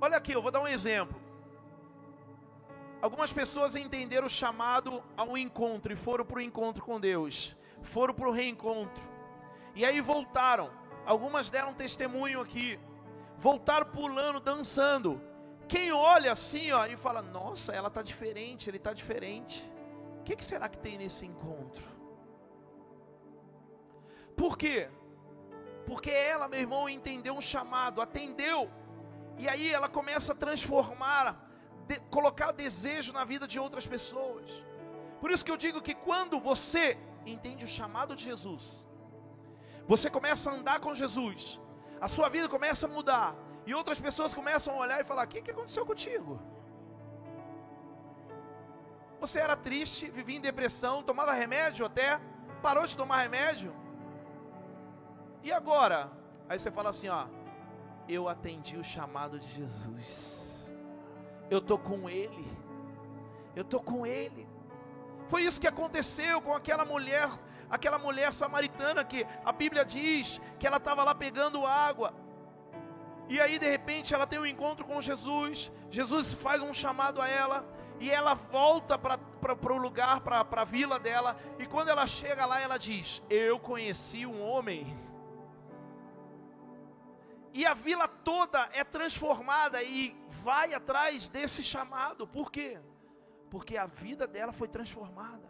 Olha 0.00 0.16
aqui, 0.16 0.32
eu 0.32 0.42
vou 0.42 0.50
dar 0.50 0.60
um 0.60 0.68
exemplo. 0.68 1.20
Algumas 3.00 3.32
pessoas 3.32 3.76
entenderam 3.76 4.26
o 4.26 4.30
chamado 4.30 5.02
ao 5.16 5.36
encontro 5.36 5.92
e 5.92 5.96
foram 5.96 6.24
para 6.24 6.38
o 6.38 6.40
encontro 6.40 6.82
com 6.82 6.98
Deus, 6.98 7.54
foram 7.82 8.14
para 8.14 8.28
o 8.28 8.32
reencontro, 8.32 9.02
e 9.74 9.84
aí 9.84 10.00
voltaram. 10.00 10.70
Algumas 11.04 11.50
deram 11.50 11.74
testemunho 11.74 12.40
aqui, 12.40 12.80
voltaram 13.36 13.86
pulando, 13.86 14.40
dançando. 14.40 15.20
Quem 15.68 15.92
olha 15.92 16.32
assim, 16.32 16.72
ó, 16.72 16.86
e 16.86 16.96
fala: 16.96 17.20
Nossa, 17.20 17.72
ela 17.72 17.88
está 17.88 18.02
diferente, 18.02 18.70
ele 18.70 18.78
está 18.78 18.92
diferente. 18.92 19.62
O 20.20 20.22
que, 20.24 20.36
que 20.36 20.44
será 20.44 20.68
que 20.68 20.78
tem 20.78 20.96
nesse 20.96 21.26
encontro? 21.26 21.84
Por 24.34 24.56
quê? 24.56 24.88
Porque 25.86 26.10
ela, 26.10 26.48
meu 26.48 26.60
irmão, 26.60 26.88
entendeu 26.88 27.34
um 27.34 27.40
chamado, 27.40 28.00
atendeu, 28.00 28.70
e 29.36 29.48
aí 29.48 29.72
ela 29.72 29.88
começa 29.88 30.32
a 30.32 30.36
transformar, 30.36 31.24
de, 31.88 32.00
colocar 32.16 32.52
desejo 32.52 33.12
na 33.12 33.24
vida 33.24 33.46
de 33.46 33.58
outras 33.58 33.86
pessoas. 33.86 34.46
Por 35.20 35.30
isso 35.30 35.44
que 35.44 35.50
eu 35.50 35.56
digo 35.56 35.82
que 35.82 35.94
quando 35.94 36.38
você 36.40 36.98
entende 37.26 37.64
o 37.64 37.68
chamado 37.68 38.14
de 38.14 38.24
Jesus, 38.24 38.86
você 39.86 40.08
começa 40.10 40.50
a 40.50 40.54
andar 40.54 40.80
com 40.80 40.94
Jesus, 40.94 41.60
a 42.00 42.08
sua 42.08 42.28
vida 42.28 42.48
começa 42.48 42.86
a 42.86 42.90
mudar, 42.96 43.34
e 43.66 43.74
outras 43.74 44.00
pessoas 44.00 44.34
começam 44.34 44.74
a 44.74 44.78
olhar 44.78 45.00
e 45.00 45.04
falar: 45.04 45.24
O 45.24 45.28
que, 45.28 45.42
que 45.42 45.50
aconteceu 45.50 45.84
contigo? 45.86 46.40
Você 49.20 49.38
era 49.38 49.56
triste, 49.56 50.10
vivia 50.10 50.36
em 50.36 50.40
depressão, 50.40 51.02
tomava 51.02 51.32
remédio 51.32 51.86
até, 51.86 52.20
parou 52.62 52.84
de 52.86 52.96
tomar 52.96 53.22
remédio. 53.22 53.72
E 55.44 55.52
agora? 55.52 56.10
Aí 56.48 56.58
você 56.58 56.70
fala 56.70 56.88
assim: 56.88 57.08
Ó, 57.08 57.26
eu 58.08 58.28
atendi 58.28 58.78
o 58.78 58.82
chamado 58.82 59.38
de 59.38 59.46
Jesus. 59.52 60.48
Eu 61.50 61.60
tô 61.60 61.76
com 61.78 62.08
Ele. 62.08 62.46
Eu 63.54 63.62
tô 63.62 63.78
com 63.78 64.06
Ele. 64.06 64.48
Foi 65.28 65.42
isso 65.42 65.60
que 65.60 65.68
aconteceu 65.68 66.40
com 66.40 66.54
aquela 66.54 66.86
mulher, 66.86 67.28
aquela 67.68 67.98
mulher 67.98 68.32
samaritana 68.32 69.04
que 69.04 69.26
a 69.44 69.52
Bíblia 69.52 69.84
diz 69.84 70.40
que 70.58 70.66
ela 70.66 70.78
estava 70.78 71.04
lá 71.04 71.14
pegando 71.14 71.66
água. 71.66 72.14
E 73.28 73.38
aí 73.38 73.58
de 73.58 73.68
repente 73.68 74.14
ela 74.14 74.26
tem 74.26 74.38
um 74.38 74.46
encontro 74.46 74.86
com 74.86 75.00
Jesus. 75.02 75.70
Jesus 75.90 76.32
faz 76.32 76.62
um 76.62 76.72
chamado 76.72 77.20
a 77.20 77.28
ela 77.28 77.66
e 78.00 78.10
ela 78.10 78.34
volta 78.34 78.98
para 78.98 79.18
o 79.74 79.76
lugar, 79.76 80.20
para 80.20 80.46
a 80.50 80.64
vila 80.64 80.98
dela. 80.98 81.36
E 81.58 81.66
quando 81.66 81.90
ela 81.90 82.06
chega 82.06 82.46
lá, 82.46 82.60
ela 82.60 82.78
diz: 82.78 83.22
Eu 83.28 83.58
conheci 83.58 84.24
um 84.24 84.42
homem 84.42 85.13
e 87.54 87.64
a 87.64 87.72
vila 87.72 88.08
toda 88.08 88.68
é 88.72 88.82
transformada 88.82 89.80
e 89.80 90.14
vai 90.42 90.74
atrás 90.74 91.28
desse 91.28 91.62
chamado. 91.62 92.26
Por 92.26 92.50
quê? 92.50 92.80
Porque 93.48 93.76
a 93.76 93.86
vida 93.86 94.26
dela 94.26 94.52
foi 94.52 94.66
transformada. 94.66 95.48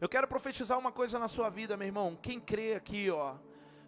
Eu 0.00 0.08
quero 0.08 0.26
profetizar 0.26 0.78
uma 0.78 0.90
coisa 0.90 1.18
na 1.18 1.28
sua 1.28 1.50
vida, 1.50 1.76
meu 1.76 1.86
irmão. 1.86 2.18
Quem 2.20 2.40
crê 2.40 2.74
aqui, 2.74 3.10
ó, 3.10 3.34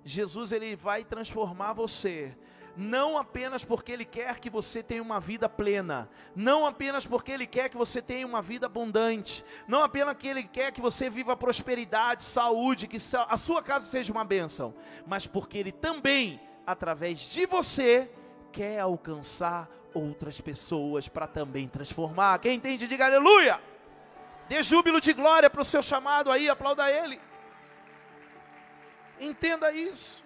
Jesus 0.05 0.53
ele 0.53 0.77
vai 0.77 1.05
transformar 1.05 1.73
você 1.73 2.37
não 2.79 3.19
apenas 3.19 3.65
porque 3.65 3.91
Ele 3.91 4.05
quer 4.05 4.39
que 4.39 4.49
você 4.49 4.85
tenha 4.85 5.03
uma 5.03 5.19
vida 5.19 5.49
plena, 5.49 6.09
não 6.35 6.65
apenas 6.65 7.05
porque 7.05 7.33
Ele 7.33 7.45
quer 7.45 7.69
que 7.69 7.77
você 7.77 8.01
tenha 8.01 8.25
uma 8.25 8.41
vida 8.41 8.67
abundante, 8.67 9.45
não 9.67 9.83
apenas 9.83 10.15
que 10.15 10.29
Ele 10.29 10.45
quer 10.45 10.71
que 10.71 10.81
você 10.81 11.11
viva 11.11 11.37
prosperidade, 11.37 12.23
saúde, 12.23 12.87
que 12.87 12.99
a 13.29 13.37
sua 13.37 13.65
casa 13.65 13.89
seja 13.89 14.13
uma 14.13 14.25
bênção, 14.25 14.73
mas 15.05 15.27
porque 15.27 15.59
Ele 15.59 15.73
também 15.73 16.41
através 16.69 17.19
de 17.19 17.47
você, 17.47 18.11
quer 18.53 18.79
alcançar 18.81 19.67
outras 19.95 20.39
pessoas 20.39 21.09
para 21.09 21.27
também 21.27 21.67
transformar. 21.67 22.39
Quem 22.41 22.57
entende, 22.57 22.87
diga 22.87 23.07
aleluia. 23.07 23.59
Dê 24.51 24.63
júbilo 24.63 25.01
de 25.01 25.15
glória 25.15 25.49
para 25.49 25.63
o 25.63 25.65
seu 25.65 25.83
chamado 25.83 26.31
aí, 26.31 26.47
aplauda 26.47 26.91
ele. 26.93 27.19
Entenda 29.19 29.73
isso. 29.73 30.23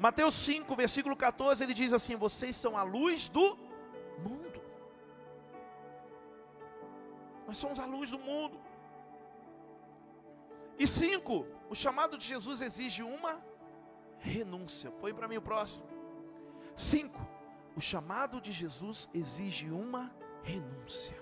Mateus 0.00 0.34
5, 0.34 0.74
versículo 0.74 1.14
14, 1.14 1.62
ele 1.62 1.72
diz 1.72 1.92
assim: 1.92 2.16
Vocês 2.16 2.56
são 2.56 2.76
a 2.76 2.82
luz 2.82 3.28
do 3.28 3.56
mundo. 4.18 4.60
Nós 7.46 7.56
somos 7.56 7.78
a 7.78 7.84
luz 7.84 8.10
do 8.10 8.18
mundo. 8.18 8.58
E 10.76 10.88
cinco, 10.88 11.46
o 11.68 11.74
chamado 11.76 12.18
de 12.18 12.26
Jesus 12.26 12.60
exige 12.60 13.04
uma 13.04 13.49
renúncia. 14.20 14.90
Põe 14.90 15.12
para 15.12 15.26
mim 15.26 15.36
o 15.36 15.42
próximo. 15.42 15.86
Cinco, 16.76 17.20
o 17.76 17.80
chamado 17.80 18.40
de 18.40 18.52
Jesus 18.52 19.08
exige 19.12 19.70
uma 19.70 20.14
renúncia. 20.42 21.18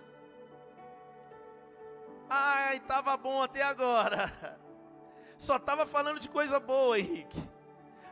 Ai, 2.29 2.77
estava 2.77 3.17
bom 3.17 3.43
até 3.43 3.63
agora. 3.63 4.59
Só 5.39 5.57
estava 5.57 5.87
falando 5.87 6.21
de 6.21 6.29
coisa 6.29 6.61
boa, 6.61 6.99
Henrique. 6.99 7.43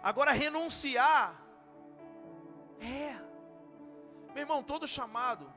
Agora 0.03 0.33
renunciar 0.33 1.47
é. 2.81 3.17
Meu 4.33 4.43
irmão, 4.43 4.63
todo 4.63 4.87
chamado 4.87 5.53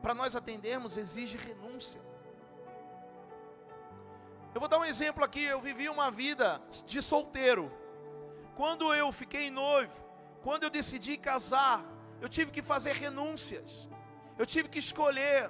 para 0.00 0.14
nós 0.14 0.36
atendermos 0.36 0.96
exige 0.96 1.36
renúncia. 1.36 2.00
Eu 4.54 4.60
vou 4.60 4.68
dar 4.68 4.78
um 4.78 4.84
exemplo 4.84 5.24
aqui. 5.24 5.42
Eu 5.42 5.60
vivi 5.60 5.88
uma 5.88 6.10
vida 6.10 6.60
de 6.86 7.02
solteiro. 7.02 7.70
Quando 8.58 8.92
eu 8.92 9.12
fiquei 9.12 9.50
noivo, 9.52 9.92
quando 10.42 10.64
eu 10.64 10.70
decidi 10.78 11.16
casar, 11.16 11.84
eu 12.20 12.28
tive 12.28 12.50
que 12.50 12.60
fazer 12.60 12.92
renúncias. 12.92 13.88
Eu 14.36 14.44
tive 14.44 14.68
que 14.68 14.80
escolher. 14.80 15.48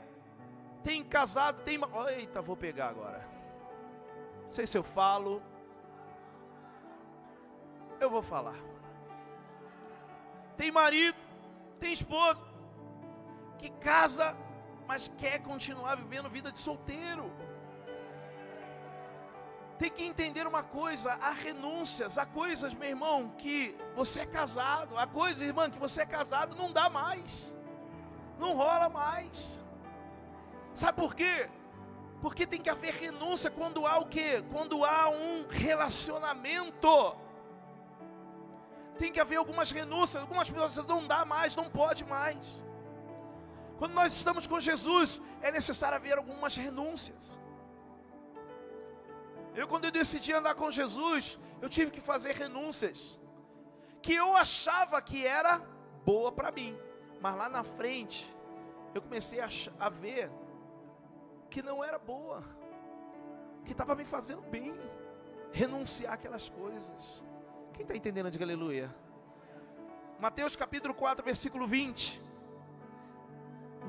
Tem 0.84 1.02
casado, 1.02 1.62
tem. 1.62 1.80
Eita, 2.14 2.42
vou 2.42 2.54
pegar 2.54 2.88
agora. 2.88 3.26
Não 4.44 4.52
sei 4.52 4.66
se 4.66 4.76
eu 4.76 4.82
falo. 4.82 5.42
Eu 7.98 8.10
vou 8.10 8.20
falar. 8.20 8.60
Tem 10.58 10.70
marido, 10.70 11.16
tem 11.80 11.94
esposa, 11.94 12.44
que 13.58 13.70
casa, 13.70 14.36
mas 14.86 15.10
quer 15.16 15.38
continuar 15.40 15.94
vivendo 15.96 16.28
vida 16.28 16.52
de 16.52 16.58
solteiro 16.58 17.32
tem 19.78 19.90
que 19.90 20.04
entender 20.04 20.46
uma 20.46 20.62
coisa: 20.62 21.12
há 21.20 21.30
renúncias, 21.30 22.18
há 22.18 22.26
coisas, 22.26 22.74
meu 22.74 22.88
irmão, 22.88 23.30
que 23.38 23.76
você 23.94 24.20
é 24.20 24.26
casado, 24.26 24.98
há 24.98 25.06
coisas, 25.06 25.40
irmã, 25.40 25.70
que 25.70 25.78
você 25.78 26.02
é 26.02 26.06
casado, 26.06 26.56
não 26.56 26.72
dá 26.72 26.90
mais, 26.90 27.54
não 28.38 28.54
rola 28.54 28.88
mais. 28.88 29.56
Sabe 30.74 31.00
por 31.00 31.14
quê? 31.14 31.48
Porque 32.20 32.46
tem 32.46 32.60
que 32.60 32.70
haver 32.70 32.92
renúncia 32.94 33.50
quando 33.50 33.86
há 33.86 33.98
o 33.98 34.06
quê? 34.06 34.44
Quando 34.52 34.84
há 34.84 35.08
um 35.08 35.46
relacionamento. 35.48 37.16
Tem 38.98 39.12
que 39.12 39.20
haver 39.20 39.36
algumas 39.36 39.70
renúncias, 39.70 40.20
algumas 40.20 40.50
coisas 40.50 40.84
não 40.86 41.06
dá 41.06 41.24
mais, 41.24 41.54
não 41.54 41.70
pode 41.70 42.04
mais. 42.04 42.60
Quando 43.78 43.92
nós 43.92 44.12
estamos 44.12 44.44
com 44.44 44.58
Jesus, 44.58 45.22
é 45.40 45.52
necessário 45.52 45.94
haver 45.96 46.18
algumas 46.18 46.56
renúncias. 46.56 47.40
Eu, 49.58 49.66
quando 49.66 49.86
eu 49.86 49.90
decidi 49.90 50.32
andar 50.32 50.54
com 50.54 50.70
Jesus, 50.70 51.36
eu 51.60 51.68
tive 51.68 51.90
que 51.90 52.00
fazer 52.00 52.32
renúncias 52.42 53.18
que 54.00 54.14
eu 54.14 54.28
achava 54.36 55.02
que 55.02 55.26
era 55.26 55.58
boa 56.04 56.30
para 56.30 56.52
mim, 56.52 56.78
mas 57.20 57.34
lá 57.36 57.48
na 57.48 57.64
frente 57.64 58.32
eu 58.94 59.02
comecei 59.02 59.40
a, 59.40 59.48
a 59.80 59.88
ver 59.88 60.30
que 61.50 61.60
não 61.60 61.82
era 61.82 61.98
boa, 61.98 62.44
que 63.64 63.72
estava 63.72 63.96
me 63.96 64.04
fazendo 64.04 64.42
bem, 64.42 64.78
renunciar 65.52 66.12
aquelas 66.12 66.48
coisas. 66.48 67.24
Quem 67.74 67.82
está 67.82 67.96
entendendo? 67.96 68.30
Diga 68.30 68.44
aleluia. 68.44 68.94
Mateus 70.20 70.54
capítulo 70.54 70.94
4, 70.94 71.24
versículo 71.24 71.66
20. 71.66 72.22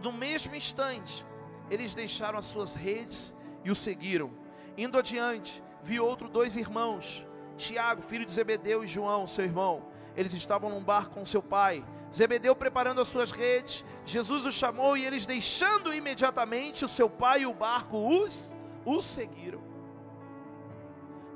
No 0.02 0.12
mesmo 0.12 0.56
instante, 0.56 1.24
eles 1.70 1.94
deixaram 1.94 2.40
as 2.40 2.46
suas 2.46 2.74
redes 2.74 3.36
e 3.64 3.70
o 3.70 3.76
seguiram. 3.76 4.49
Indo 4.78 4.98
adiante, 4.98 5.64
viu 5.82 6.06
outro 6.06 6.28
dois 6.28 6.56
irmãos, 6.56 7.26
Tiago, 7.58 8.02
filho 8.02 8.26
de 8.26 8.32
Zebedeu, 8.32 8.84
e 8.84 8.88
João, 8.88 9.28
seu 9.28 9.44
irmão. 9.44 9.84
Eles 10.16 10.34
estavam 10.34 10.70
num 10.70 10.84
barco 10.84 11.16
com 11.16 11.26
seu 11.26 11.42
pai. 11.42 11.84
Zebedeu 12.14 12.56
preparando 12.56 13.02
as 13.02 13.08
suas 13.08 13.32
redes. 13.32 13.86
Jesus 14.06 14.46
os 14.46 14.56
chamou 14.56 14.98
e 14.98 15.06
eles, 15.06 15.26
deixando 15.26 15.94
imediatamente 15.94 16.84
o 16.84 16.90
seu 16.90 17.10
pai 17.10 17.42
e 17.42 17.46
o 17.46 17.54
barco, 17.54 17.98
os 17.98 18.56
o 18.86 19.02
seguiram. 19.02 19.62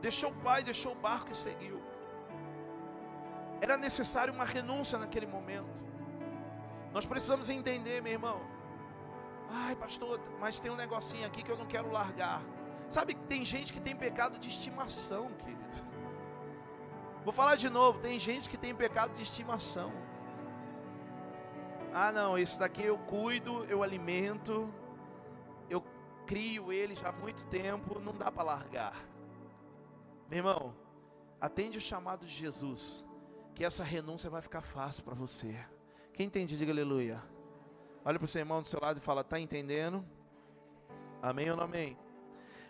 Deixou 0.02 0.32
o 0.32 0.36
pai, 0.36 0.64
deixou 0.64 0.92
o 0.92 0.96
barco 0.96 1.32
e 1.32 1.36
seguiu. 1.36 1.82
Era 3.62 3.78
necessário 3.78 4.34
uma 4.34 4.44
renúncia 4.44 4.98
naquele 4.98 5.26
momento. 5.26 5.70
Nós 6.92 7.06
precisamos 7.06 7.50
entender, 7.50 8.02
meu 8.02 8.12
irmão. 8.12 8.42
Ai, 9.50 9.76
pastor, 9.76 10.20
mas 10.40 10.60
tem 10.60 10.72
um 10.72 10.76
negocinho 10.76 11.26
aqui 11.26 11.44
que 11.44 11.52
eu 11.52 11.58
não 11.58 11.66
quero 11.66 11.92
largar. 11.92 12.42
Sabe 12.94 13.16
que 13.16 13.24
tem 13.26 13.44
gente 13.44 13.74
que 13.74 13.82
tem 13.82 13.96
pecado 13.96 14.38
de 14.38 14.50
estimação, 14.50 15.32
querido. 15.40 15.64
Vou 17.24 17.34
falar 17.34 17.56
de 17.56 17.68
novo, 17.68 17.98
tem 17.98 18.20
gente 18.20 18.48
que 18.48 18.56
tem 18.56 18.76
pecado 18.76 19.16
de 19.16 19.24
estimação. 19.24 19.92
Ah, 21.92 22.12
não, 22.12 22.38
esse 22.38 22.60
daqui 22.60 22.84
eu 22.84 23.00
cuido, 23.00 23.66
eu 23.66 23.82
alimento, 23.82 24.72
eu 25.72 25.84
crio 26.28 26.72
ele 26.72 26.94
já 26.94 27.10
há 27.10 27.12
muito 27.12 27.44
tempo, 27.46 28.00
não 28.00 28.14
dá 28.14 28.32
para 28.32 28.44
largar. 28.44 28.96
Meu 30.30 30.38
irmão, 30.38 30.76
atende 31.42 31.80
o 31.80 31.82
chamado 31.82 32.28
de 32.28 32.32
Jesus, 32.32 33.04
que 33.56 33.66
essa 33.66 33.84
renúncia 33.84 34.30
vai 34.30 34.44
ficar 34.44 34.62
fácil 34.62 35.04
para 35.04 35.16
você. 35.16 35.58
Quem 36.14 36.28
entende, 36.28 36.56
diga 36.56 36.72
aleluia. 36.72 37.20
Olha 38.06 38.20
para 38.20 38.26
o 38.26 38.28
seu 38.28 38.42
irmão 38.42 38.62
do 38.62 38.68
seu 38.68 38.80
lado 38.80 38.98
e 38.98 39.02
fala: 39.02 39.22
Está 39.22 39.40
entendendo? 39.40 40.06
Amém 41.24 41.50
ou 41.50 41.58
não 41.58 41.64
amém? 41.64 41.98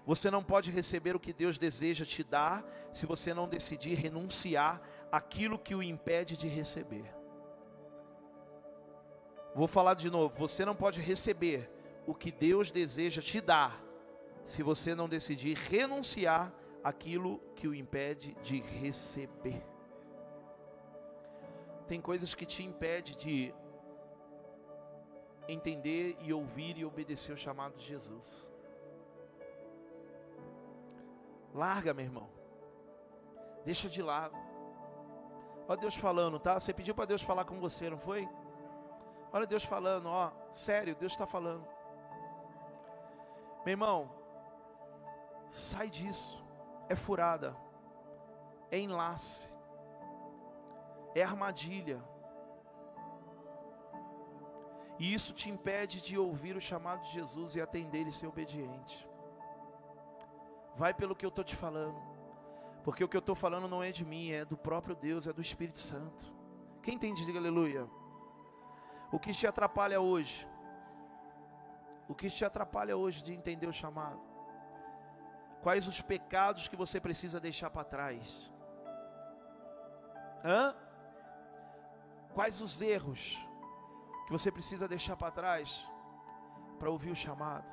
Você 0.05 0.29
não 0.29 0.43
pode 0.43 0.69
receber 0.69 1.15
o 1.15 1.19
que 1.19 1.31
Deus 1.31 1.57
deseja 1.57 2.05
te 2.05 2.23
dar 2.23 2.63
se 2.91 3.05
você 3.05 3.33
não 3.33 3.47
decidir 3.47 3.95
renunciar 3.95 4.81
aquilo 5.11 5.57
que 5.57 5.73
o 5.73 5.81
impede 5.81 6.35
de 6.35 6.47
receber. 6.47 7.05
Vou 9.55 9.67
falar 9.67 9.93
de 9.93 10.09
novo. 10.09 10.35
Você 10.37 10.65
não 10.65 10.75
pode 10.75 10.99
receber 10.99 11.69
o 12.05 12.13
que 12.13 12.31
Deus 12.31 12.69
deseja 12.69 13.21
te 13.21 13.39
dar 13.39 13.81
se 14.45 14.61
você 14.61 14.93
não 14.93 15.07
decidir 15.07 15.55
renunciar 15.55 16.53
aquilo 16.83 17.39
que 17.55 17.67
o 17.67 17.73
impede 17.73 18.35
de 18.41 18.59
receber. 18.59 19.63
Tem 21.87 22.01
coisas 22.01 22.35
que 22.35 22.45
te 22.45 22.61
impedem 22.61 23.15
de 23.15 23.53
entender 25.47 26.17
e 26.21 26.33
ouvir 26.33 26.77
e 26.77 26.83
obedecer 26.83 27.31
o 27.31 27.37
chamado 27.37 27.77
de 27.77 27.85
Jesus. 27.85 28.52
Larga, 31.53 31.93
meu 31.93 32.05
irmão. 32.05 32.29
Deixa 33.63 33.87
de 33.87 34.01
lado. 34.01 34.35
Olha 35.67 35.79
Deus 35.79 35.95
falando, 35.95 36.39
tá? 36.39 36.59
Você 36.59 36.73
pediu 36.73 36.93
para 36.93 37.05
Deus 37.05 37.21
falar 37.21 37.45
com 37.45 37.59
você, 37.59 37.89
não 37.89 37.97
foi? 37.97 38.27
Olha 39.31 39.47
Deus 39.47 39.63
falando, 39.63 40.07
ó, 40.07 40.31
sério, 40.51 40.95
Deus 40.95 41.13
está 41.13 41.25
falando. 41.25 41.65
Meu 43.65 43.71
irmão, 43.71 44.11
sai 45.51 45.89
disso. 45.89 46.43
É 46.89 46.95
furada, 46.95 47.55
é 48.69 48.77
enlace, 48.77 49.49
é 51.15 51.23
armadilha. 51.23 52.03
E 54.99 55.13
isso 55.13 55.33
te 55.33 55.49
impede 55.49 56.01
de 56.01 56.17
ouvir 56.17 56.55
o 56.55 56.61
chamado 56.61 57.01
de 57.03 57.11
Jesus 57.11 57.55
e 57.55 57.61
atender 57.61 58.05
e 58.05 58.13
ser 58.13 58.27
obediente. 58.27 59.09
Vai 60.75 60.93
pelo 60.93 61.15
que 61.15 61.25
eu 61.25 61.29
estou 61.29 61.43
te 61.43 61.55
falando. 61.55 62.01
Porque 62.83 63.03
o 63.03 63.07
que 63.07 63.15
eu 63.15 63.19
estou 63.19 63.35
falando 63.35 63.67
não 63.67 63.81
é 63.81 63.91
de 63.91 64.03
mim, 64.03 64.31
é 64.31 64.43
do 64.43 64.57
próprio 64.57 64.95
Deus, 64.95 65.27
é 65.27 65.33
do 65.33 65.41
Espírito 65.41 65.79
Santo. 65.79 66.33
Quem 66.81 66.95
entende, 66.95 67.25
diga 67.25 67.39
aleluia. 67.39 67.87
O 69.11 69.19
que 69.19 69.31
te 69.31 69.47
atrapalha 69.47 70.01
hoje? 70.01 70.47
O 72.09 72.15
que 72.15 72.29
te 72.29 72.43
atrapalha 72.43 72.97
hoje 72.97 73.23
de 73.23 73.33
entender 73.33 73.67
o 73.67 73.73
chamado? 73.73 74.19
Quais 75.61 75.87
os 75.87 76.01
pecados 76.01 76.67
que 76.67 76.75
você 76.75 76.99
precisa 76.99 77.39
deixar 77.39 77.69
para 77.69 77.85
trás? 77.85 78.51
Hã? 80.43 80.75
Quais 82.33 82.59
os 82.59 82.81
erros 82.81 83.37
que 84.25 84.31
você 84.31 84.51
precisa 84.51 84.87
deixar 84.87 85.15
para 85.15 85.31
trás 85.31 85.89
para 86.79 86.89
ouvir 86.89 87.11
o 87.11 87.15
chamado? 87.15 87.65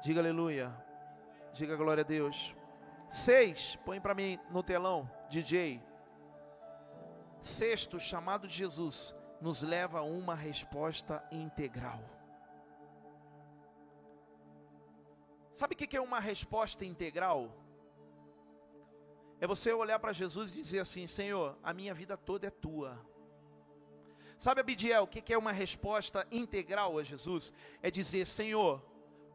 Diga 0.00 0.20
aleluia. 0.20 0.85
Diga 1.56 1.74
glória 1.74 2.02
a 2.02 2.04
Deus. 2.04 2.54
Seis, 3.08 3.76
põe 3.76 3.98
para 3.98 4.14
mim 4.14 4.38
no 4.50 4.62
telão, 4.62 5.10
DJ. 5.30 5.82
Sexto, 7.40 7.98
chamado 7.98 8.46
de 8.46 8.54
Jesus, 8.54 9.16
nos 9.40 9.62
leva 9.62 10.00
a 10.00 10.02
uma 10.02 10.34
resposta 10.34 11.26
integral. 11.32 12.02
Sabe 15.54 15.72
o 15.74 15.78
que 15.78 15.96
é 15.96 16.00
uma 16.00 16.20
resposta 16.20 16.84
integral? 16.84 17.50
É 19.40 19.46
você 19.46 19.72
olhar 19.72 19.98
para 19.98 20.12
Jesus 20.12 20.50
e 20.50 20.56
dizer 20.56 20.80
assim: 20.80 21.06
Senhor, 21.06 21.58
a 21.62 21.72
minha 21.72 21.94
vida 21.94 22.18
toda 22.18 22.48
é 22.48 22.50
tua. 22.50 23.00
Sabe, 24.36 24.60
Abidiel, 24.60 25.04
o 25.04 25.06
que 25.06 25.32
é 25.32 25.38
uma 25.38 25.52
resposta 25.52 26.26
integral 26.30 26.98
a 26.98 27.02
Jesus? 27.02 27.50
É 27.82 27.90
dizer: 27.90 28.26
Senhor, 28.26 28.84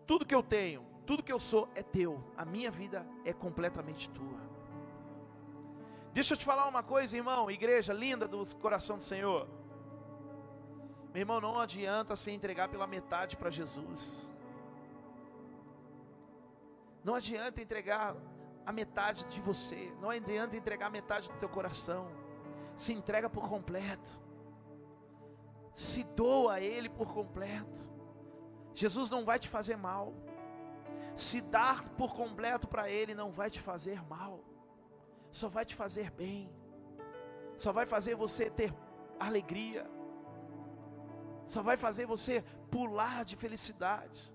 tudo 0.06 0.24
que 0.24 0.36
eu 0.36 0.44
tenho, 0.44 0.91
tudo 1.06 1.24
que 1.24 1.32
eu 1.32 1.40
sou 1.40 1.68
é 1.76 1.82
teu, 1.82 2.24
a 2.38 2.46
minha 2.46 2.72
vida 2.72 3.06
é 3.26 3.34
completamente 3.34 4.10
tua. 4.10 4.40
Deixa 6.14 6.34
eu 6.34 6.38
te 6.38 6.46
falar 6.46 6.68
uma 6.68 6.84
coisa, 6.84 7.16
irmão, 7.16 7.50
igreja 7.50 7.94
linda 7.94 8.28
do 8.28 8.44
coração 8.58 8.98
do 8.98 9.04
Senhor. 9.04 9.48
Meu 11.14 11.22
irmão, 11.22 11.42
não 11.42 11.60
adianta 11.60 12.16
se 12.16 12.32
entregar 12.32 12.70
pela 12.70 12.86
metade 12.86 13.36
para 13.38 13.50
Jesus. 13.50 14.30
Não 17.04 17.16
adianta 17.16 17.62
entregar 17.62 18.16
a 18.66 18.72
metade 18.72 19.26
de 19.26 19.42
você, 19.42 19.92
não 20.00 20.10
adianta 20.10 20.56
entregar 20.56 20.88
a 20.88 20.90
metade 20.90 21.30
do 21.30 21.38
teu 21.38 21.50
coração. 21.50 22.08
Se 22.76 22.94
entrega 22.94 23.30
por 23.30 23.50
completo. 23.50 24.10
Se 25.74 26.04
doa 26.04 26.54
a 26.54 26.62
Ele 26.62 26.90
por 26.90 27.14
completo. 27.14 27.82
Jesus 28.74 29.10
não 29.10 29.26
vai 29.26 29.40
te 29.40 29.50
fazer 29.50 29.76
mal. 29.76 30.14
Se 31.22 31.40
dar 31.40 31.88
por 31.90 32.16
completo 32.16 32.68
para 32.68 32.90
Ele 32.90 33.14
não 33.14 33.32
vai 33.32 33.48
te 33.48 33.60
fazer 33.60 34.04
mal, 34.06 34.44
só 35.30 35.48
vai 35.48 35.64
te 35.64 35.76
fazer 35.76 36.10
bem, 36.10 36.52
só 37.60 37.72
vai 37.72 37.86
fazer 37.86 38.16
você 38.16 38.50
ter 38.50 38.74
alegria, 39.20 39.86
só 41.46 41.62
vai 41.62 41.78
fazer 41.78 42.08
você 42.08 42.44
pular 42.72 43.24
de 43.24 43.36
felicidade. 43.36 44.34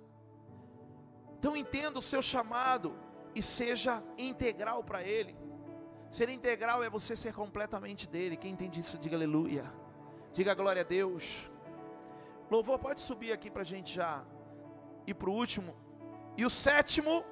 Então 1.36 1.56
entenda 1.56 1.98
o 1.98 2.02
seu 2.02 2.22
chamado 2.22 2.94
e 3.34 3.42
seja 3.42 4.00
integral 4.16 4.84
para 4.84 5.02
Ele. 5.02 5.36
Ser 6.08 6.28
integral 6.28 6.84
é 6.84 6.88
você 6.88 7.16
ser 7.16 7.34
completamente 7.34 8.08
dele. 8.08 8.36
Quem 8.36 8.52
entende 8.52 8.78
isso, 8.78 8.96
diga 8.96 9.16
aleluia. 9.16 9.64
Diga 10.32 10.54
glória 10.54 10.82
a 10.82 10.84
Deus. 10.84 11.50
Louvor, 12.48 12.78
pode 12.78 13.00
subir 13.00 13.32
aqui 13.32 13.50
para 13.50 13.62
a 13.62 13.70
gente 13.74 13.92
já 13.92 14.24
ir 15.04 15.14
para 15.14 15.28
o 15.28 15.32
último. 15.32 15.85
E 16.36 16.44
o 16.44 16.50
sétimo, 16.50 17.24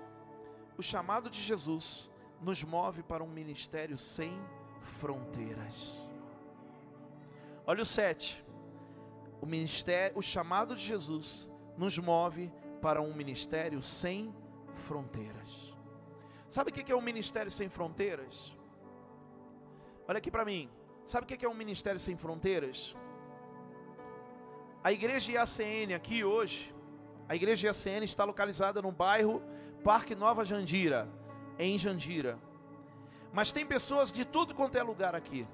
o 0.78 0.82
chamado 0.82 1.28
de 1.28 1.40
Jesus 1.40 2.10
nos 2.40 2.62
move 2.62 3.02
para 3.02 3.22
um 3.22 3.28
ministério 3.28 3.98
sem 3.98 4.32
fronteiras. 4.80 6.00
Olha 7.66 7.82
o 7.82 7.86
sete. 7.86 8.44
O 9.40 9.46
ministério, 9.46 10.18
o 10.18 10.22
chamado 10.22 10.74
de 10.74 10.82
Jesus 10.82 11.48
nos 11.76 11.98
move 11.98 12.50
para 12.80 13.00
um 13.00 13.14
ministério 13.14 13.82
sem 13.82 14.34
fronteiras. 14.74 15.74
Sabe 16.48 16.70
o 16.70 16.72
que 16.74 16.92
é 16.92 16.96
um 16.96 17.00
ministério 17.02 17.50
sem 17.50 17.68
fronteiras? 17.68 18.56
Olha 20.08 20.18
aqui 20.18 20.30
para 20.30 20.44
mim. 20.44 20.70
Sabe 21.04 21.24
o 21.24 21.26
que 21.26 21.44
é 21.44 21.48
um 21.48 21.54
ministério 21.54 22.00
sem 22.00 22.16
fronteiras? 22.16 22.96
A 24.82 24.92
igreja 24.92 25.32
IACN 25.32 25.94
aqui 25.94 26.24
hoje, 26.24 26.73
a 27.28 27.34
igreja 27.34 27.68
IACN 27.68 28.04
está 28.04 28.24
localizada 28.24 28.82
no 28.82 28.92
bairro 28.92 29.42
Parque 29.82 30.14
Nova 30.14 30.44
Jandira, 30.44 31.08
em 31.58 31.78
Jandira. 31.78 32.38
Mas 33.32 33.52
tem 33.52 33.66
pessoas 33.66 34.12
de 34.12 34.24
tudo 34.24 34.54
quanto 34.54 34.76
é 34.76 34.82
lugar 34.82 35.14
aqui. 35.14 35.46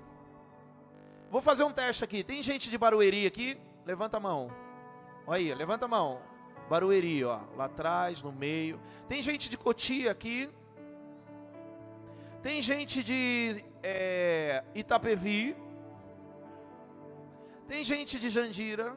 Vou 1.31 1.41
fazer 1.41 1.65
um 1.65 1.73
teste 1.73 2.05
aqui. 2.05 2.23
Tem 2.23 2.43
gente 2.43 2.69
de 2.69 2.77
Barueri 2.77 3.27
aqui? 3.27 3.59
Levanta 3.87 4.19
a 4.19 4.21
mão. 4.21 4.51
Olha 5.27 5.39
aí, 5.39 5.55
levanta 5.55 5.87
a 5.87 5.89
mão. 5.89 6.21
Barueri, 6.69 7.25
ó, 7.25 7.41
lá 7.57 7.65
atrás, 7.65 8.23
no 8.23 8.31
meio. 8.31 8.81
Tem 9.09 9.21
gente 9.23 9.49
de 9.49 9.57
Cotia 9.57 10.11
aqui. 10.11 10.49
Tem 12.43 12.63
gente 12.63 13.03
de 13.03 13.65
é, 13.83 14.63
Itapevi. 14.75 15.57
Tem 17.67 17.83
gente 17.83 18.19
de 18.19 18.31
Jandira. 18.31 18.97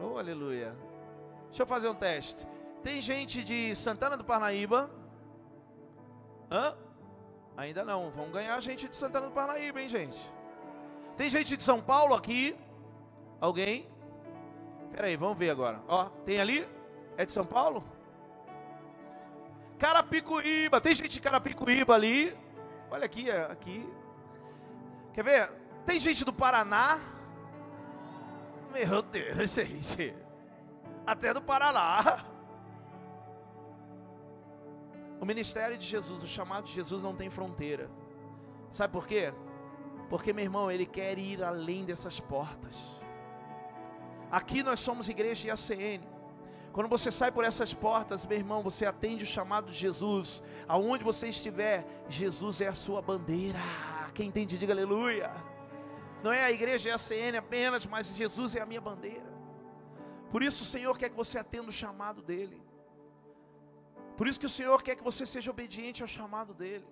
Oh, 0.00 0.18
aleluia. 0.18 0.74
Deixa 1.48 1.62
eu 1.62 1.66
fazer 1.66 1.88
um 1.88 1.94
teste. 1.94 2.46
Tem 2.82 3.00
gente 3.00 3.44
de 3.44 3.74
Santana 3.76 4.16
do 4.16 4.24
Parnaíba? 4.24 4.90
Hã? 6.50 6.74
Ainda 7.56 7.84
não. 7.84 8.10
Vamos 8.10 8.32
ganhar 8.32 8.60
gente 8.60 8.88
de 8.88 8.96
Santana 8.96 9.26
do 9.26 9.32
Parnaíba, 9.32 9.80
hein, 9.80 9.88
gente? 9.88 10.18
Tem 11.16 11.28
gente 11.28 11.56
de 11.56 11.62
São 11.62 11.80
Paulo 11.80 12.14
aqui? 12.14 12.56
Alguém? 13.40 13.86
Pera 14.90 15.06
aí, 15.06 15.16
vamos 15.16 15.38
ver 15.38 15.50
agora. 15.50 15.80
Ó, 15.86 16.06
tem 16.24 16.40
ali? 16.40 16.66
É 17.16 17.24
de 17.24 17.32
São 17.32 17.44
Paulo? 17.44 17.84
Carapicuíba, 19.78 20.80
tem 20.80 20.94
gente 20.94 21.10
de 21.10 21.20
Carapicuíba 21.20 21.94
ali. 21.94 22.36
Olha 22.90 23.04
aqui, 23.04 23.28
é, 23.28 23.42
aqui. 23.50 23.88
Quer 25.12 25.24
ver? 25.24 25.50
Tem 25.84 25.98
gente 25.98 26.24
do 26.24 26.32
Paraná. 26.32 27.00
Meu 28.72 29.02
Deus, 29.02 29.50
gente. 29.52 30.14
Até 31.06 31.34
do 31.34 31.42
Paraná. 31.42 32.24
O 35.20 35.24
ministério 35.24 35.76
de 35.78 35.86
Jesus, 35.86 36.22
o 36.22 36.26
chamado 36.26 36.64
de 36.64 36.72
Jesus 36.72 37.02
não 37.02 37.14
tem 37.14 37.30
fronteira. 37.30 37.90
Sabe 38.70 38.92
por 38.92 39.06
quê? 39.06 39.32
Porque, 40.08 40.32
meu 40.32 40.44
irmão, 40.44 40.70
ele 40.70 40.86
quer 40.86 41.18
ir 41.18 41.44
além 41.44 41.84
dessas 41.84 42.18
portas. 42.18 42.76
Aqui 44.30 44.62
nós 44.62 44.80
somos 44.80 45.08
igreja 45.08 45.48
IACN. 45.48 46.02
Quando 46.72 46.88
você 46.88 47.12
sai 47.12 47.30
por 47.30 47.44
essas 47.44 47.74
portas, 47.74 48.24
meu 48.24 48.38
irmão, 48.38 48.62
você 48.62 48.86
atende 48.86 49.24
o 49.24 49.26
chamado 49.26 49.70
de 49.70 49.78
Jesus. 49.78 50.42
Aonde 50.66 51.04
você 51.04 51.28
estiver, 51.28 51.86
Jesus 52.08 52.62
é 52.62 52.68
a 52.68 52.74
sua 52.74 53.02
bandeira. 53.02 53.60
Quem 54.14 54.28
entende, 54.28 54.56
diga 54.56 54.72
aleluia. 54.72 55.30
Não 56.22 56.32
é 56.32 56.44
a 56.44 56.52
igreja 56.52 56.90
IACN 56.90 57.36
apenas, 57.38 57.84
mas 57.84 58.14
Jesus 58.14 58.54
é 58.54 58.60
a 58.60 58.66
minha 58.66 58.80
bandeira. 58.80 59.32
Por 60.30 60.42
isso 60.42 60.62
o 60.62 60.66
Senhor 60.66 60.96
quer 60.96 61.10
que 61.10 61.16
você 61.16 61.38
atenda 61.38 61.68
o 61.68 61.72
chamado 61.72 62.22
dEle. 62.22 62.62
Por 64.16 64.26
isso 64.26 64.38
que 64.38 64.46
o 64.46 64.56
Senhor 64.58 64.82
quer 64.82 64.96
que 64.96 65.02
você 65.02 65.26
seja 65.26 65.50
obediente 65.50 66.02
ao 66.02 66.08
chamado 66.08 66.54
dEle. 66.54 66.86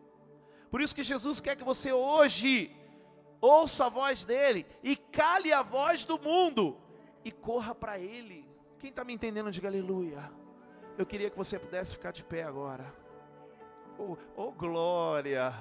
Por 0.70 0.80
isso 0.80 0.94
que 0.94 1.02
Jesus 1.02 1.40
quer 1.40 1.56
que 1.56 1.64
você 1.64 1.92
hoje 1.92 2.76
ouça 3.40 3.86
a 3.86 3.88
voz 3.88 4.24
dEle 4.24 4.66
e 4.82 4.96
cale 4.96 5.52
a 5.52 5.62
voz 5.62 6.04
do 6.04 6.18
mundo 6.18 6.76
e 7.24 7.30
corra 7.30 7.74
para 7.74 7.98
Ele. 7.98 8.48
Quem 8.78 8.90
está 8.90 9.04
me 9.04 9.12
entendendo, 9.12 9.50
diga 9.50 9.68
aleluia. 9.68 10.30
Eu 10.98 11.06
queria 11.06 11.30
que 11.30 11.36
você 11.36 11.58
pudesse 11.58 11.92
ficar 11.92 12.12
de 12.12 12.22
pé 12.22 12.42
agora. 12.42 12.92
Oh, 13.98 14.16
oh 14.36 14.52
glória. 14.52 15.54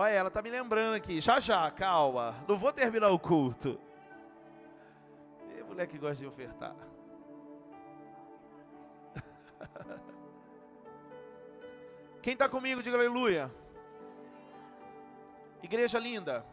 Olha, 0.00 0.12
ela 0.12 0.28
está 0.28 0.40
me 0.40 0.48
lembrando 0.48 0.94
aqui. 0.94 1.20
Já 1.20 1.40
já, 1.40 1.68
calma. 1.72 2.32
Não 2.46 2.56
vou 2.56 2.72
terminar 2.72 3.08
o 3.08 3.18
culto. 3.18 3.80
E 5.50 5.60
mulher 5.64 5.88
que 5.88 5.98
gosta 5.98 6.22
de 6.22 6.26
ofertar. 6.28 6.76
Quem 12.22 12.34
está 12.34 12.48
comigo, 12.48 12.80
diga 12.80 12.96
aleluia. 12.96 13.50
Igreja 15.64 15.98
linda. 15.98 16.46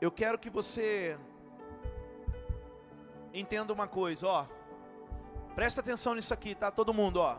Eu 0.00 0.10
quero 0.10 0.38
que 0.38 0.48
você 0.48 1.18
entenda 3.32 3.72
uma 3.72 3.86
coisa, 3.86 4.26
ó. 4.26 4.46
Presta 5.54 5.80
atenção 5.80 6.14
nisso 6.14 6.32
aqui, 6.32 6.54
tá? 6.54 6.70
Todo 6.70 6.94
mundo, 6.94 7.20
ó. 7.20 7.38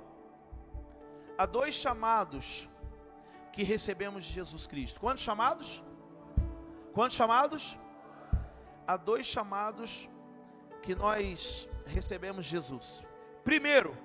Há 1.38 1.46
dois 1.46 1.74
chamados 1.74 2.70
que 3.52 3.64
recebemos 3.64 4.24
de 4.26 4.32
Jesus 4.32 4.68
Cristo. 4.68 5.00
Quantos 5.00 5.24
chamados? 5.24 5.84
Quantos 6.94 7.16
chamados? 7.16 7.78
Há 8.86 8.98
dois 8.98 9.26
chamados 9.26 10.10
que 10.82 10.96
nós 10.96 11.68
recebemos 11.86 12.46
de 12.46 12.52
Jesus. 12.52 13.04
Primeiro, 13.44 13.98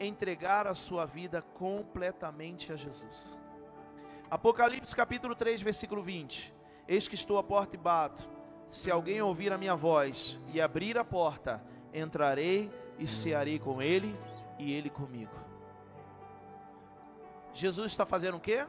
entregar 0.00 0.66
a 0.66 0.74
sua 0.74 1.04
vida 1.04 1.42
completamente 1.42 2.72
a 2.72 2.76
Jesus. 2.76 3.38
Apocalipse 4.30 4.94
capítulo 4.96 5.34
3, 5.34 5.62
versículo 5.62 6.02
20. 6.02 6.52
Eis 6.88 7.06
que 7.06 7.14
estou 7.14 7.38
à 7.38 7.42
porta 7.42 7.76
e 7.76 7.78
bato. 7.78 8.33
Se 8.70 8.90
alguém 8.90 9.20
ouvir 9.22 9.52
a 9.52 9.58
minha 9.58 9.76
voz 9.76 10.38
e 10.52 10.60
abrir 10.60 10.98
a 10.98 11.04
porta, 11.04 11.62
entrarei 11.92 12.70
e 12.98 13.06
cearei 13.06 13.58
com 13.58 13.80
ele 13.80 14.16
e 14.58 14.72
ele 14.72 14.90
comigo. 14.90 15.34
Jesus 17.52 17.92
está 17.92 18.04
fazendo 18.04 18.36
o 18.36 18.40
quê? 18.40 18.66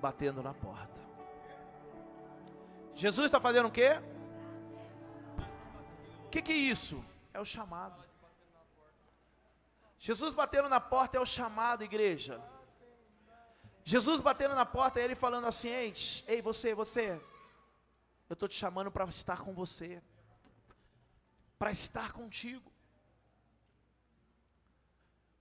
Batendo 0.00 0.42
na 0.42 0.52
porta. 0.52 0.98
Jesus 2.94 3.26
está 3.26 3.40
fazendo 3.40 3.68
o 3.68 3.70
quê? 3.70 4.00
O 6.26 6.30
que, 6.30 6.42
que 6.42 6.52
é 6.52 6.56
isso? 6.56 7.02
É 7.32 7.40
o 7.40 7.44
chamado. 7.44 8.02
Jesus 9.98 10.34
batendo 10.34 10.68
na 10.68 10.80
porta 10.80 11.16
é 11.16 11.20
o 11.20 11.26
chamado, 11.26 11.82
igreja. 11.82 12.40
Jesus 13.82 14.20
batendo 14.20 14.54
na 14.54 14.66
porta, 14.66 15.00
ele 15.00 15.14
falando 15.14 15.46
assim: 15.46 15.68
Ei, 15.68 15.94
ei 16.26 16.42
você, 16.42 16.74
você, 16.74 17.20
eu 18.28 18.34
estou 18.34 18.48
te 18.48 18.54
chamando 18.54 18.90
para 18.90 19.04
estar 19.06 19.40
com 19.40 19.54
você, 19.54 20.02
para 21.58 21.70
estar 21.70 22.12
contigo. 22.12 22.70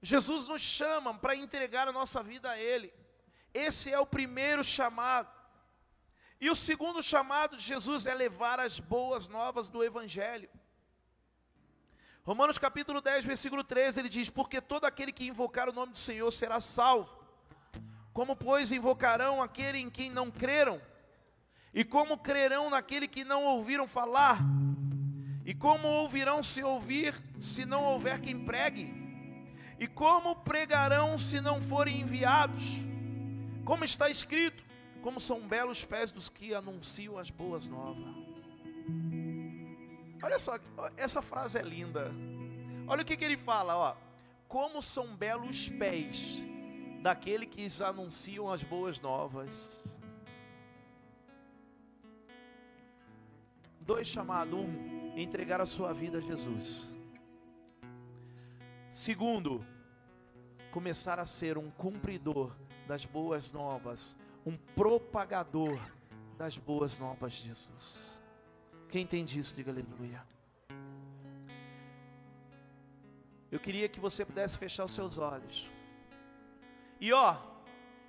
Jesus 0.02 0.48
nos 0.48 0.62
chama 0.62 1.14
para 1.14 1.36
entregar 1.36 1.88
a 1.88 1.92
nossa 1.92 2.24
vida 2.24 2.50
a 2.50 2.58
Ele. 2.58 2.94
Esse 3.54 3.92
é 3.92 4.00
o 4.00 4.06
primeiro 4.06 4.64
chamado. 4.64 5.36
E 6.40 6.50
o 6.50 6.56
segundo 6.56 7.02
chamado 7.02 7.58
de 7.58 7.64
Jesus 7.64 8.06
é 8.06 8.14
levar 8.14 8.60
as 8.60 8.80
boas 8.80 9.28
novas 9.28 9.70
do 9.70 9.84
Evangelho. 9.84 10.50
Romanos 12.24 12.58
capítulo 12.58 13.02
10, 13.02 13.26
versículo 13.26 13.64
13, 13.64 14.00
ele 14.00 14.10
diz: 14.10 14.30
Porque 14.30 14.62
todo 14.62 14.86
aquele 14.86 15.12
que 15.12 15.28
invocar 15.28 15.68
o 15.68 15.74
nome 15.74 15.94
do 15.94 16.00
Senhor 16.00 16.30
será 16.32 16.62
salvo. 16.62 17.18
Como, 18.14 18.36
pois, 18.36 18.72
invocarão 18.72 19.42
aquele 19.42 19.80
em 19.80 19.90
quem 19.90 20.10
não 20.10 20.30
creram? 20.30 20.82
E 21.78 21.84
como 21.84 22.18
crerão 22.18 22.72
naquele 22.72 23.08
que 23.08 23.24
não 23.24 23.46
ouviram 23.46 23.88
falar? 23.88 24.40
E 25.46 25.54
como 25.54 25.88
ouvirão 25.88 26.42
se 26.42 26.64
ouvir, 26.64 27.14
se 27.40 27.68
não 27.68 27.84
houver 27.84 28.20
quem 28.20 28.44
pregue? 28.44 28.92
E 29.80 29.86
como 29.86 30.38
pregarão 30.38 31.20
se 31.20 31.40
não 31.40 31.62
forem 31.62 32.02
enviados? 32.02 32.64
Como 33.64 33.84
está 33.84 34.10
escrito: 34.10 34.64
Como 35.04 35.20
são 35.20 35.48
belos 35.48 35.86
pés 35.86 36.12
dos 36.12 36.30
que 36.30 36.52
anunciam 36.52 37.20
as 37.20 37.30
boas 37.30 37.68
novas. 37.68 38.16
Olha 40.24 40.40
só, 40.40 40.58
essa 40.98 41.22
frase 41.22 41.60
é 41.60 41.62
linda. 41.62 42.12
Olha 42.88 43.04
o 43.04 43.06
que, 43.06 43.16
que 43.16 43.24
ele 43.24 43.38
fala, 43.38 43.78
ó. 43.78 43.96
Como 44.48 44.82
são 44.82 45.16
belos 45.16 45.70
pés 45.70 46.40
daquele 47.04 47.46
que 47.46 47.68
anunciam 47.84 48.52
as 48.52 48.64
boas 48.64 49.00
novas. 49.00 49.52
Dois 53.88 54.06
chamados: 54.06 54.54
um, 54.54 55.18
entregar 55.18 55.62
a 55.62 55.66
sua 55.66 55.94
vida 55.94 56.18
a 56.18 56.22
Jesus. 56.22 56.94
Segundo, 58.92 59.66
começar 60.72 61.20
a 61.20 61.26
ser 61.26 61.58
um 61.58 61.72
cumpridor 61.72 62.52
das 62.86 63.06
boas 63.06 63.54
novas, 63.54 64.14
um 64.46 64.58
propagador 64.76 65.80
das 66.38 66.58
boas 66.58 67.00
novas 67.00 67.32
de 67.32 67.48
Jesus. 67.48 68.20
Quem 68.90 69.04
entende 69.04 69.40
isso, 69.40 69.56
diga 69.56 69.72
aleluia. 69.72 70.22
Eu 73.50 73.60
queria 73.62 73.88
que 73.88 74.02
você 74.02 74.26
pudesse 74.26 74.58
fechar 74.58 74.84
os 74.84 74.94
seus 74.94 75.18
olhos. 75.18 75.72
E 77.00 77.14
ó, 77.14 77.38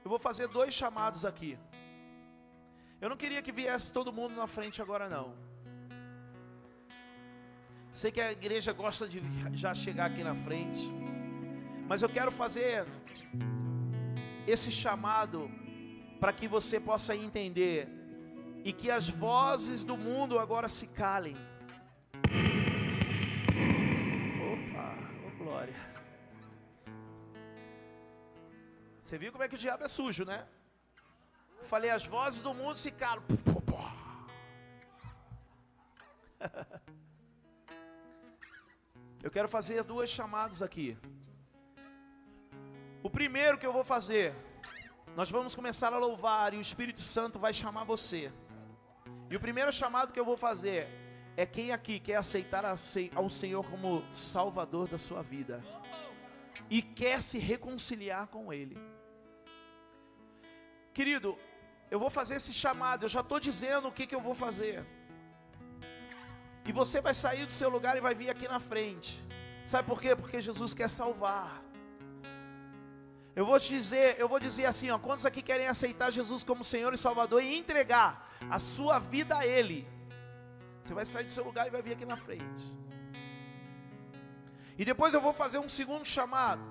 eu 0.04 0.10
vou 0.10 0.18
fazer 0.18 0.48
dois 0.48 0.74
chamados 0.74 1.24
aqui. 1.24 1.56
Eu 3.00 3.08
não 3.08 3.16
queria 3.16 3.40
que 3.40 3.52
viesse 3.52 3.92
todo 3.92 4.12
mundo 4.12 4.34
na 4.34 4.48
frente 4.48 4.82
agora 4.82 5.08
não. 5.08 5.46
Sei 7.98 8.12
que 8.12 8.20
a 8.20 8.30
igreja 8.30 8.72
gosta 8.72 9.08
de 9.08 9.20
já 9.54 9.74
chegar 9.74 10.06
aqui 10.06 10.22
na 10.22 10.32
frente. 10.32 10.88
Mas 11.88 12.00
eu 12.00 12.08
quero 12.08 12.30
fazer 12.30 12.86
esse 14.46 14.70
chamado 14.70 15.50
para 16.20 16.32
que 16.32 16.46
você 16.46 16.78
possa 16.78 17.16
entender 17.16 17.88
e 18.64 18.72
que 18.72 18.88
as 18.88 19.08
vozes 19.08 19.82
do 19.82 19.96
mundo 19.96 20.38
agora 20.38 20.68
se 20.68 20.86
calem. 20.86 21.34
Você 29.02 29.18
viu 29.18 29.32
como 29.32 29.42
é 29.42 29.48
que 29.48 29.56
o 29.56 29.58
diabo 29.58 29.82
é 29.82 29.88
sujo, 29.88 30.24
né? 30.24 30.46
Falei, 31.68 31.90
as 31.90 32.06
vozes 32.06 32.42
do 32.42 32.54
mundo 32.54 32.76
se 32.76 32.92
calam. 32.92 33.24
Eu 39.22 39.30
quero 39.30 39.48
fazer 39.48 39.82
duas 39.82 40.08
chamadas 40.08 40.62
aqui. 40.62 40.96
O 43.02 43.10
primeiro 43.10 43.58
que 43.58 43.66
eu 43.66 43.72
vou 43.72 43.84
fazer, 43.84 44.34
nós 45.16 45.30
vamos 45.30 45.54
começar 45.54 45.92
a 45.92 45.98
louvar 45.98 46.54
e 46.54 46.58
o 46.58 46.60
Espírito 46.60 47.00
Santo 47.00 47.38
vai 47.38 47.52
chamar 47.52 47.84
você. 47.84 48.32
E 49.30 49.36
o 49.36 49.40
primeiro 49.40 49.72
chamado 49.72 50.12
que 50.12 50.20
eu 50.20 50.24
vou 50.24 50.36
fazer 50.36 50.88
é 51.36 51.44
quem 51.44 51.72
aqui 51.72 51.98
quer 51.98 52.16
aceitar 52.16 52.64
ao 52.64 53.28
Senhor 53.28 53.64
como 53.68 54.04
Salvador 54.12 54.88
da 54.88 54.98
sua 54.98 55.22
vida 55.22 55.62
e 56.70 56.80
quer 56.80 57.22
se 57.22 57.38
reconciliar 57.38 58.28
com 58.28 58.52
Ele. 58.52 58.76
Querido, 60.94 61.36
eu 61.90 61.98
vou 61.98 62.10
fazer 62.10 62.36
esse 62.36 62.52
chamado, 62.52 63.04
eu 63.04 63.08
já 63.08 63.20
estou 63.20 63.40
dizendo 63.40 63.88
o 63.88 63.92
que, 63.92 64.06
que 64.06 64.14
eu 64.14 64.20
vou 64.20 64.34
fazer. 64.34 64.84
E 66.68 66.72
você 66.72 67.00
vai 67.00 67.14
sair 67.14 67.46
do 67.46 67.52
seu 67.52 67.70
lugar 67.70 67.96
e 67.96 68.00
vai 68.00 68.14
vir 68.14 68.28
aqui 68.28 68.46
na 68.46 68.60
frente. 68.60 69.24
Sabe 69.66 69.88
por 69.88 69.98
quê? 70.02 70.14
Porque 70.14 70.38
Jesus 70.38 70.74
quer 70.74 70.90
salvar. 70.90 71.62
Eu 73.34 73.46
vou 73.46 73.58
te 73.58 73.70
dizer, 73.70 74.16
eu 74.18 74.28
vou 74.28 74.38
dizer 74.38 74.66
assim, 74.66 74.90
ó, 74.90 74.98
quantos 74.98 75.24
aqui 75.24 75.40
querem 75.40 75.66
aceitar 75.66 76.10
Jesus 76.10 76.44
como 76.44 76.62
Senhor 76.62 76.92
e 76.92 76.98
Salvador 76.98 77.42
e 77.42 77.56
entregar 77.56 78.36
a 78.50 78.58
sua 78.58 78.98
vida 78.98 79.38
a 79.38 79.46
Ele? 79.46 79.88
Você 80.84 80.92
vai 80.92 81.06
sair 81.06 81.24
do 81.24 81.30
seu 81.30 81.42
lugar 81.42 81.66
e 81.66 81.70
vai 81.70 81.80
vir 81.80 81.92
aqui 81.92 82.04
na 82.04 82.18
frente. 82.18 82.64
E 84.76 84.84
depois 84.84 85.14
eu 85.14 85.22
vou 85.22 85.32
fazer 85.32 85.58
um 85.58 85.70
segundo 85.70 86.04
chamado 86.04 86.62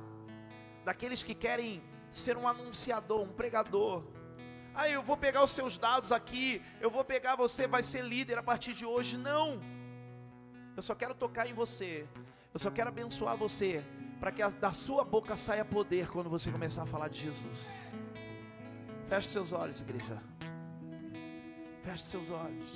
daqueles 0.85 1.23
que 1.23 1.33
querem 1.33 1.81
ser 2.11 2.37
um 2.37 2.47
anunciador, 2.47 3.21
um 3.23 3.33
pregador. 3.33 4.03
Ah, 4.75 4.87
eu 4.87 5.01
vou 5.01 5.17
pegar 5.17 5.43
os 5.43 5.51
seus 5.51 5.75
dados 5.75 6.11
aqui, 6.11 6.61
eu 6.79 6.91
vou 6.91 7.03
pegar 7.03 7.35
você, 7.35 7.65
vai 7.65 7.81
ser 7.81 8.03
líder 8.03 8.37
a 8.37 8.43
partir 8.43 8.75
de 8.75 8.85
hoje. 8.85 9.17
Não. 9.17 9.59
Eu 10.77 10.83
só 10.83 10.95
quero 10.95 11.13
tocar 11.13 11.47
em 11.47 11.53
você. 11.53 12.07
Eu 12.53 12.59
só 12.59 12.71
quero 12.71 12.89
abençoar 12.89 13.35
você 13.35 13.83
para 14.19 14.31
que 14.31 14.47
da 14.47 14.71
sua 14.71 15.03
boca 15.03 15.35
saia 15.35 15.65
poder 15.65 16.07
quando 16.07 16.29
você 16.29 16.51
começar 16.51 16.83
a 16.83 16.85
falar 16.85 17.09
de 17.09 17.19
Jesus. 17.19 17.73
Feche 19.09 19.29
seus 19.29 19.51
olhos, 19.51 19.81
igreja. 19.81 20.21
Feche 21.83 22.05
seus 22.05 22.31
olhos. 22.31 22.69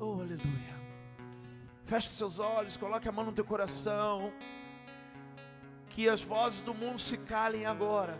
Oh, 0.00 0.14
aleluia. 0.14 0.74
Feche 1.86 2.10
seus 2.10 2.38
olhos, 2.38 2.76
coloque 2.76 3.08
a 3.08 3.12
mão 3.12 3.24
no 3.24 3.32
teu 3.32 3.44
coração. 3.44 4.32
Que 5.88 6.08
as 6.08 6.20
vozes 6.20 6.62
do 6.62 6.74
mundo 6.74 6.98
se 6.98 7.16
calem 7.16 7.64
agora 7.64 8.18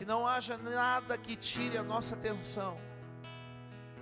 que 0.00 0.04
não 0.06 0.26
haja 0.26 0.56
nada 0.56 1.18
que 1.18 1.36
tire 1.36 1.76
a 1.76 1.82
nossa 1.82 2.14
atenção, 2.14 2.78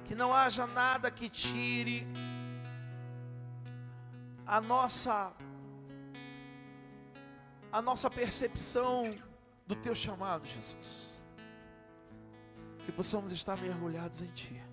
que 0.09 0.15
não 0.15 0.33
haja 0.33 0.67
nada 0.67 1.11
que 1.11 1.29
tire 1.29 2.07
a 4.47 4.59
nossa 4.59 5.33
a 7.71 7.83
nossa 7.83 8.09
percepção 8.09 9.15
do 9.67 9.77
teu 9.77 9.95
chamado, 9.95 10.47
Jesus. 10.47 11.21
Que 12.87 12.91
possamos 12.91 13.31
estar 13.33 13.61
mergulhados 13.61 14.23
em 14.23 14.29
ti. 14.29 14.68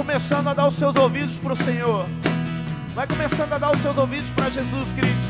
Começando 0.00 0.48
a 0.48 0.54
dar 0.54 0.66
os 0.66 0.76
seus 0.76 0.96
ouvidos 0.96 1.36
para 1.36 1.52
o 1.52 1.56
Senhor. 1.56 2.06
Vai 2.94 3.06
começando 3.06 3.52
a 3.52 3.58
dar 3.58 3.70
os 3.76 3.82
seus 3.82 3.98
ouvidos 3.98 4.30
para 4.30 4.48
Jesus 4.48 4.94
Cristo. 4.94 5.29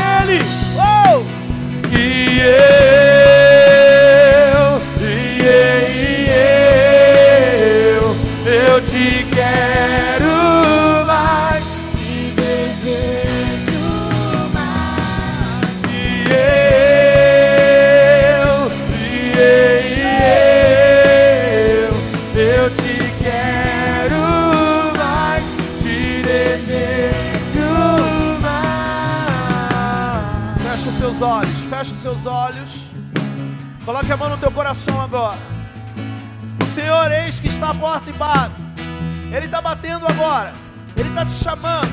E 2.51 3.00
Coloque 33.91 34.09
a 34.09 34.15
mão 34.15 34.29
no 34.29 34.37
teu 34.37 34.49
coração 34.51 35.01
agora. 35.01 35.37
O 36.61 36.73
Senhor, 36.73 37.11
eis 37.11 37.41
que 37.41 37.49
está 37.49 37.71
à 37.71 37.73
porta 37.73 38.09
e 38.09 38.13
bate. 38.13 38.55
Ele 39.29 39.47
está 39.47 39.59
batendo 39.59 40.07
agora. 40.07 40.53
Ele 40.95 41.09
está 41.09 41.25
te 41.25 41.33
chamando. 41.33 41.91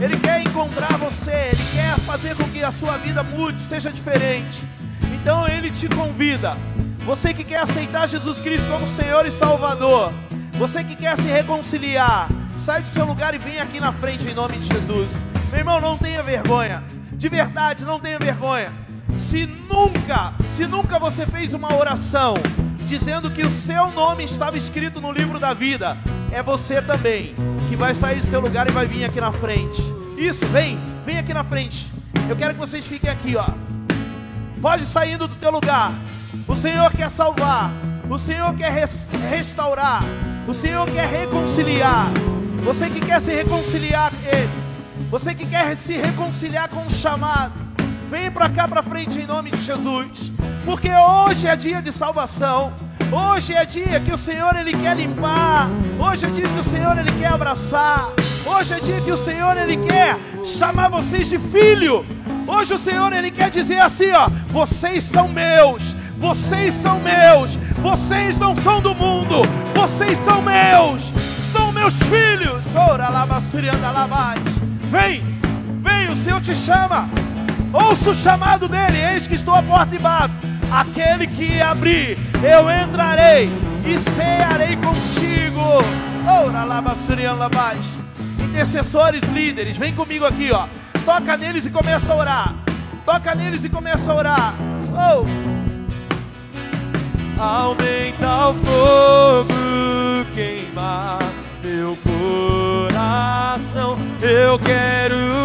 Ele 0.00 0.16
quer 0.20 0.42
encontrar 0.42 0.96
você. 0.98 1.50
Ele 1.50 1.64
quer 1.72 1.98
fazer 2.06 2.36
com 2.36 2.44
que 2.44 2.62
a 2.62 2.70
sua 2.70 2.98
vida 2.98 3.20
mude, 3.24 3.60
seja 3.62 3.90
diferente. 3.90 4.62
Então 5.12 5.48
Ele 5.48 5.72
te 5.72 5.88
convida. 5.88 6.56
Você 7.00 7.34
que 7.34 7.42
quer 7.42 7.62
aceitar 7.62 8.08
Jesus 8.08 8.38
Cristo 8.38 8.70
como 8.70 8.86
Senhor 8.86 9.26
e 9.26 9.32
Salvador. 9.32 10.12
Você 10.52 10.84
que 10.84 10.94
quer 10.94 11.16
se 11.16 11.22
reconciliar. 11.22 12.28
Sai 12.64 12.80
do 12.80 12.88
seu 12.90 13.04
lugar 13.04 13.34
e 13.34 13.38
vem 13.38 13.58
aqui 13.58 13.80
na 13.80 13.92
frente 13.92 14.24
em 14.28 14.34
nome 14.34 14.56
de 14.58 14.68
Jesus. 14.68 15.10
Meu 15.50 15.58
irmão, 15.58 15.80
não 15.80 15.98
tenha 15.98 16.22
vergonha. 16.22 16.84
De 17.10 17.28
verdade, 17.28 17.84
não 17.84 17.98
tenha 17.98 18.20
vergonha. 18.20 18.81
Se 19.30 19.46
nunca, 19.46 20.34
se 20.56 20.66
nunca 20.66 20.98
você 20.98 21.26
fez 21.26 21.54
uma 21.54 21.74
oração 21.74 22.34
dizendo 22.86 23.30
que 23.30 23.42
o 23.42 23.50
seu 23.50 23.90
nome 23.92 24.24
estava 24.24 24.58
escrito 24.58 25.00
no 25.00 25.10
livro 25.10 25.38
da 25.38 25.54
vida, 25.54 25.96
é 26.30 26.42
você 26.42 26.82
também 26.82 27.34
que 27.68 27.76
vai 27.76 27.94
sair 27.94 28.20
do 28.20 28.26
seu 28.26 28.40
lugar 28.40 28.68
e 28.68 28.72
vai 28.72 28.86
vir 28.86 29.04
aqui 29.04 29.20
na 29.20 29.32
frente. 29.32 29.82
Isso, 30.18 30.44
vem, 30.46 30.78
vem 31.06 31.18
aqui 31.18 31.32
na 31.32 31.42
frente. 31.42 31.90
Eu 32.28 32.36
quero 32.36 32.54
que 32.54 32.60
vocês 32.60 32.84
fiquem 32.84 33.10
aqui, 33.10 33.34
ó. 33.36 33.46
Pode 34.60 34.84
saindo 34.86 35.26
do 35.26 35.34
teu 35.36 35.50
lugar. 35.50 35.92
O 36.46 36.54
Senhor 36.54 36.90
quer 36.92 37.10
salvar. 37.10 37.72
O 38.08 38.18
Senhor 38.18 38.54
quer 38.54 38.72
res 38.72 39.06
restaurar. 39.30 40.02
O 40.46 40.54
Senhor 40.54 40.86
quer 40.90 41.08
reconciliar. 41.08 42.06
Você 42.62 42.90
que 42.90 43.00
quer 43.00 43.20
se 43.20 43.32
reconciliar 43.34 44.10
com 44.10 44.28
Ele. 44.28 44.50
Você 45.10 45.34
que 45.34 45.46
quer 45.46 45.76
se 45.76 45.94
reconciliar 45.94 46.68
com 46.68 46.86
o 46.86 46.90
chamado. 46.90 47.52
Vem 48.12 48.30
para 48.30 48.50
cá 48.50 48.68
para 48.68 48.82
frente 48.82 49.18
em 49.18 49.26
nome 49.26 49.50
de 49.50 49.58
Jesus. 49.58 50.30
Porque 50.66 50.90
hoje 50.90 51.46
é 51.46 51.56
dia 51.56 51.80
de 51.80 51.90
salvação. 51.90 52.70
Hoje 53.10 53.54
é 53.54 53.64
dia 53.64 53.98
que 54.00 54.12
o 54.12 54.18
Senhor 54.18 54.54
ele 54.54 54.76
quer 54.76 54.94
limpar. 54.94 55.66
Hoje 55.98 56.26
é 56.26 56.28
dia 56.28 56.46
que 56.46 56.58
o 56.58 56.70
Senhor 56.70 56.98
ele 56.98 57.10
quer 57.12 57.28
abraçar. 57.28 58.10
Hoje 58.44 58.74
é 58.74 58.80
dia 58.80 59.00
que 59.00 59.10
o 59.10 59.24
Senhor 59.24 59.56
ele 59.56 59.78
quer 59.78 60.18
chamar 60.44 60.90
vocês 60.90 61.30
de 61.30 61.38
filho. 61.38 62.04
Hoje 62.46 62.74
o 62.74 62.78
Senhor 62.78 63.14
ele 63.14 63.30
quer 63.30 63.48
dizer 63.48 63.78
assim, 63.78 64.12
ó: 64.12 64.28
vocês 64.48 65.04
são 65.04 65.26
meus. 65.26 65.96
Vocês 66.18 66.74
são 66.82 67.00
meus. 67.00 67.56
Vocês 67.80 68.38
não 68.38 68.54
são 68.56 68.82
do 68.82 68.94
mundo. 68.94 69.36
Vocês 69.74 70.22
são 70.26 70.42
meus. 70.42 71.10
São 71.50 71.72
meus 71.72 71.98
filhos. 72.02 72.62
Ora 72.76 73.08
lava 73.08 73.40
Vem. 74.90 75.22
Vem, 75.80 76.10
o 76.10 76.22
Senhor 76.22 76.42
te 76.42 76.54
chama. 76.54 77.08
Ouça 77.72 78.10
o 78.10 78.14
chamado 78.14 78.68
dele. 78.68 78.98
Eis 78.98 79.26
que 79.26 79.34
estou 79.34 79.54
à 79.54 79.62
porta 79.62 79.94
e 79.94 79.98
bato. 79.98 80.34
Aquele 80.70 81.26
que 81.26 81.60
abrir, 81.60 82.16
eu 82.42 82.70
entrarei 82.70 83.50
e 83.84 83.98
cearei 84.16 84.76
contigo. 84.76 85.60
Ora 86.26 86.64
lá, 86.64 86.80
baixo. 86.80 87.98
Intercessores, 88.38 89.22
líderes, 89.32 89.76
vem 89.76 89.94
comigo 89.94 90.24
aqui, 90.24 90.50
ó. 90.52 90.66
Toca 91.04 91.36
neles 91.36 91.66
e 91.66 91.70
começa 91.70 92.12
a 92.12 92.16
orar. 92.16 92.54
Toca 93.04 93.34
neles 93.34 93.64
e 93.64 93.68
começa 93.68 94.10
a 94.10 94.14
orar. 94.14 94.54
Oh. 94.92 95.26
Aumenta 97.40 98.48
o 98.48 98.54
fogo, 98.54 99.54
queima 100.34 101.18
meu 101.62 101.98
coração. 102.04 103.98
Eu 104.20 104.58
quero 104.58 105.41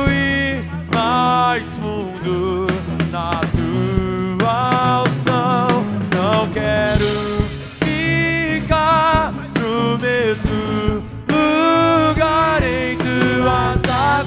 na 3.11 3.41
tua 3.57 5.03
não 6.15 6.47
quero 6.49 7.05
ficar 7.79 9.33
no 9.59 9.97
mesmo 9.97 11.03
lugar 11.29 12.61
em 12.63 12.97
tuas 12.97 13.81
águas. 13.89 14.26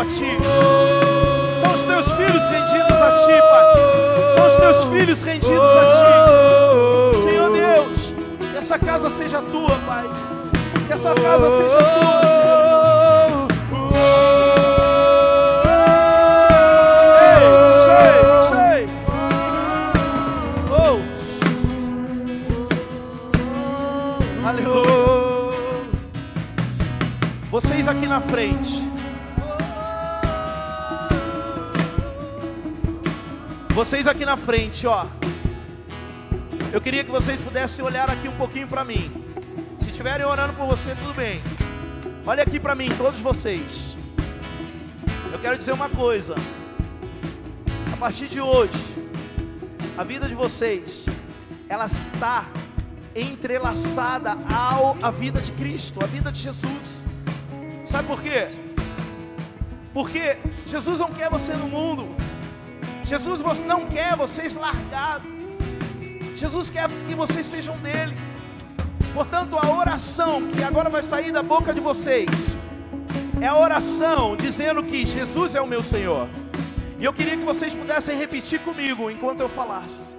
A 0.00 0.04
ti. 0.04 0.38
São 1.60 1.74
os 1.74 1.82
teus 1.82 2.08
filhos 2.12 2.42
rendidos 2.50 3.02
a 3.02 3.10
ti, 3.16 3.36
Pai. 3.50 3.64
São 4.34 4.46
os 4.46 4.56
teus 4.56 4.84
filhos 4.84 5.22
rendidos 5.22 5.58
a 5.58 5.84
ti. 5.90 7.22
Senhor 7.24 7.50
Deus, 7.52 8.14
que 8.50 8.56
essa 8.56 8.78
casa 8.78 9.10
seja 9.10 9.42
tua, 9.42 9.76
Pai. 9.86 10.04
Que 10.86 10.92
essa 10.92 11.14
casa 11.14 11.50
seja 11.58 11.78
tua, 11.78 12.20
Oh. 20.72 21.00
Vocês 27.50 27.86
aqui 27.88 28.06
na 28.06 28.20
frente. 28.20 28.89
Vocês 33.90 34.06
aqui 34.06 34.24
na 34.24 34.36
frente, 34.36 34.86
ó. 34.86 35.04
Eu 36.72 36.80
queria 36.80 37.02
que 37.02 37.10
vocês 37.10 37.40
pudessem 37.40 37.84
olhar 37.84 38.08
aqui 38.08 38.28
um 38.28 38.36
pouquinho 38.36 38.68
para 38.68 38.84
mim. 38.84 39.10
Se 39.80 39.90
estiverem 39.90 40.24
orando 40.24 40.52
por 40.52 40.64
você, 40.68 40.94
tudo 40.94 41.12
bem. 41.12 41.42
Olha 42.24 42.44
aqui 42.44 42.60
para 42.60 42.76
mim, 42.76 42.88
todos 42.96 43.18
vocês. 43.18 43.96
Eu 45.32 45.40
quero 45.40 45.58
dizer 45.58 45.72
uma 45.72 45.88
coisa. 45.88 46.36
A 47.92 47.96
partir 47.96 48.28
de 48.28 48.40
hoje, 48.40 48.70
a 49.98 50.04
vida 50.04 50.28
de 50.28 50.36
vocês, 50.36 51.06
ela 51.68 51.86
está 51.86 52.46
entrelaçada 53.12 54.38
ao 54.48 54.98
a 55.02 55.10
vida 55.10 55.40
de 55.40 55.50
Cristo, 55.50 55.98
a 56.00 56.06
vida 56.06 56.30
de 56.30 56.38
Jesus. 56.38 57.04
Sabe 57.84 58.06
por 58.06 58.22
quê? 58.22 58.50
Porque 59.92 60.38
Jesus 60.68 61.00
não 61.00 61.12
quer 61.12 61.28
você 61.28 61.54
no 61.54 61.66
mundo. 61.66 62.19
Jesus 63.10 63.40
você 63.40 63.64
não 63.64 63.86
quer 63.86 64.14
vocês 64.14 64.54
largados. 64.54 65.28
Jesus 66.36 66.70
quer 66.70 66.88
que 67.08 67.14
vocês 67.16 67.44
sejam 67.44 67.76
dele. 67.78 68.16
Portanto, 69.12 69.58
a 69.58 69.68
oração 69.76 70.46
que 70.46 70.62
agora 70.62 70.88
vai 70.88 71.02
sair 71.02 71.32
da 71.32 71.42
boca 71.42 71.74
de 71.74 71.80
vocês 71.80 72.30
é 73.40 73.48
a 73.48 73.58
oração 73.58 74.36
dizendo 74.36 74.84
que 74.84 75.04
Jesus 75.04 75.56
é 75.56 75.60
o 75.60 75.66
meu 75.66 75.82
Senhor. 75.82 76.28
E 77.00 77.04
eu 77.04 77.12
queria 77.12 77.36
que 77.36 77.42
vocês 77.42 77.74
pudessem 77.74 78.16
repetir 78.16 78.60
comigo 78.60 79.10
enquanto 79.10 79.40
eu 79.40 79.48
falasse. 79.48 80.14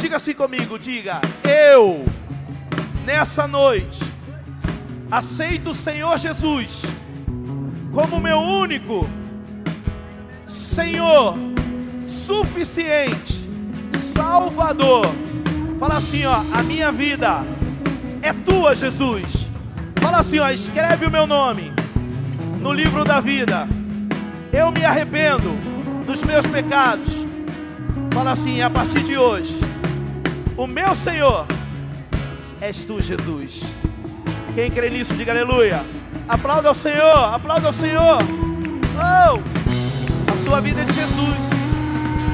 Diga 0.00 0.18
assim 0.18 0.32
comigo, 0.32 0.78
diga: 0.78 1.20
Eu 1.42 2.04
nessa 3.04 3.48
noite 3.48 4.00
aceito 5.10 5.70
o 5.70 5.74
Senhor 5.74 6.16
Jesus 6.16 6.84
como 7.92 8.20
meu 8.20 8.38
único 8.38 9.08
Senhor 10.46 11.47
suficiente, 12.28 13.48
Salvador. 14.14 15.06
Fala 15.80 15.96
assim, 15.96 16.26
ó, 16.26 16.42
a 16.52 16.62
minha 16.62 16.92
vida 16.92 17.42
é 18.20 18.34
tua, 18.34 18.76
Jesus. 18.76 19.48
Fala 19.98 20.18
assim, 20.18 20.38
ó, 20.38 20.50
escreve 20.50 21.06
o 21.06 21.10
meu 21.10 21.26
nome 21.26 21.72
no 22.60 22.70
livro 22.70 23.02
da 23.02 23.18
vida. 23.18 23.66
Eu 24.52 24.70
me 24.70 24.84
arrependo 24.84 25.50
dos 26.06 26.22
meus 26.22 26.46
pecados. 26.46 27.26
Fala 28.12 28.32
assim, 28.32 28.60
a 28.60 28.68
partir 28.68 29.02
de 29.04 29.16
hoje, 29.16 29.58
o 30.54 30.66
meu 30.66 30.94
Senhor 30.96 31.46
és 32.60 32.84
tu, 32.84 33.00
Jesus. 33.00 33.62
Quem 34.54 34.70
crê 34.70 34.90
nisso, 34.90 35.14
diga 35.14 35.32
aleluia. 35.32 35.82
Aplauda 36.28 36.68
ao 36.68 36.74
Senhor, 36.74 37.34
aplauda 37.34 37.68
ao 37.68 37.72
Senhor. 37.72 38.18
Oh, 38.98 39.38
a 40.30 40.44
sua 40.44 40.60
vida 40.60 40.82
é 40.82 40.84
de 40.84 40.92
Jesus. 40.92 41.47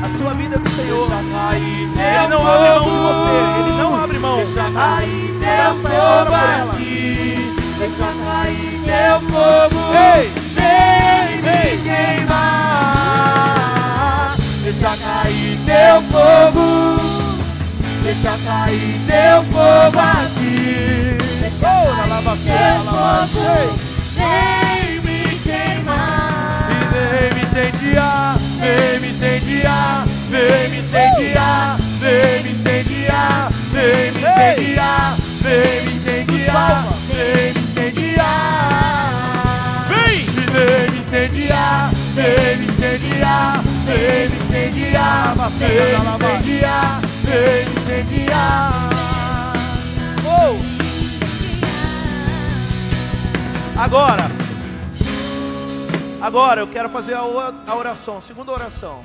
A 0.04 0.08
sua 0.18 0.34
vida 0.34 0.56
é 0.56 0.58
do 0.58 0.68
Senhor. 0.76 1.08
Cair 1.08 1.64
Ele 1.64 1.88
teu 1.94 2.28
não 2.28 2.46
abre 2.46 2.68
mão 2.68 2.84
de 2.84 2.90
você. 2.90 3.32
Ele 3.58 3.72
não 3.78 3.96
abre 4.04 4.18
mão. 4.18 4.36
Deixa 4.36 4.70
cair 4.70 5.34
teu 5.40 5.74
fogo 5.80 6.34
aqui. 6.34 7.56
Deixa 7.78 8.12
cair 8.26 8.82
teu 8.84 9.20
fogo. 9.30 9.80
Ei! 9.96 10.30
Vem 10.54 11.40
me 11.40 11.60
queimar. 11.82 12.84
Deixa 14.62 14.94
cair 14.98 15.58
teu 15.64 16.02
fogo. 16.12 16.66
Deixa 18.02 18.36
cair 18.44 19.00
teu 19.06 19.42
fogo 19.44 19.98
aqui. 19.98 21.16
Deixa 21.40 21.66
lava 21.66 22.36
teu 22.36 22.84
lava 22.84 23.26
fogo. 23.28 23.72
Vem 24.12 25.00
me 25.00 25.38
queimar. 25.38 26.68
E 26.68 26.72
vem 26.92 27.32
me 27.32 27.40
incendiar. 27.46 28.43
Vem 28.64 29.00
me 29.00 29.08
incendiar. 29.10 30.06
Vem 30.30 30.68
me 30.70 30.78
incendiar. 30.78 31.76
Vem 32.00 32.42
me 32.42 32.50
incendiar. 32.50 33.52
Vem 33.72 34.12
me 34.12 34.18
incendiar. 34.20 35.16
Vem 35.42 35.84
me 35.84 35.92
incendiar. 35.92 36.84
Vem 37.08 37.52
me 37.52 37.60
incendiar. 37.60 38.74
Vem! 39.88 40.24
Vem 40.54 40.90
me 40.92 40.98
incendiar, 40.98 41.90
vem 42.14 42.56
me 42.58 42.66
incendiar, 42.66 43.62
vem 43.84 44.28
me 44.28 44.36
incendiar, 44.36 45.34
vem 45.58 45.68
me 45.68 46.14
incendiar, 46.14 47.00
vem 47.24 47.64
me 47.64 47.72
incendiar. 47.80 48.90
Agora, 53.76 54.30
agora 56.24 56.62
eu 56.62 56.66
quero 56.66 56.88
fazer 56.88 57.12
a 57.12 57.74
oração, 57.76 58.16
a 58.16 58.20
segunda 58.20 58.50
oração. 58.50 59.04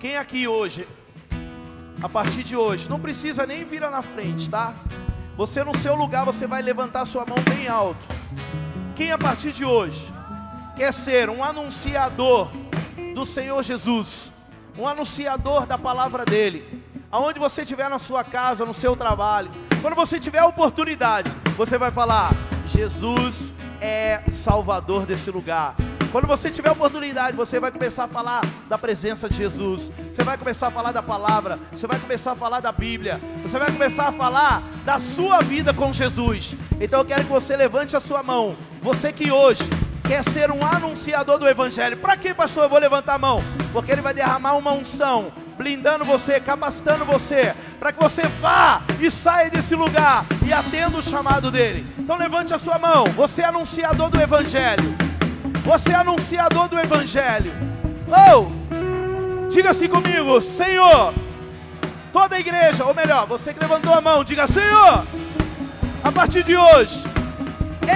Quem 0.00 0.16
aqui 0.16 0.48
hoje, 0.48 0.88
a 2.02 2.08
partir 2.08 2.42
de 2.42 2.56
hoje, 2.56 2.88
não 2.88 2.98
precisa 2.98 3.46
nem 3.46 3.62
vir 3.62 3.82
na 3.82 4.00
frente, 4.00 4.48
tá? 4.48 4.74
Você 5.36 5.62
no 5.62 5.76
seu 5.76 5.94
lugar, 5.94 6.24
você 6.24 6.46
vai 6.46 6.62
levantar 6.62 7.04
sua 7.04 7.26
mão 7.26 7.36
bem 7.46 7.68
alto. 7.68 8.06
Quem 8.96 9.12
a 9.12 9.18
partir 9.18 9.52
de 9.52 9.66
hoje 9.66 10.10
quer 10.76 10.94
ser 10.94 11.28
um 11.28 11.44
anunciador 11.44 12.48
do 13.14 13.26
Senhor 13.26 13.62
Jesus, 13.62 14.32
um 14.78 14.88
anunciador 14.88 15.66
da 15.66 15.76
palavra 15.76 16.24
dele, 16.24 16.82
aonde 17.12 17.38
você 17.38 17.64
estiver 17.64 17.90
na 17.90 17.98
sua 17.98 18.24
casa, 18.24 18.64
no 18.64 18.72
seu 18.72 18.96
trabalho, 18.96 19.50
quando 19.82 19.94
você 19.94 20.18
tiver 20.18 20.38
a 20.38 20.46
oportunidade, 20.46 21.30
você 21.54 21.76
vai 21.76 21.90
falar: 21.90 22.30
Jesus 22.66 23.52
é 23.80 24.22
Salvador 24.30 25.06
desse 25.06 25.30
lugar. 25.30 25.74
Quando 26.12 26.28
você 26.28 26.48
tiver 26.48 26.70
oportunidade, 26.70 27.36
você 27.36 27.58
vai 27.58 27.72
começar 27.72 28.04
a 28.04 28.08
falar 28.08 28.42
da 28.68 28.78
presença 28.78 29.28
de 29.28 29.36
Jesus. 29.36 29.90
Você 30.12 30.22
vai 30.22 30.38
começar 30.38 30.68
a 30.68 30.70
falar 30.70 30.92
da 30.92 31.02
palavra. 31.02 31.58
Você 31.72 31.88
vai 31.88 31.98
começar 31.98 32.32
a 32.32 32.36
falar 32.36 32.60
da 32.60 32.70
Bíblia. 32.70 33.20
Você 33.42 33.58
vai 33.58 33.72
começar 33.72 34.08
a 34.08 34.12
falar 34.12 34.62
da 34.84 35.00
sua 35.00 35.42
vida 35.42 35.74
com 35.74 35.92
Jesus. 35.92 36.54
Então 36.80 37.00
eu 37.00 37.04
quero 37.04 37.24
que 37.24 37.30
você 37.30 37.56
levante 37.56 37.96
a 37.96 38.00
sua 38.00 38.22
mão. 38.22 38.56
Você 38.80 39.12
que 39.12 39.32
hoje 39.32 39.64
quer 40.06 40.22
ser 40.30 40.50
um 40.50 40.64
anunciador 40.64 41.38
do 41.38 41.48
Evangelho. 41.48 41.96
Para 41.96 42.16
que, 42.16 42.32
pastor? 42.32 42.64
Eu 42.64 42.70
vou 42.70 42.78
levantar 42.78 43.14
a 43.14 43.18
mão. 43.18 43.42
Porque 43.72 43.90
ele 43.90 44.02
vai 44.02 44.14
derramar 44.14 44.56
uma 44.56 44.72
unção, 44.72 45.32
blindando 45.56 46.04
você, 46.04 46.40
capacitando 46.40 47.04
você, 47.04 47.54
para 47.78 47.92
que 47.92 48.02
você 48.02 48.22
vá 48.40 48.82
e 49.00 49.10
saia 49.10 49.50
desse 49.50 49.74
lugar 49.74 50.26
e 50.46 50.52
atenda 50.52 50.98
o 50.98 51.02
chamado 51.02 51.50
dele. 51.50 51.86
Então 51.98 52.16
levante 52.16 52.52
a 52.52 52.58
sua 52.58 52.78
mão. 52.78 53.04
Você 53.16 53.42
é 53.42 53.46
anunciador 53.46 54.10
do 54.10 54.20
Evangelho. 54.20 54.96
Você 55.64 55.92
é 55.92 55.94
anunciador 55.94 56.68
do 56.68 56.78
Evangelho. 56.78 57.52
Oh! 58.08 59.48
Diga 59.48 59.70
assim 59.70 59.88
comigo, 59.88 60.40
Senhor. 60.40 61.14
Toda 62.12 62.36
a 62.36 62.40
igreja, 62.40 62.84
ou 62.84 62.94
melhor, 62.94 63.26
você 63.26 63.52
que 63.52 63.60
levantou 63.60 63.92
a 63.92 64.00
mão, 64.00 64.22
diga: 64.22 64.46
Senhor, 64.46 65.06
a 66.02 66.12
partir 66.12 66.42
de 66.42 66.56
hoje, 66.56 67.02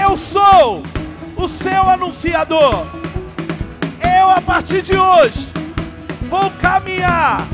eu 0.03 0.17
sou 0.17 0.83
o 1.37 1.49
seu 1.49 1.89
anunciador. 1.89 2.87
Eu, 4.01 4.31
a 4.31 4.41
partir 4.41 4.83
de 4.83 4.97
hoje, 4.97 5.53
vou 6.29 6.51
caminhar 6.61 7.47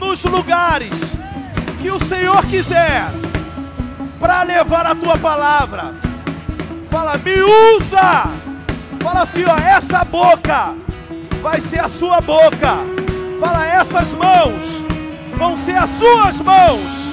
nos 0.00 0.24
lugares 0.24 1.14
que 1.80 1.90
o 1.90 1.98
Senhor 2.06 2.44
quiser 2.46 3.08
para 4.18 4.42
levar 4.42 4.86
a 4.86 4.94
tua 4.94 5.18
palavra. 5.18 5.94
Fala, 6.90 7.18
me 7.18 7.40
usa. 7.40 8.30
Fala 9.00 9.22
assim, 9.22 9.44
ó, 9.44 9.56
essa 9.56 10.04
boca 10.04 10.74
vai 11.42 11.60
ser 11.60 11.80
a 11.80 11.88
sua 11.88 12.20
boca. 12.20 12.78
Fala, 13.38 13.66
essas 13.66 14.12
mãos 14.14 14.84
vão 15.36 15.56
ser 15.56 15.76
as 15.76 15.90
suas 15.90 16.40
mãos 16.40 17.12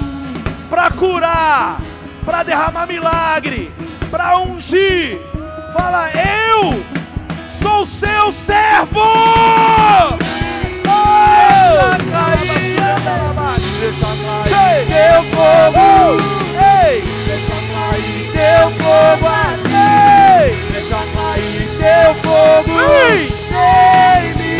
para 0.70 0.90
curar, 0.90 1.80
para 2.24 2.42
derramar 2.42 2.86
milagre, 2.86 3.70
para 4.10 4.38
ungir. 4.38 5.20
Fala, 5.72 6.08
eu 6.10 6.82
sou 7.62 7.86
seu 7.86 8.32
servo. 8.46 10.24
Deixa 13.80 14.10
Ei! 14.14 14.46
cair 14.46 14.86
teu 14.86 15.18
fogo, 15.34 15.88
Ei! 16.56 16.96
deixa 17.26 17.58
cair 17.74 18.22
teu 18.32 18.64
fogo. 18.78 19.28
Ei! 19.68 20.48
Deixa 20.72 21.00
cair 21.14 21.66
teu 21.78 22.08
fogo, 22.22 22.76
Ei! 23.52 24.30
me 24.34 24.54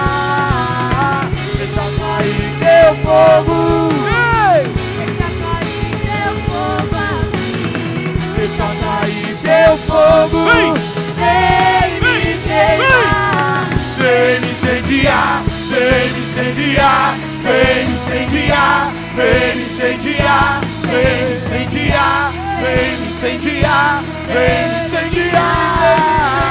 queimar. 0.00 1.30
Deixa 1.56 1.84
cair 2.00 2.50
teu 2.60 2.90
fogo, 3.04 3.58
Ei! 4.06 4.60
Deixa 4.98 5.28
cair 5.40 5.92
teu 6.04 6.32
fogo 6.48 6.96
aqui. 6.98 7.52
deixa 8.36 8.68
cair 8.82 9.30
teu 9.42 9.72
fogo, 9.86 10.40
vem 11.16 11.90
me 12.00 12.16
queimar. 12.44 13.68
Vem 13.98 14.34
me 14.40 14.48
incendiar, 14.50 15.34
vem 16.52 16.56
me 16.56 16.70
incendiar, 16.72 17.16
vem 17.42 17.88
incendiar, 17.96 18.92
vem 19.14 19.62
incendiar, 19.62 20.60
vem 20.82 21.36
incendiar, 21.36 22.32
vem 22.60 22.94
incendiar, 23.08 24.02
vem 24.26 24.86
incendiar. 24.86 26.49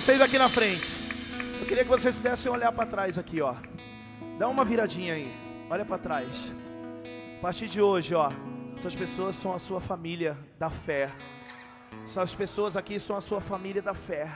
Vocês 0.00 0.22
aqui 0.22 0.38
na 0.38 0.48
frente. 0.48 0.90
Eu 1.60 1.66
queria 1.66 1.84
que 1.84 1.90
vocês 1.90 2.14
pudessem 2.14 2.50
olhar 2.50 2.72
para 2.72 2.86
trás 2.86 3.18
aqui, 3.18 3.42
ó. 3.42 3.54
Dá 4.38 4.48
uma 4.48 4.64
viradinha 4.64 5.12
aí. 5.12 5.30
Olha 5.68 5.84
para 5.84 5.98
trás. 5.98 6.26
A 7.36 7.42
partir 7.42 7.66
de 7.66 7.82
hoje, 7.82 8.14
ó, 8.14 8.32
essas 8.74 8.94
pessoas 8.94 9.36
são 9.36 9.52
a 9.52 9.58
sua 9.58 9.78
família 9.78 10.38
da 10.58 10.70
fé. 10.70 11.10
Essas 12.02 12.34
pessoas 12.34 12.78
aqui 12.78 12.98
são 12.98 13.14
a 13.14 13.20
sua 13.20 13.42
família 13.42 13.82
da 13.82 13.92
fé. 13.92 14.34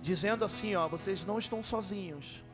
Dizendo 0.00 0.44
assim, 0.44 0.76
ó, 0.76 0.86
vocês 0.86 1.26
não 1.26 1.40
estão 1.40 1.60
sozinhos. 1.60 2.44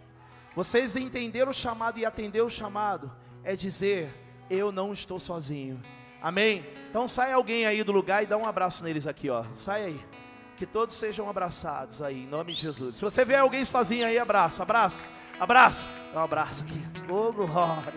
Vocês 0.57 0.97
entenderam 0.97 1.51
o 1.51 1.55
chamado 1.55 1.99
e 1.99 2.07
atender 2.07 2.41
o 2.41 2.49
chamado 2.49 3.13
é 3.45 3.55
dizer, 3.55 4.09
eu 4.49 4.73
não 4.73 4.91
estou 4.91 5.21
sozinho. 5.21 5.79
Amém? 6.23 6.65
Então 6.89 7.07
sai 7.07 7.31
alguém 7.31 7.67
aí 7.67 7.85
do 7.85 7.93
lugar 7.93 8.23
e 8.23 8.27
dá 8.27 8.39
um 8.39 8.47
abraço 8.47 8.83
neles 8.83 9.07
aqui, 9.07 9.29
ó. 9.29 9.45
Sai 9.55 9.85
aí. 9.85 10.28
Que 10.59 10.67
todos 10.67 10.97
sejam 10.97 11.31
abraçados 11.31 12.03
aí, 12.03 12.25
em 12.25 12.27
nome 12.27 12.53
de 12.53 12.63
Jesus. 12.63 12.97
Se 12.97 13.03
você 13.03 13.25
vê 13.25 13.37
alguém 13.37 13.65
sozinho 13.65 14.05
aí, 14.05 14.19
abraça, 14.19 14.65
abraça, 14.65 15.05
abraça. 15.39 15.87
Dá 16.13 16.21
um 16.21 16.25
abraço 16.25 16.65
aqui. 16.65 16.85
Ô, 17.13 17.33
glória. 17.33 17.93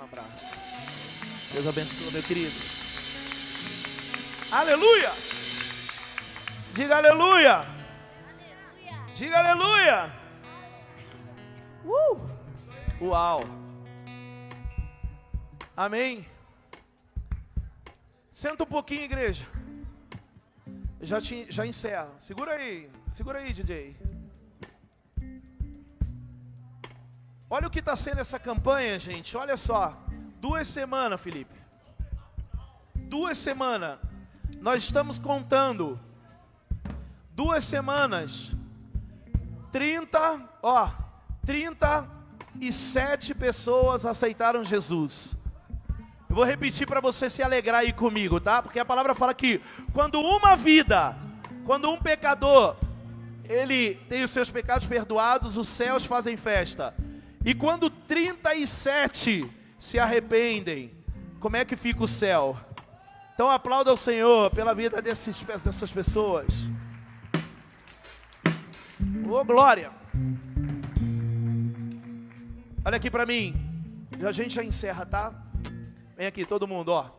Um 0.00 0.04
abraço. 0.04 0.44
Deus 1.52 1.66
abençoe, 1.68 2.10
meu 2.10 2.22
querido. 2.24 2.54
Aleluia! 4.50 5.12
Diga 6.72 6.96
aleluia. 6.96 7.64
Diga 9.14 9.38
aleluia. 9.38 10.12
Uh! 11.84 12.20
Uau. 13.00 13.44
Amém. 15.76 16.26
Senta 18.32 18.64
um 18.64 18.66
pouquinho, 18.66 19.02
igreja. 19.02 19.46
Já, 21.06 21.20
te, 21.20 21.46
já 21.48 21.64
encerra. 21.64 22.10
Segura 22.18 22.50
aí. 22.54 22.90
Segura 23.12 23.38
aí, 23.38 23.52
DJ. 23.52 23.96
Olha 27.48 27.68
o 27.68 27.70
que 27.70 27.78
está 27.78 27.94
sendo 27.94 28.20
essa 28.20 28.40
campanha, 28.40 28.98
gente. 28.98 29.36
Olha 29.36 29.56
só. 29.56 29.96
Duas 30.40 30.66
semanas, 30.66 31.20
Felipe. 31.20 31.54
Duas 32.96 33.38
semanas. 33.38 34.00
Nós 34.60 34.82
estamos 34.82 35.16
contando. 35.16 36.00
Duas 37.30 37.64
semanas. 37.64 38.52
30, 39.70 40.58
ó, 40.60 40.90
37 41.44 43.32
pessoas 43.32 44.04
aceitaram 44.04 44.64
Jesus. 44.64 45.36
Vou 46.36 46.44
repetir 46.44 46.86
para 46.86 47.00
você 47.00 47.30
se 47.30 47.42
alegrar 47.42 47.80
aí 47.80 47.94
comigo, 47.94 48.38
tá? 48.38 48.60
Porque 48.60 48.78
a 48.78 48.84
palavra 48.84 49.14
fala 49.14 49.32
que 49.32 49.58
quando 49.94 50.20
uma 50.20 50.54
vida, 50.54 51.16
quando 51.64 51.90
um 51.90 51.96
pecador, 51.96 52.76
ele 53.42 53.94
tem 54.06 54.22
os 54.22 54.32
seus 54.32 54.50
pecados 54.50 54.86
perdoados, 54.86 55.56
os 55.56 55.66
céus 55.66 56.04
fazem 56.04 56.36
festa. 56.36 56.94
E 57.42 57.54
quando 57.54 57.88
37 57.88 59.50
se 59.78 59.98
arrependem, 59.98 60.92
como 61.40 61.56
é 61.56 61.64
que 61.64 61.74
fica 61.74 62.04
o 62.04 62.06
céu? 62.06 62.54
Então 63.32 63.50
aplauda 63.50 63.94
o 63.94 63.96
Senhor 63.96 64.50
pela 64.50 64.74
vida 64.74 65.00
desses, 65.00 65.42
dessas 65.42 65.90
pessoas. 65.90 66.48
Ô 69.26 69.32
oh, 69.32 69.42
glória! 69.42 69.90
Olha 72.84 72.98
aqui 72.98 73.10
para 73.10 73.24
mim. 73.24 73.54
A 74.22 74.32
gente 74.32 74.54
já 74.54 74.62
encerra, 74.62 75.06
tá? 75.06 75.45
Vem 76.16 76.26
aqui, 76.26 76.44
todo 76.44 76.66
mundo, 76.66 76.88
ó. 76.88 77.10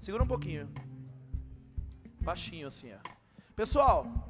Segura 0.00 0.24
um 0.24 0.26
pouquinho. 0.26 0.68
Baixinho 2.20 2.68
assim, 2.68 2.92
ó. 2.92 2.98
Pessoal, 3.56 4.28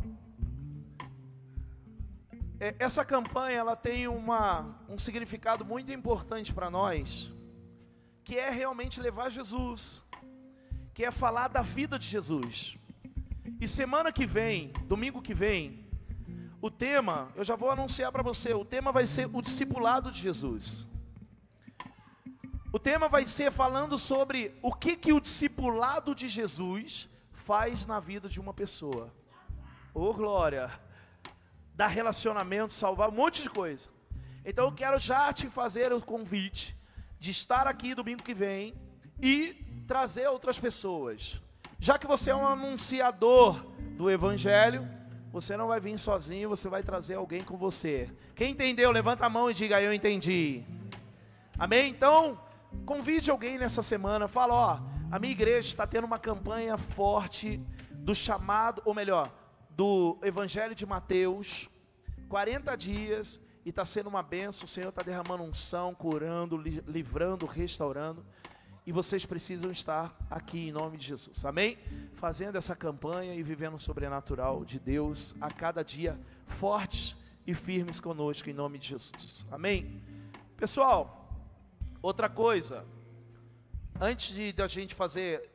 é, 2.60 2.76
essa 2.78 3.04
campanha 3.04 3.58
ela 3.58 3.74
tem 3.74 4.06
uma, 4.06 4.78
um 4.88 4.98
significado 4.98 5.64
muito 5.64 5.92
importante 5.92 6.52
para 6.52 6.70
nós, 6.70 7.32
que 8.22 8.36
é 8.36 8.50
realmente 8.50 9.00
levar 9.00 9.30
Jesus 9.30 10.04
que 10.98 11.04
é 11.04 11.12
falar 11.12 11.46
da 11.46 11.62
vida 11.62 11.96
de 11.96 12.04
Jesus. 12.08 12.76
E 13.60 13.68
semana 13.68 14.10
que 14.10 14.26
vem, 14.26 14.72
domingo 14.88 15.22
que 15.22 15.32
vem, 15.32 15.86
o 16.60 16.72
tema, 16.72 17.30
eu 17.36 17.44
já 17.44 17.54
vou 17.54 17.70
anunciar 17.70 18.10
para 18.10 18.20
você, 18.20 18.52
o 18.52 18.64
tema 18.64 18.90
vai 18.90 19.06
ser 19.06 19.30
o 19.32 19.40
discipulado 19.40 20.10
de 20.10 20.18
Jesus. 20.18 20.88
O 22.78 22.80
tema 22.80 23.08
vai 23.08 23.26
ser 23.26 23.50
falando 23.50 23.98
sobre 23.98 24.56
o 24.62 24.72
que 24.72 24.94
que 24.94 25.12
o 25.12 25.20
discipulado 25.20 26.14
de 26.14 26.28
Jesus 26.28 27.08
faz 27.32 27.84
na 27.86 27.98
vida 27.98 28.28
de 28.28 28.38
uma 28.38 28.54
pessoa. 28.54 29.12
Ô 29.92 30.04
oh, 30.04 30.14
glória! 30.14 30.70
Dar 31.74 31.88
relacionamento, 31.88 32.72
salvar 32.72 33.08
um 33.08 33.16
monte 33.16 33.42
de 33.42 33.50
coisa. 33.50 33.90
Então 34.44 34.66
eu 34.66 34.72
quero 34.72 34.96
já 34.96 35.32
te 35.32 35.48
fazer 35.48 35.92
o 35.92 36.00
convite 36.00 36.76
de 37.18 37.32
estar 37.32 37.66
aqui 37.66 37.96
domingo 37.96 38.22
que 38.22 38.32
vem 38.32 38.76
e 39.20 39.54
trazer 39.88 40.28
outras 40.28 40.60
pessoas. 40.60 41.42
Já 41.80 41.98
que 41.98 42.06
você 42.06 42.30
é 42.30 42.36
um 42.36 42.46
anunciador 42.46 43.60
do 43.96 44.08
Evangelho, 44.08 44.88
você 45.32 45.56
não 45.56 45.66
vai 45.66 45.80
vir 45.80 45.98
sozinho, 45.98 46.48
você 46.48 46.68
vai 46.68 46.84
trazer 46.84 47.14
alguém 47.14 47.42
com 47.42 47.56
você. 47.56 48.08
Quem 48.36 48.52
entendeu, 48.52 48.92
levanta 48.92 49.26
a 49.26 49.28
mão 49.28 49.50
e 49.50 49.54
diga: 49.54 49.82
Eu 49.82 49.92
entendi. 49.92 50.62
Amém? 51.58 51.90
Então, 51.90 52.38
convide 52.84 53.30
alguém 53.30 53.58
nessa 53.58 53.82
semana. 53.82 54.28
Fala: 54.28 54.54
Ó, 54.54 54.80
a 55.10 55.18
minha 55.18 55.32
igreja 55.32 55.68
está 55.68 55.86
tendo 55.86 56.04
uma 56.04 56.18
campanha 56.18 56.76
forte 56.76 57.60
do 57.92 58.14
chamado, 58.14 58.82
ou 58.84 58.94
melhor, 58.94 59.32
do 59.70 60.18
Evangelho 60.22 60.74
de 60.74 60.86
Mateus. 60.86 61.68
40 62.28 62.76
dias 62.76 63.40
e 63.64 63.70
está 63.70 63.84
sendo 63.84 64.08
uma 64.08 64.22
benção. 64.22 64.66
O 64.66 64.68
Senhor 64.68 64.90
está 64.90 65.02
derramando 65.02 65.42
unção, 65.42 65.94
curando, 65.94 66.56
livrando, 66.56 67.46
restaurando 67.46 68.24
e 68.88 68.92
vocês 68.92 69.26
precisam 69.26 69.70
estar 69.70 70.16
aqui 70.30 70.68
em 70.68 70.72
nome 70.72 70.96
de 70.96 71.06
Jesus, 71.06 71.44
amém? 71.44 71.76
Fazendo 72.14 72.56
essa 72.56 72.74
campanha 72.74 73.34
e 73.34 73.42
vivendo 73.42 73.74
o 73.74 73.78
sobrenatural 73.78 74.64
de 74.64 74.80
Deus 74.80 75.34
a 75.42 75.50
cada 75.50 75.84
dia, 75.84 76.18
fortes 76.46 77.14
e 77.46 77.52
firmes 77.52 78.00
conosco 78.00 78.48
em 78.48 78.54
nome 78.54 78.78
de 78.78 78.88
Jesus, 78.88 79.44
amém? 79.50 80.02
Pessoal, 80.56 81.17
outra 82.02 82.28
coisa, 82.28 82.84
antes 84.00 84.34
de, 84.34 84.52
de 84.52 84.62
a 84.62 84.66
gente 84.66 84.94
fazer, 84.94 85.50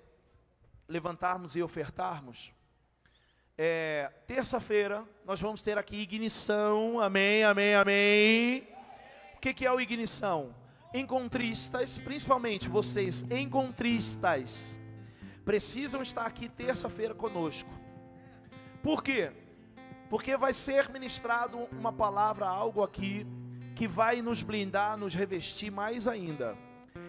levantarmos 0.88 1.56
e 1.56 1.62
ofertarmos, 1.62 2.52
é, 3.58 4.12
terça-feira 4.28 5.06
nós 5.26 5.40
vamos 5.40 5.62
ter 5.62 5.78
aqui 5.78 5.98
ignição, 5.98 7.00
amém, 7.00 7.44
amém, 7.44 7.76
amém. 7.76 8.68
O 9.36 9.40
que, 9.40 9.54
que 9.54 9.66
é 9.66 9.72
o 9.72 9.80
ignição? 9.80 10.56
encontristas, 10.94 11.98
principalmente 11.98 12.70
vocês 12.70 13.24
encontristas, 13.32 14.80
precisam 15.44 16.02
estar 16.02 16.26
aqui 16.26 16.48
terça-feira 16.48 17.16
conosco. 17.16 17.70
Por 18.82 19.02
quê? 19.04 19.32
Porque 20.10 20.38
vai 20.38 20.54
ser 20.54 20.90
ministrado 20.90 21.58
uma 21.72 21.92
palavra, 21.92 22.46
algo 22.46 22.84
aqui, 22.84 23.26
que 23.76 23.88
vai 23.88 24.22
nos 24.22 24.42
blindar, 24.42 24.98
nos 24.98 25.14
revestir 25.14 25.72
mais 25.72 26.08
ainda. 26.08 26.58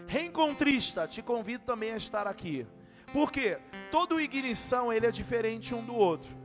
Reencontrista, 0.07 1.07
te 1.07 1.23
convido 1.23 1.65
também 1.65 1.93
a 1.93 1.97
estar 1.97 2.27
aqui. 2.27 2.67
Por 3.13 3.31
quê? 3.31 3.59
Todo 3.91 4.21
ignição 4.21 4.93
ele 4.93 5.07
é 5.07 5.11
diferente 5.11 5.75
um 5.75 5.85
do 5.85 5.95
outro. 5.95 6.37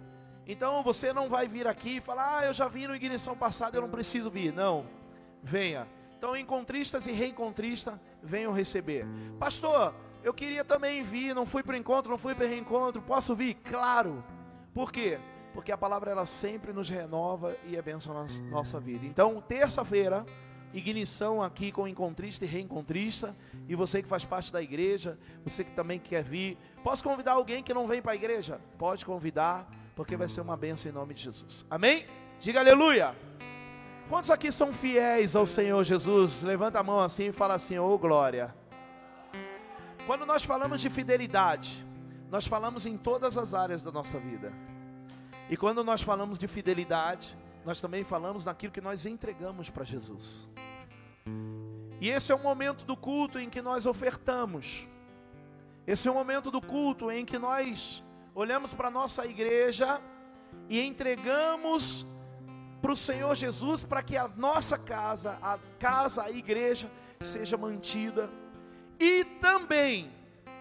Então 0.46 0.82
você 0.84 1.14
não 1.14 1.30
vai 1.30 1.48
vir 1.48 1.68
aqui 1.68 1.98
e 1.98 2.02
falar, 2.02 2.40
ah, 2.40 2.46
eu 2.46 2.54
já 2.54 2.68
vi 2.68 2.88
no 2.88 2.96
ignição 2.96 3.36
passado, 3.36 3.76
eu 3.76 3.82
não 3.82 3.90
preciso 3.90 4.30
vir. 4.30 4.54
Não, 4.54 4.86
venha 5.44 5.88
então, 6.20 6.36
encontristas 6.36 7.08
e 7.08 7.14
reencontristas, 7.14 7.98
venham 8.22 8.52
receber. 8.52 9.08
Pastor, 9.40 9.96
eu 10.22 10.34
queria 10.34 10.66
também 10.66 11.02
vir, 11.02 11.34
não 11.34 11.46
fui 11.46 11.64
para 11.64 11.72
o 11.72 11.78
encontro, 11.78 12.12
não 12.12 12.18
fui 12.18 12.36
para 12.36 12.46
reencontro, 12.46 13.02
posso 13.02 13.34
vir? 13.34 13.54
Claro. 13.64 14.22
Por 14.74 14.92
quê? 14.92 15.18
Porque 15.60 15.74
a 15.74 15.78
palavra 15.78 16.10
ela 16.10 16.26
sempre 16.26 16.72
nos 16.72 16.90
renova 16.90 17.54
e 17.66 17.76
é 17.76 17.84
na 18.08 18.26
nossa 18.50 18.80
vida. 18.80 19.06
Então, 19.06 19.44
terça-feira, 19.46 20.26
ignição 20.74 21.42
aqui 21.42 21.70
com 21.70 21.86
encontrista 21.86 22.46
e 22.46 22.48
reencontrista. 22.48 23.36
E 23.68 23.76
você 23.76 24.02
que 24.02 24.08
faz 24.08 24.24
parte 24.24 24.54
da 24.54 24.62
igreja, 24.62 25.20
você 25.44 25.66
que 25.66 25.72
também 25.72 26.00
quer 26.00 26.24
vir, 26.24 26.58
posso 26.82 27.04
convidar 27.04 27.34
alguém 27.34 27.62
que 27.62 27.74
não 27.74 27.90
vem 27.90 28.02
para 28.02 28.14
a 28.14 28.16
igreja? 28.16 28.62
Pode 28.78 29.06
convidar, 29.06 29.70
porque 29.98 30.16
vai 30.16 30.30
ser 30.30 30.40
uma 30.40 30.56
bênção 30.56 30.90
em 30.90 30.94
nome 30.94 31.14
de 31.14 31.24
Jesus. 31.24 31.66
Amém? 31.70 32.06
Diga 32.40 32.62
aleluia. 32.62 33.14
Quantos 34.08 34.32
aqui 34.32 34.54
são 34.54 34.72
fiéis 34.72 35.36
ao 35.36 35.46
Senhor 35.46 35.84
Jesus? 35.84 36.42
Levanta 36.42 36.80
a 36.80 36.84
mão 36.84 37.02
assim 37.02 37.26
e 37.26 37.32
fala 37.34 37.56
assim: 37.56 37.78
oh, 37.78 37.98
glória. 37.98 38.56
Quando 40.08 40.26
nós 40.26 40.46
falamos 40.46 40.80
de 40.80 40.90
fidelidade, 40.90 41.86
nós 42.32 42.48
falamos 42.48 42.86
em 42.86 42.96
todas 42.96 43.38
as 43.38 43.54
áreas 43.54 43.84
da 43.84 43.92
nossa 43.92 44.18
vida. 44.18 44.54
E 45.50 45.58
quando 45.58 45.84
nós 45.84 46.02
falamos 46.02 46.38
de 46.38 46.48
fidelidade, 46.48 47.36
nós 47.66 47.82
também 47.82 48.04
falamos 48.04 48.46
naquilo 48.46 48.72
que 48.72 48.82
nós 48.82 49.06
entregamos 49.06 49.70
para 49.70 49.84
Jesus. 49.84 50.48
E 52.00 52.10
esse 52.10 52.32
é 52.32 52.36
o 52.36 52.40
momento 52.40 52.86
do 52.86 52.96
culto 52.96 53.40
em 53.40 53.50
que 53.50 53.62
nós 53.62 53.86
ofertamos. 53.86 54.88
Esse 55.86 56.08
é 56.08 56.12
o 56.12 56.14
momento 56.14 56.52
do 56.52 56.62
culto 56.62 57.12
em 57.12 57.26
que 57.26 57.38
nós 57.38 58.04
olhamos 58.36 58.74
para 58.74 58.88
a 58.90 58.92
nossa 58.92 59.26
igreja 59.26 60.00
e 60.70 60.80
entregamos 60.80 62.06
para 62.82 62.92
o 62.92 62.96
Senhor 62.96 63.36
Jesus, 63.36 63.84
para 63.84 64.02
que 64.02 64.16
a 64.16 64.28
nossa 64.28 64.78
casa, 64.78 65.38
a 65.42 65.58
casa, 65.80 66.24
a 66.24 66.32
igreja, 66.32 66.90
seja 67.22 67.58
mantida 67.58 68.30
e 69.00 69.26
também 69.42 70.12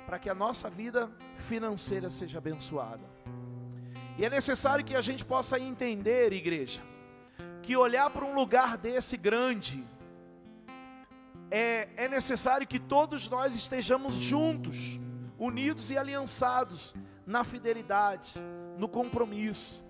para 0.07 0.19
que 0.19 0.29
a 0.29 0.35
nossa 0.35 0.69
vida 0.69 1.11
financeira 1.37 2.11
seja 2.11 2.39
abençoada. 2.39 3.18
E 4.19 4.25
é 4.25 4.29
necessário 4.29 4.85
que 4.85 4.97
a 4.97 5.01
gente 5.01 5.25
possa 5.25 5.61
entender, 5.61 6.33
igreja, 6.33 6.81
que 7.63 7.77
olhar 7.77 8.11
para 8.11 8.25
um 8.25 8.35
lugar 8.35 8.77
desse 8.77 9.17
grande, 9.17 9.87
é, 11.51 11.89
é 11.97 12.09
necessário 12.09 12.67
que 12.67 12.81
todos 12.81 13.29
nós 13.29 13.55
estejamos 13.55 14.17
juntos, 14.17 14.99
unidos 15.39 15.93
e 15.93 15.97
aliançados 15.97 16.97
na 17.25 17.45
fidelidade, 17.45 18.35
no 18.77 18.89
compromisso. 18.89 19.85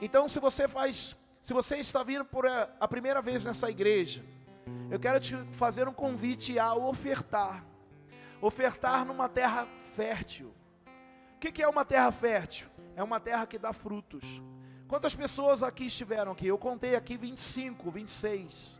Então, 0.00 0.28
se 0.28 0.38
você 0.38 0.68
faz 0.68 1.16
se 1.40 1.52
você 1.52 1.76
está 1.76 2.02
vindo 2.02 2.24
por 2.24 2.46
a 2.46 2.88
primeira 2.88 3.20
vez 3.20 3.44
nessa 3.44 3.68
igreja, 3.68 4.24
eu 4.90 4.98
quero 4.98 5.20
te 5.20 5.36
fazer 5.52 5.86
um 5.86 5.92
convite 5.92 6.58
a 6.58 6.74
ofertar. 6.74 7.62
Ofertar 8.40 9.04
numa 9.04 9.28
terra 9.28 9.68
fértil. 9.94 10.54
O 11.34 11.38
que 11.38 11.62
é 11.62 11.68
uma 11.68 11.84
terra 11.84 12.10
fértil? 12.10 12.66
É 12.96 13.02
uma 13.02 13.20
terra 13.20 13.46
que 13.46 13.58
dá 13.58 13.72
frutos. 13.72 14.42
Quantas 14.86 15.14
pessoas 15.14 15.62
aqui 15.62 15.86
estiveram 15.86 16.32
aqui? 16.32 16.46
Eu 16.46 16.58
contei 16.58 16.94
aqui 16.94 17.16
25, 17.16 17.90
26. 17.90 18.78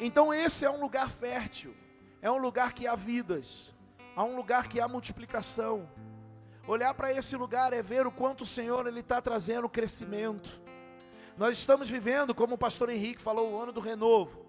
Então 0.00 0.32
esse 0.32 0.64
é 0.64 0.70
um 0.70 0.80
lugar 0.80 1.10
fértil, 1.10 1.74
é 2.22 2.30
um 2.30 2.38
lugar 2.38 2.72
que 2.72 2.86
há 2.86 2.94
vidas, 2.94 3.74
há 4.14 4.24
um 4.24 4.36
lugar 4.36 4.68
que 4.68 4.80
há 4.80 4.88
multiplicação. 4.88 5.88
Olhar 6.66 6.92
para 6.94 7.12
esse 7.12 7.36
lugar 7.36 7.72
é 7.72 7.82
ver 7.82 8.06
o 8.06 8.12
quanto 8.12 8.42
o 8.42 8.46
Senhor 8.46 8.86
ele 8.86 9.00
está 9.00 9.20
trazendo 9.20 9.68
crescimento. 9.68 10.60
Nós 11.36 11.56
estamos 11.56 11.88
vivendo, 11.88 12.34
como 12.34 12.56
o 12.56 12.58
pastor 12.58 12.90
Henrique 12.90 13.22
falou, 13.22 13.52
o 13.52 13.62
ano 13.62 13.72
do 13.72 13.80
renovo. 13.80 14.44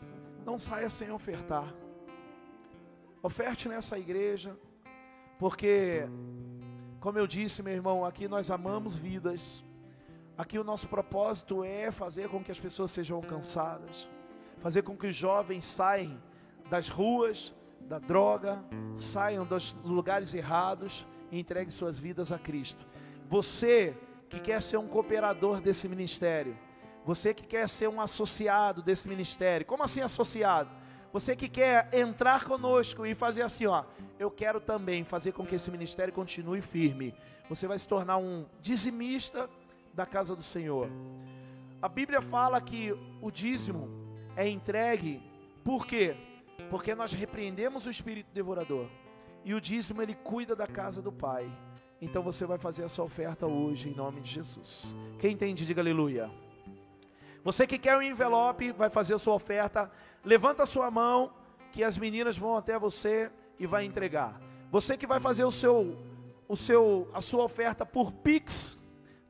Não 0.46 0.60
saia 0.60 0.92
sem 0.92 1.10
ofertar. 1.10 1.74
Oferte 3.24 3.68
nessa 3.68 3.98
igreja, 3.98 4.56
porque, 5.40 6.08
como 7.00 7.18
eu 7.18 7.26
disse, 7.26 7.64
meu 7.64 7.74
irmão, 7.74 8.06
aqui 8.06 8.28
nós 8.28 8.52
amamos 8.52 8.96
vidas. 8.96 9.66
Aqui 10.38 10.60
o 10.60 10.64
nosso 10.64 10.88
propósito 10.88 11.64
é 11.64 11.90
fazer 11.90 12.30
com 12.30 12.44
que 12.44 12.52
as 12.52 12.60
pessoas 12.60 12.92
sejam 12.92 13.18
alcançadas, 13.18 14.08
fazer 14.60 14.84
com 14.84 14.96
que 14.96 15.08
os 15.08 15.16
jovens 15.16 15.66
saiam 15.66 16.27
das 16.70 16.90
ruas, 16.90 17.54
da 17.82 18.00
droga, 18.00 18.64
saiam 18.96 19.46
dos 19.46 19.76
lugares 19.84 20.34
errados 20.34 21.06
e 21.32 21.40
entreguem 21.40 21.70
suas 21.70 21.98
vidas 21.98 22.32
a 22.32 22.38
Cristo. 22.38 22.86
Você 23.30 23.96
que 24.30 24.40
quer 24.40 24.62
ser 24.62 24.78
um 24.78 24.88
cooperador 24.88 25.62
desse 25.62 25.88
ministério, 25.88 26.58
você 27.06 27.34
que 27.34 27.46
quer 27.46 27.70
ser 27.70 27.88
um 27.88 28.02
associado 28.02 28.82
desse 28.82 29.08
ministério, 29.08 29.66
como 29.66 29.84
assim 29.84 30.02
associado? 30.02 30.70
Você 31.14 31.36
que 31.36 31.48
quer 31.48 31.90
entrar 31.94 32.44
conosco 32.44 33.06
e 33.06 33.16
fazer 33.16 33.42
assim, 33.42 33.66
ó, 33.66 33.86
eu 34.20 34.30
quero 34.30 34.60
também 34.60 35.06
fazer 35.06 35.32
com 35.32 35.46
que 35.46 35.56
esse 35.56 35.72
ministério 35.72 36.14
continue 36.14 36.62
firme. 36.62 37.16
Você 37.48 37.66
vai 37.66 37.80
se 37.80 37.88
tornar 37.88 38.18
um 38.18 38.46
dizimista 38.62 39.50
da 39.94 40.06
casa 40.06 40.36
do 40.36 40.44
Senhor. 40.44 40.90
A 41.82 41.88
Bíblia 41.88 42.22
fala 42.22 42.60
que 42.60 42.92
o 43.22 43.32
dízimo 43.32 43.90
é 44.36 44.48
entregue, 44.48 45.24
por 45.64 45.88
quê? 45.88 46.16
Porque 46.70 46.94
nós 46.94 47.14
repreendemos 47.14 47.86
o 47.86 47.90
espírito 47.90 48.30
devorador. 48.34 48.88
E 49.44 49.54
o 49.54 49.62
dízimo 49.62 50.02
ele 50.02 50.14
cuida 50.14 50.56
da 50.56 50.68
casa 50.68 51.02
do 51.02 51.12
Pai. 51.12 51.50
Então 52.02 52.22
você 52.22 52.46
vai 52.46 52.58
fazer 52.58 52.84
essa 52.84 53.02
oferta 53.02 53.48
hoje 53.48 53.90
em 53.90 53.96
nome 53.96 54.22
de 54.22 54.30
Jesus. 54.30 54.96
Quem 55.20 55.34
entende, 55.34 55.66
diga 55.66 55.82
aleluia. 55.82 56.30
Você 57.44 57.66
que 57.66 57.80
quer 57.80 57.98
um 57.98 58.02
envelope, 58.02 58.72
vai 58.74 58.90
fazer 58.90 59.14
a 59.14 59.20
sua 59.20 59.34
oferta. 59.34 59.90
Levanta 60.24 60.64
a 60.64 60.66
sua 60.66 60.92
mão, 60.92 61.32
que 61.72 61.84
as 61.84 61.98
meninas 61.98 62.38
vão 62.38 62.58
até 62.58 62.78
você 62.78 63.32
e 63.58 63.66
vai 63.66 63.86
entregar. 63.86 64.40
Você 64.70 64.98
que 64.98 65.08
vai 65.08 65.20
fazer 65.20 65.46
o 65.46 65.52
seu, 65.52 65.98
o 66.48 66.58
seu, 66.58 67.10
a 67.14 67.22
sua 67.22 67.46
oferta 67.46 67.86
por 67.86 68.12
Pix, 68.12 68.78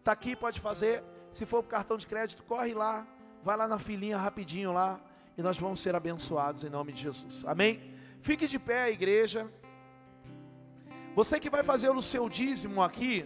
tá 0.03 0.11
aqui, 0.11 0.35
pode 0.35 0.59
fazer. 0.59 1.03
Se 1.31 1.45
for 1.45 1.61
por 1.61 1.69
cartão 1.69 1.95
de 1.95 2.07
crédito, 2.07 2.43
corre 2.43 2.73
lá, 2.73 3.05
vai 3.43 3.55
lá 3.55 3.67
na 3.67 3.77
filinha 3.77 4.17
rapidinho 4.17 4.73
lá 4.73 4.99
e 5.37 5.41
nós 5.41 5.57
vamos 5.59 5.79
ser 5.79 5.95
abençoados 5.95 6.63
em 6.63 6.69
nome 6.69 6.91
de 6.91 7.03
Jesus. 7.03 7.45
Amém? 7.45 7.79
Fique 8.21 8.47
de 8.47 8.57
pé, 8.57 8.91
igreja. 8.91 9.47
Você 11.15 11.39
que 11.39 11.49
vai 11.49 11.63
fazer 11.63 11.89
o 11.89 12.01
seu 12.01 12.27
dízimo 12.27 12.81
aqui, 12.81 13.25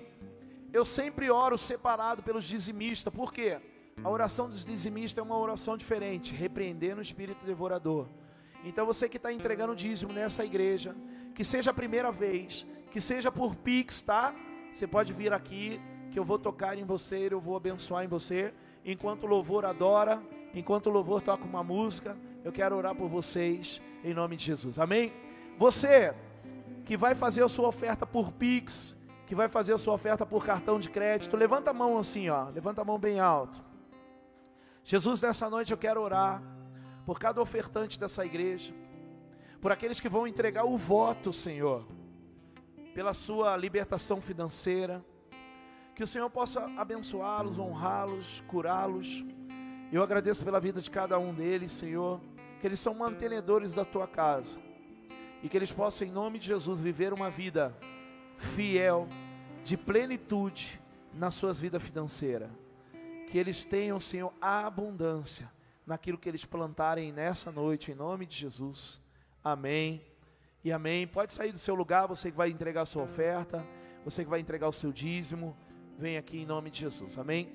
eu 0.74 0.86
sempre 0.86 1.30
oro 1.30 1.58
separado 1.58 2.22
pelos 2.22 2.44
dizimistas, 2.44 3.14
por 3.14 3.34
quê? 3.34 3.60
A 4.04 4.10
oração 4.10 4.50
dos 4.50 4.66
dizimistas 4.66 5.22
é 5.22 5.26
uma 5.26 5.38
oração 5.38 5.78
diferente, 5.78 6.34
repreendendo 6.34 7.00
o 7.00 7.02
espírito 7.02 7.46
devorador. 7.46 8.08
Então 8.64 8.86
você 8.86 9.08
que 9.10 9.18
está 9.18 9.32
entregando 9.32 9.76
dízimo 9.76 10.14
nessa 10.14 10.46
igreja, 10.46 10.96
que 11.34 11.44
seja 11.44 11.72
a 11.72 11.74
primeira 11.74 12.12
vez, 12.12 12.66
que 12.92 13.02
seja 13.02 13.32
por 13.32 13.56
Pix, 13.56 14.02
tá? 14.02 14.36
Você 14.72 14.86
pode 14.86 15.14
vir 15.14 15.34
aqui, 15.34 15.80
que 16.12 16.20
eu 16.20 16.26
vou 16.26 16.38
tocar 16.38 16.78
em 16.78 16.84
você, 16.84 17.30
eu 17.32 17.40
vou 17.40 17.56
abençoar 17.56 18.04
em 18.04 18.08
você. 18.08 18.54
Enquanto 18.86 19.24
o 19.24 19.28
louvor 19.28 19.66
adora, 19.66 20.22
enquanto 20.53 20.88
o 20.88 20.90
louvor 20.90 21.22
toca 21.22 21.44
uma 21.44 21.64
música, 21.64 22.18
eu 22.44 22.52
quero 22.52 22.76
orar 22.76 22.95
por 22.95 23.07
vocês, 23.07 23.82
em 24.03 24.14
nome 24.14 24.36
de 24.36 24.45
Jesus. 24.45 24.80
Amém? 24.80 25.14
Você 25.57 26.14
que 26.86 26.98
vai 26.98 27.15
fazer 27.15 27.44
a 27.44 27.48
sua 27.48 27.68
oferta 27.68 28.06
por 28.06 28.32
Pix, 28.32 28.98
que 29.28 29.36
vai 29.36 29.48
fazer 29.48 29.73
a 29.73 29.78
sua 29.78 29.94
oferta 29.94 30.26
por 30.26 30.45
cartão 30.45 30.80
de 30.80 30.90
crédito, 30.90 31.38
levanta 31.38 31.72
a 31.72 31.73
mão 31.73 31.98
assim, 31.98 32.30
ó, 32.30 32.49
levanta 32.49 32.82
a 32.82 32.86
mão 32.86 32.99
bem 32.99 33.19
alto. 33.19 33.64
Jesus, 34.84 35.22
nessa 35.22 35.49
noite 35.49 35.72
eu 35.72 35.78
quero 35.78 36.02
orar 36.02 36.41
por 37.06 37.19
cada 37.19 37.41
ofertante 37.41 37.99
dessa 37.99 38.26
igreja, 38.26 38.73
por 39.61 39.72
aqueles 39.72 39.99
que 39.99 40.10
vão 40.10 40.28
entregar 40.28 40.65
o 40.65 40.76
voto, 40.76 41.32
Senhor, 41.32 41.88
pela 42.94 43.14
sua 43.14 43.56
libertação 43.56 44.19
financeira, 44.19 45.06
que 45.95 46.03
o 46.03 46.07
Senhor 46.07 46.30
possa 46.30 46.65
abençoá-los, 46.78 47.60
honrá-los, 47.60 48.44
curá-los. 48.48 49.23
Eu 49.92 50.02
agradeço 50.02 50.44
pela 50.44 50.60
vida 50.60 50.80
de 50.80 50.90
cada 50.90 51.20
um 51.20 51.34
deles, 51.34 51.72
Senhor, 51.74 52.22
que 52.60 52.68
eles 52.68 52.80
são 52.80 52.94
mantenedores 52.94 53.74
da 53.74 53.84
tua 53.84 54.08
casa 54.08 54.58
e 55.44 55.50
que 55.50 55.58
eles 55.58 55.72
possam, 55.72 56.08
em 56.08 56.12
nome 56.12 56.40
de 56.40 56.48
Jesus, 56.48 56.80
viver 56.80 57.12
uma 57.12 57.30
vida 57.30 57.76
fiel, 58.38 59.08
de 59.64 59.76
plenitude 59.76 60.80
nas 61.14 61.34
suas 61.34 61.60
vidas 61.60 61.84
financeiras. 61.84 62.50
Que 63.28 63.38
eles 63.38 63.66
tenham, 63.66 64.00
Senhor, 64.00 64.34
abundância 64.40 65.52
naquilo 65.86 66.18
que 66.18 66.30
eles 66.30 66.46
plantarem 66.46 67.12
nessa 67.12 67.52
noite, 67.52 67.92
em 67.92 67.96
nome 67.96 68.26
de 68.26 68.38
Jesus. 68.38 69.02
Amém. 69.44 70.02
E 70.64 70.72
amém. 70.72 71.08
Pode 71.08 71.34
sair 71.34 71.52
do 71.52 71.60
seu 71.60 71.76
lugar, 71.76 72.08
você 72.08 72.32
que 72.32 72.38
vai 72.38 72.50
entregar 72.50 72.82
a 72.82 72.86
sua 72.86 73.04
oferta, 73.04 73.66
você 74.06 74.24
que 74.24 74.30
vai 74.30 74.40
entregar 74.40 74.68
o 74.68 74.74
seu 74.74 74.92
dízimo, 74.92 75.58
vem 75.98 76.18
aqui 76.18 76.38
em 76.40 76.46
nome 76.46 76.70
de 76.70 76.80
Jesus. 76.80 77.18
Amém. 77.18 77.50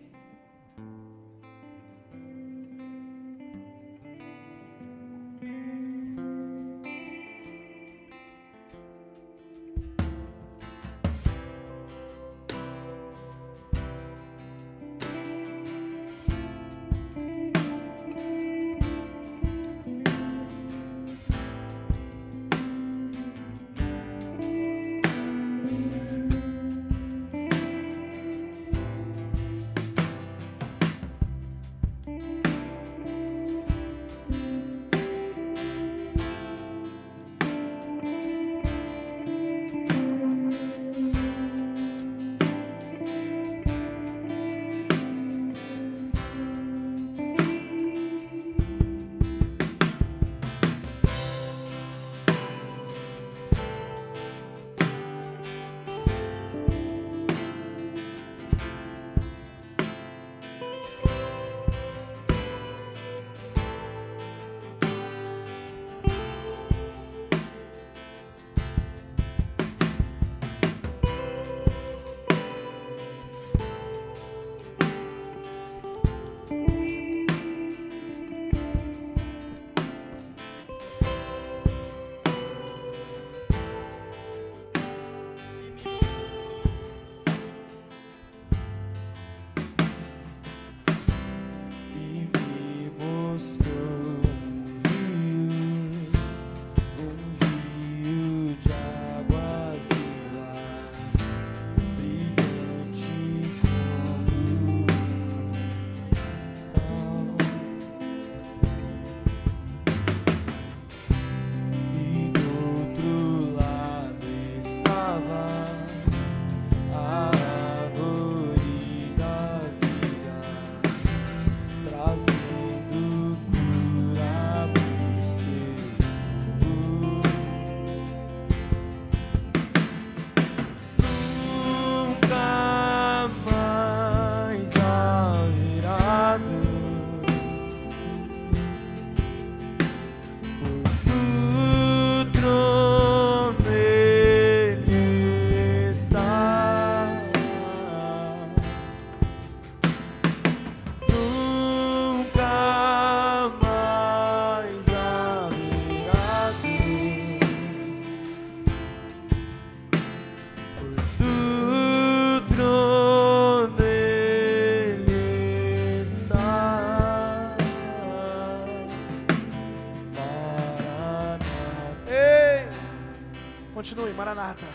Continue, 173.97 174.12
Maranata. 174.12 174.66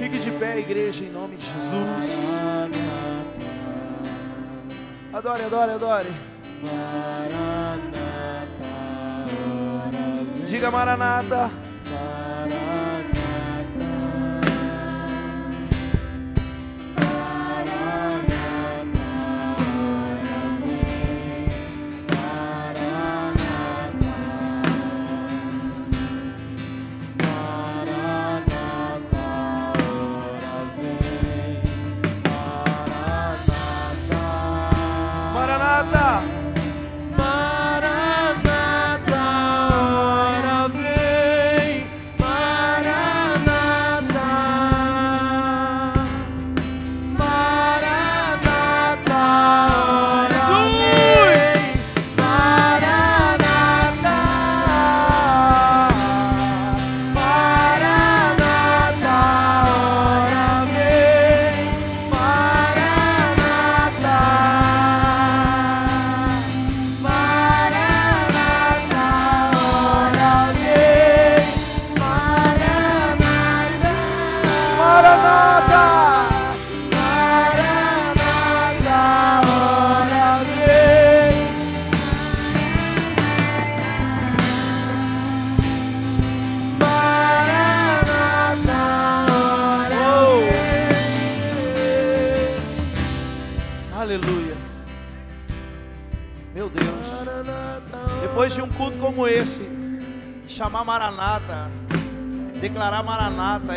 Fique 0.00 0.18
de 0.18 0.30
pé, 0.32 0.60
igreja, 0.60 1.04
em 1.04 1.10
nome 1.10 1.36
de 1.36 1.44
Jesus. 1.44 2.10
Adore, 5.12 5.44
adore, 5.44 5.72
adore. 5.72 6.08
Diga 10.46 10.70
Maranata. 10.70 11.26
Maranata. 11.26 11.65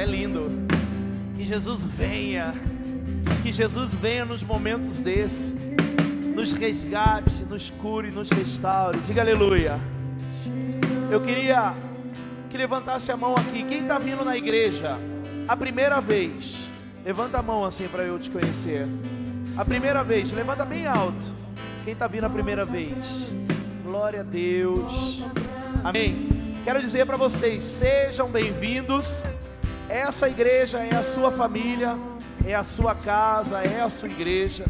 Lindo. 0.09 0.49
Que 1.35 1.45
Jesus 1.45 1.81
venha, 1.83 2.53
que 3.41 3.51
Jesus 3.53 3.93
venha 3.93 4.25
nos 4.25 4.43
momentos 4.43 4.99
desses, 4.99 5.53
nos 6.35 6.51
resgate, 6.51 7.43
nos 7.49 7.69
cure, 7.69 8.11
nos 8.11 8.29
restaure. 8.29 8.99
Diga 8.99 9.21
aleluia. 9.21 9.79
Eu 11.09 11.21
queria 11.21 11.73
que 12.49 12.57
levantasse 12.57 13.11
a 13.11 13.17
mão 13.17 13.35
aqui. 13.35 13.63
Quem 13.63 13.79
está 13.79 13.97
vindo 13.97 14.25
na 14.25 14.35
igreja 14.35 14.97
a 15.47 15.55
primeira 15.55 16.01
vez? 16.01 16.67
Levanta 17.05 17.39
a 17.39 17.41
mão 17.41 17.63
assim 17.63 17.87
para 17.87 18.03
eu 18.03 18.19
te 18.19 18.29
conhecer. 18.29 18.87
A 19.57 19.63
primeira 19.63 20.03
vez, 20.03 20.31
levanta 20.31 20.65
bem 20.65 20.85
alto. 20.85 21.25
Quem 21.83 21.93
está 21.93 22.07
vindo 22.07 22.25
a 22.25 22.29
primeira 22.29 22.65
vez? 22.65 23.33
Glória 23.83 24.21
a 24.21 24.23
Deus. 24.23 25.23
Amém. 25.83 26.29
Quero 26.63 26.81
dizer 26.81 27.05
para 27.05 27.17
vocês, 27.17 27.63
sejam 27.63 28.29
bem-vindos. 28.29 29.05
Essa 29.89 30.29
igreja 30.29 30.77
é 30.77 30.95
a 30.95 31.03
sua 31.03 31.31
família, 31.31 31.97
é 32.45 32.53
a 32.53 32.63
sua 32.63 32.93
casa, 32.93 33.63
é 33.63 33.81
a 33.81 33.89
sua 33.89 34.07
igreja. 34.07 34.63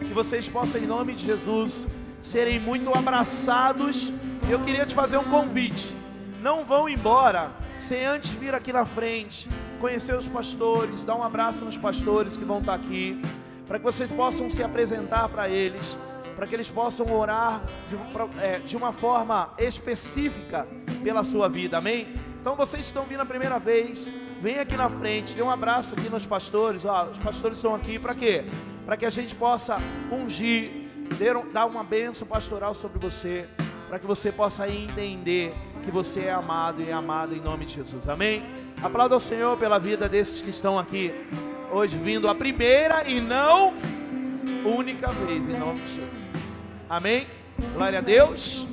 Que 0.00 0.12
vocês 0.12 0.48
possam, 0.48 0.80
em 0.80 0.86
nome 0.86 1.14
de 1.14 1.26
Jesus, 1.26 1.86
serem 2.20 2.58
muito 2.58 2.92
abraçados. 2.92 4.12
Eu 4.50 4.58
queria 4.58 4.84
te 4.84 4.96
fazer 4.96 5.16
um 5.16 5.22
convite. 5.22 5.96
Não 6.42 6.64
vão 6.64 6.88
embora 6.88 7.52
sem 7.78 8.04
antes 8.04 8.30
vir 8.30 8.52
aqui 8.52 8.72
na 8.72 8.84
frente, 8.84 9.48
conhecer 9.80 10.16
os 10.16 10.28
pastores, 10.28 11.04
dar 11.04 11.14
um 11.14 11.22
abraço 11.22 11.64
nos 11.64 11.76
pastores 11.76 12.36
que 12.36 12.44
vão 12.44 12.58
estar 12.58 12.74
aqui, 12.74 13.22
para 13.64 13.78
que 13.78 13.84
vocês 13.84 14.10
possam 14.10 14.50
se 14.50 14.60
apresentar 14.60 15.28
para 15.28 15.48
eles, 15.48 15.96
para 16.34 16.48
que 16.48 16.54
eles 16.56 16.68
possam 16.68 17.12
orar 17.12 17.62
de, 17.88 17.96
é, 18.42 18.58
de 18.58 18.76
uma 18.76 18.92
forma 18.92 19.50
específica 19.56 20.66
pela 21.04 21.22
sua 21.22 21.48
vida, 21.48 21.78
amém? 21.78 22.08
Então 22.48 22.56
vocês 22.56 22.86
estão 22.86 23.04
vindo 23.04 23.20
a 23.20 23.26
primeira 23.26 23.58
vez, 23.58 24.10
vem 24.40 24.58
aqui 24.58 24.74
na 24.74 24.88
frente, 24.88 25.34
dê 25.34 25.42
um 25.42 25.50
abraço 25.50 25.92
aqui 25.92 26.08
nos 26.08 26.24
pastores, 26.24 26.86
ó, 26.86 27.10
os 27.12 27.18
pastores 27.18 27.58
estão 27.58 27.74
aqui 27.74 27.98
para 27.98 28.14
quê? 28.14 28.42
Para 28.86 28.96
que 28.96 29.04
a 29.04 29.10
gente 29.10 29.34
possa 29.34 29.76
ungir, 30.10 30.70
dar 31.52 31.66
uma 31.66 31.84
bênção 31.84 32.26
pastoral 32.26 32.74
sobre 32.74 32.98
você, 32.98 33.46
para 33.86 33.98
que 33.98 34.06
você 34.06 34.32
possa 34.32 34.66
entender 34.66 35.52
que 35.84 35.90
você 35.90 36.20
é 36.20 36.32
amado 36.32 36.80
e 36.80 36.88
é 36.88 36.92
amado 36.94 37.34
em 37.34 37.38
nome 37.38 37.66
de 37.66 37.74
Jesus, 37.74 38.08
amém? 38.08 38.42
Aplauda 38.82 39.14
ao 39.14 39.20
Senhor 39.20 39.58
pela 39.58 39.78
vida 39.78 40.08
desses 40.08 40.40
que 40.40 40.48
estão 40.48 40.78
aqui 40.78 41.12
hoje, 41.70 41.98
vindo 41.98 42.30
a 42.30 42.34
primeira 42.34 43.06
e 43.06 43.20
não 43.20 43.74
única 44.64 45.08
vez, 45.08 45.46
em 45.46 45.58
nome 45.58 45.80
de 45.80 45.96
Jesus, 45.96 46.14
amém? 46.88 47.26
Glória 47.74 47.98
a 47.98 48.02
Deus. 48.02 48.66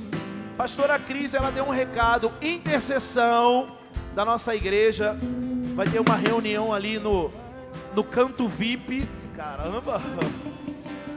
Pastora 0.56 0.98
Cris, 0.98 1.34
ela 1.34 1.50
deu 1.50 1.64
um 1.64 1.70
recado, 1.70 2.32
intercessão 2.40 3.76
da 4.14 4.24
nossa 4.24 4.56
igreja. 4.56 5.14
Vai 5.74 5.86
ter 5.86 6.00
uma 6.00 6.16
reunião 6.16 6.72
ali 6.72 6.98
no, 6.98 7.30
no 7.94 8.02
canto 8.02 8.48
VIP. 8.48 9.06
Caramba! 9.36 10.00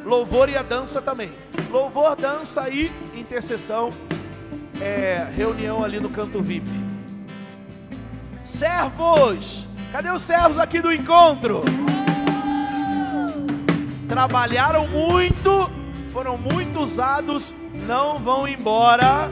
Louvor 0.03 0.49
e 0.49 0.57
a 0.57 0.61
dança 0.61 1.02
também. 1.02 1.32
Louvor, 1.72 2.18
dança 2.18 2.70
e 2.70 2.91
intercessão. 3.16 3.94
É, 4.82 5.26
reunião 5.34 5.86
ali 5.86 6.02
no 6.02 6.10
canto 6.10 6.41
VIP. 6.41 6.70
Servos! 8.44 9.66
Cadê 9.94 10.11
os 10.11 10.22
servos 10.22 10.60
aqui 10.60 10.82
do 10.82 10.91
encontro? 10.91 11.64
Trabalharam 14.10 14.86
muito, 14.86 15.72
foram 16.11 16.38
muito 16.38 16.80
usados, 16.80 17.53
não 17.90 18.20
vão 18.20 18.48
embora, 18.48 19.32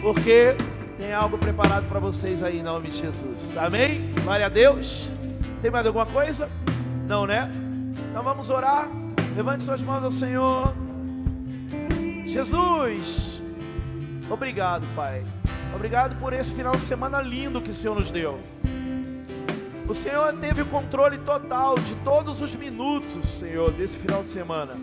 porque 0.00 0.54
tem 0.96 1.12
algo 1.12 1.36
preparado 1.36 1.88
para 1.88 1.98
vocês 1.98 2.44
aí 2.44 2.60
em 2.60 2.62
nome 2.62 2.90
de 2.90 2.98
Jesus. 2.98 3.58
Amém? 3.58 4.12
Glória 4.22 4.46
a 4.46 4.48
Deus. 4.48 5.10
Tem 5.60 5.68
mais 5.68 5.84
alguma 5.84 6.06
coisa? 6.06 6.48
Não, 7.08 7.26
né? 7.26 7.50
Então 8.08 8.22
vamos 8.22 8.50
orar. 8.50 8.88
Levante 9.34 9.64
suas 9.64 9.82
mãos 9.82 10.04
ao 10.04 10.12
Senhor. 10.12 10.72
Jesus, 12.24 13.42
obrigado, 14.30 14.86
Pai. 14.94 15.24
Obrigado 15.74 16.16
por 16.20 16.32
esse 16.32 16.54
final 16.54 16.76
de 16.76 16.82
semana 16.82 17.20
lindo 17.20 17.60
que 17.60 17.72
o 17.72 17.74
Senhor 17.74 17.98
nos 17.98 18.12
deu. 18.12 18.38
O 19.88 19.94
Senhor 19.94 20.32
teve 20.34 20.62
o 20.62 20.66
controle 20.66 21.18
total 21.18 21.76
de 21.76 21.96
todos 21.96 22.40
os 22.40 22.54
minutos, 22.54 23.26
Senhor, 23.40 23.72
desse 23.72 23.96
final 23.96 24.22
de 24.22 24.30
semana. 24.30 24.74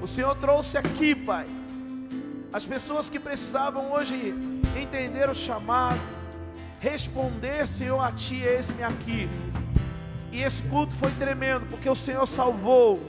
O 0.00 0.08
Senhor 0.08 0.34
trouxe 0.36 0.78
aqui, 0.78 1.14
Pai, 1.14 1.44
as 2.52 2.64
pessoas 2.64 3.08
que 3.08 3.20
precisavam 3.20 3.92
hoje 3.92 4.34
entender 4.76 5.28
o 5.28 5.34
chamado, 5.34 6.00
responder, 6.80 7.66
Senhor, 7.66 8.00
a 8.00 8.10
Ti, 8.10 8.42
eis-me 8.42 8.82
aqui. 8.82 9.28
E 10.32 10.42
esse 10.42 10.62
culto 10.64 10.92
foi 10.94 11.10
tremendo, 11.12 11.66
porque 11.66 11.88
o 11.88 11.94
Senhor 11.94 12.26
salvou, 12.26 13.02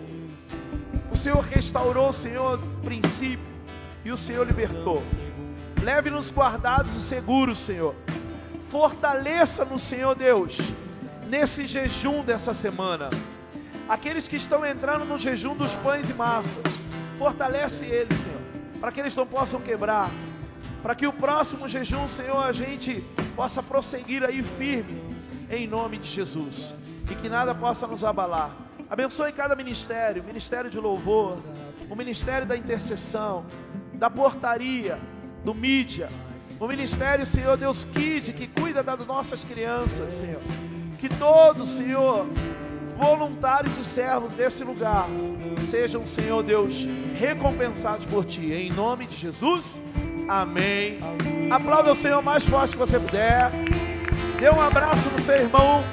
o 1.11 1.15
Senhor 1.15 1.41
restaurou, 1.41 2.13
Senhor, 2.13 2.59
o 2.59 2.81
princípio, 2.81 3.51
e 4.03 4.11
o 4.11 4.17
Senhor 4.17 4.45
libertou. 4.45 5.01
Leve-nos 5.81 6.31
guardados 6.31 6.95
e 6.95 7.01
seguros, 7.01 7.57
Senhor. 7.57 7.95
Fortaleça 8.69 9.65
no 9.65 9.77
Senhor 9.77 10.15
Deus, 10.15 10.57
nesse 11.27 11.65
jejum 11.65 12.23
dessa 12.23 12.53
semana. 12.53 13.09
Aqueles 13.89 14.27
que 14.27 14.35
estão 14.35 14.65
entrando 14.65 15.03
no 15.03 15.17
jejum 15.17 15.55
dos 15.55 15.75
pães 15.75 16.09
e 16.09 16.13
massas, 16.13 16.63
fortalece 17.17 17.85
eles, 17.85 18.17
Senhor, 18.17 18.40
para 18.81 18.91
que 18.91 18.99
eles 18.99 19.15
não 19.15 19.27
possam 19.27 19.61
quebrar. 19.61 20.09
Para 20.81 20.95
que 20.95 21.05
o 21.05 21.13
próximo 21.13 21.67
jejum, 21.67 22.07
Senhor, 22.09 22.43
a 22.43 22.51
gente 22.51 23.03
possa 23.35 23.61
prosseguir 23.61 24.23
aí 24.23 24.41
firme, 24.41 25.01
em 25.49 25.67
nome 25.67 25.99
de 25.99 26.07
Jesus. 26.07 26.73
E 27.09 27.13
que 27.13 27.29
nada 27.29 27.53
possa 27.53 27.85
nos 27.85 28.03
abalar. 28.03 28.49
Abençoe 28.89 29.31
cada 29.31 29.55
ministério, 29.55 30.23
ministério 30.23 30.69
de 30.71 30.79
louvor, 30.79 31.37
o 31.89 31.95
ministério 31.95 32.47
da 32.47 32.57
intercessão, 32.57 33.45
da 33.93 34.09
portaria, 34.09 34.99
do 35.45 35.53
mídia, 35.53 36.09
O 36.61 36.67
ministério, 36.67 37.25
Senhor 37.25 37.57
Deus 37.57 37.85
Kid, 37.85 38.33
que 38.33 38.45
cuida 38.45 38.83
das 38.83 38.99
nossas 39.07 39.43
crianças, 39.43 40.13
Senhor. 40.13 40.39
Que 40.99 41.09
todos, 41.09 41.69
Senhor, 41.69 42.27
voluntários 42.91 43.77
e 43.77 43.83
servos 43.83 44.31
desse 44.31 44.63
lugar 44.63 45.07
sejam, 45.61 46.05
Senhor 46.05 46.43
Deus, 46.43 46.85
recompensados 47.17 48.05
por 48.05 48.25
Ti. 48.25 48.51
Em 48.51 48.71
nome 48.71 49.07
de 49.07 49.15
Jesus, 49.15 49.79
amém. 50.27 50.99
Aplauda 51.49 51.93
o 51.93 51.95
Senhor 51.95 52.21
mais 52.21 52.43
forte 52.43 52.73
que 52.73 52.77
você 52.77 52.99
puder. 52.99 53.51
Dê 54.39 54.49
um 54.49 54.59
abraço 54.59 55.09
no 55.09 55.19
seu 55.21 55.35
irmão. 55.35 55.83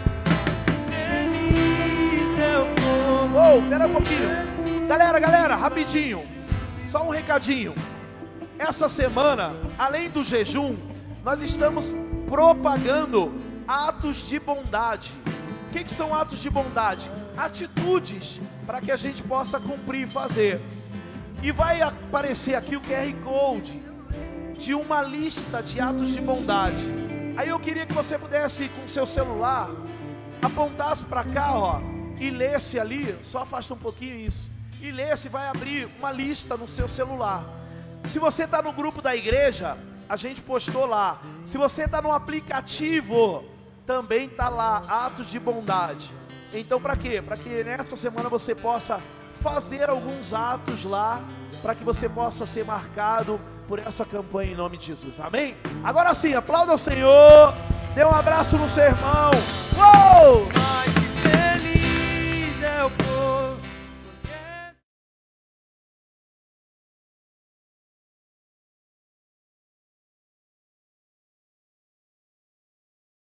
Oh, 3.30 3.68
pera 3.68 3.86
um 3.86 3.92
pouquinho. 3.92 4.86
Galera, 4.88 5.20
galera, 5.20 5.54
rapidinho. 5.54 6.26
Só 6.88 7.04
um 7.06 7.10
recadinho. 7.10 7.74
Essa 8.58 8.88
semana, 8.88 9.52
além 9.78 10.10
do 10.10 10.24
jejum, 10.24 10.76
nós 11.24 11.40
estamos 11.42 11.86
propagando 12.26 13.32
atos 13.66 14.28
de 14.28 14.40
bondade. 14.40 15.12
O 15.68 15.70
que, 15.70 15.84
que 15.84 15.94
são 15.94 16.14
atos 16.14 16.38
de 16.38 16.48
bondade? 16.48 17.10
Atitudes 17.36 18.40
para 18.66 18.80
que 18.80 18.90
a 18.90 18.96
gente 18.96 19.22
possa 19.22 19.60
cumprir 19.60 20.06
e 20.06 20.10
fazer. 20.10 20.62
E 21.42 21.52
vai 21.52 21.82
aparecer 21.82 22.54
aqui 22.54 22.74
o 22.74 22.80
QR 22.80 23.12
Code 23.22 23.82
de 24.58 24.72
uma 24.72 25.02
lista 25.02 25.62
de 25.62 25.78
atos 25.78 26.08
de 26.08 26.22
bondade. 26.22 26.82
Aí 27.36 27.50
eu 27.50 27.60
queria 27.60 27.84
que 27.84 27.92
você 27.92 28.18
pudesse, 28.18 28.70
com 28.70 28.88
seu 28.88 29.06
celular, 29.06 29.68
apontasse 30.40 31.04
para 31.04 31.22
cá, 31.22 31.52
ó, 31.52 31.80
e 32.18 32.30
lesse 32.30 32.80
ali, 32.80 33.14
só 33.20 33.40
afasta 33.40 33.74
um 33.74 33.78
pouquinho 33.78 34.16
isso, 34.16 34.50
e 34.80 34.90
lesse, 34.90 35.28
vai 35.28 35.48
abrir 35.48 35.86
uma 35.98 36.10
lista 36.10 36.56
no 36.56 36.66
seu 36.66 36.88
celular. 36.88 37.44
Se 38.06 38.18
você 38.18 38.44
está 38.44 38.62
no 38.62 38.72
grupo 38.72 39.02
da 39.02 39.14
igreja, 39.14 39.76
a 40.08 40.16
gente 40.16 40.40
postou 40.40 40.86
lá. 40.86 41.20
Se 41.44 41.58
você 41.58 41.84
está 41.84 42.00
no 42.00 42.10
aplicativo, 42.10 43.44
também 43.88 44.26
está 44.26 44.50
lá, 44.50 44.82
atos 44.86 45.30
de 45.30 45.40
bondade. 45.40 46.12
Então, 46.52 46.78
para 46.78 46.94
quê? 46.94 47.22
Para 47.22 47.38
que 47.38 47.64
nessa 47.64 47.96
semana 47.96 48.28
você 48.28 48.54
possa 48.54 49.00
fazer 49.40 49.88
alguns 49.88 50.34
atos 50.34 50.84
lá, 50.84 51.22
para 51.62 51.74
que 51.74 51.82
você 51.82 52.06
possa 52.06 52.44
ser 52.44 52.66
marcado 52.66 53.40
por 53.66 53.78
essa 53.78 54.04
campanha 54.04 54.52
em 54.52 54.54
nome 54.54 54.76
de 54.76 54.88
Jesus. 54.88 55.18
Amém? 55.18 55.56
Agora 55.82 56.14
sim, 56.14 56.34
aplauda 56.34 56.74
o 56.74 56.78
Senhor, 56.78 57.54
dê 57.94 58.04
um 58.04 58.10
abraço 58.10 58.58
no 58.58 58.68
seu 58.68 58.84
irmão. 58.84 59.30
Uou! 59.74 60.46
Mais 60.52 60.92
que 60.92 61.08
feliz 61.26 62.62
é 62.62 62.84
o 62.84 62.90
povo 62.90 63.57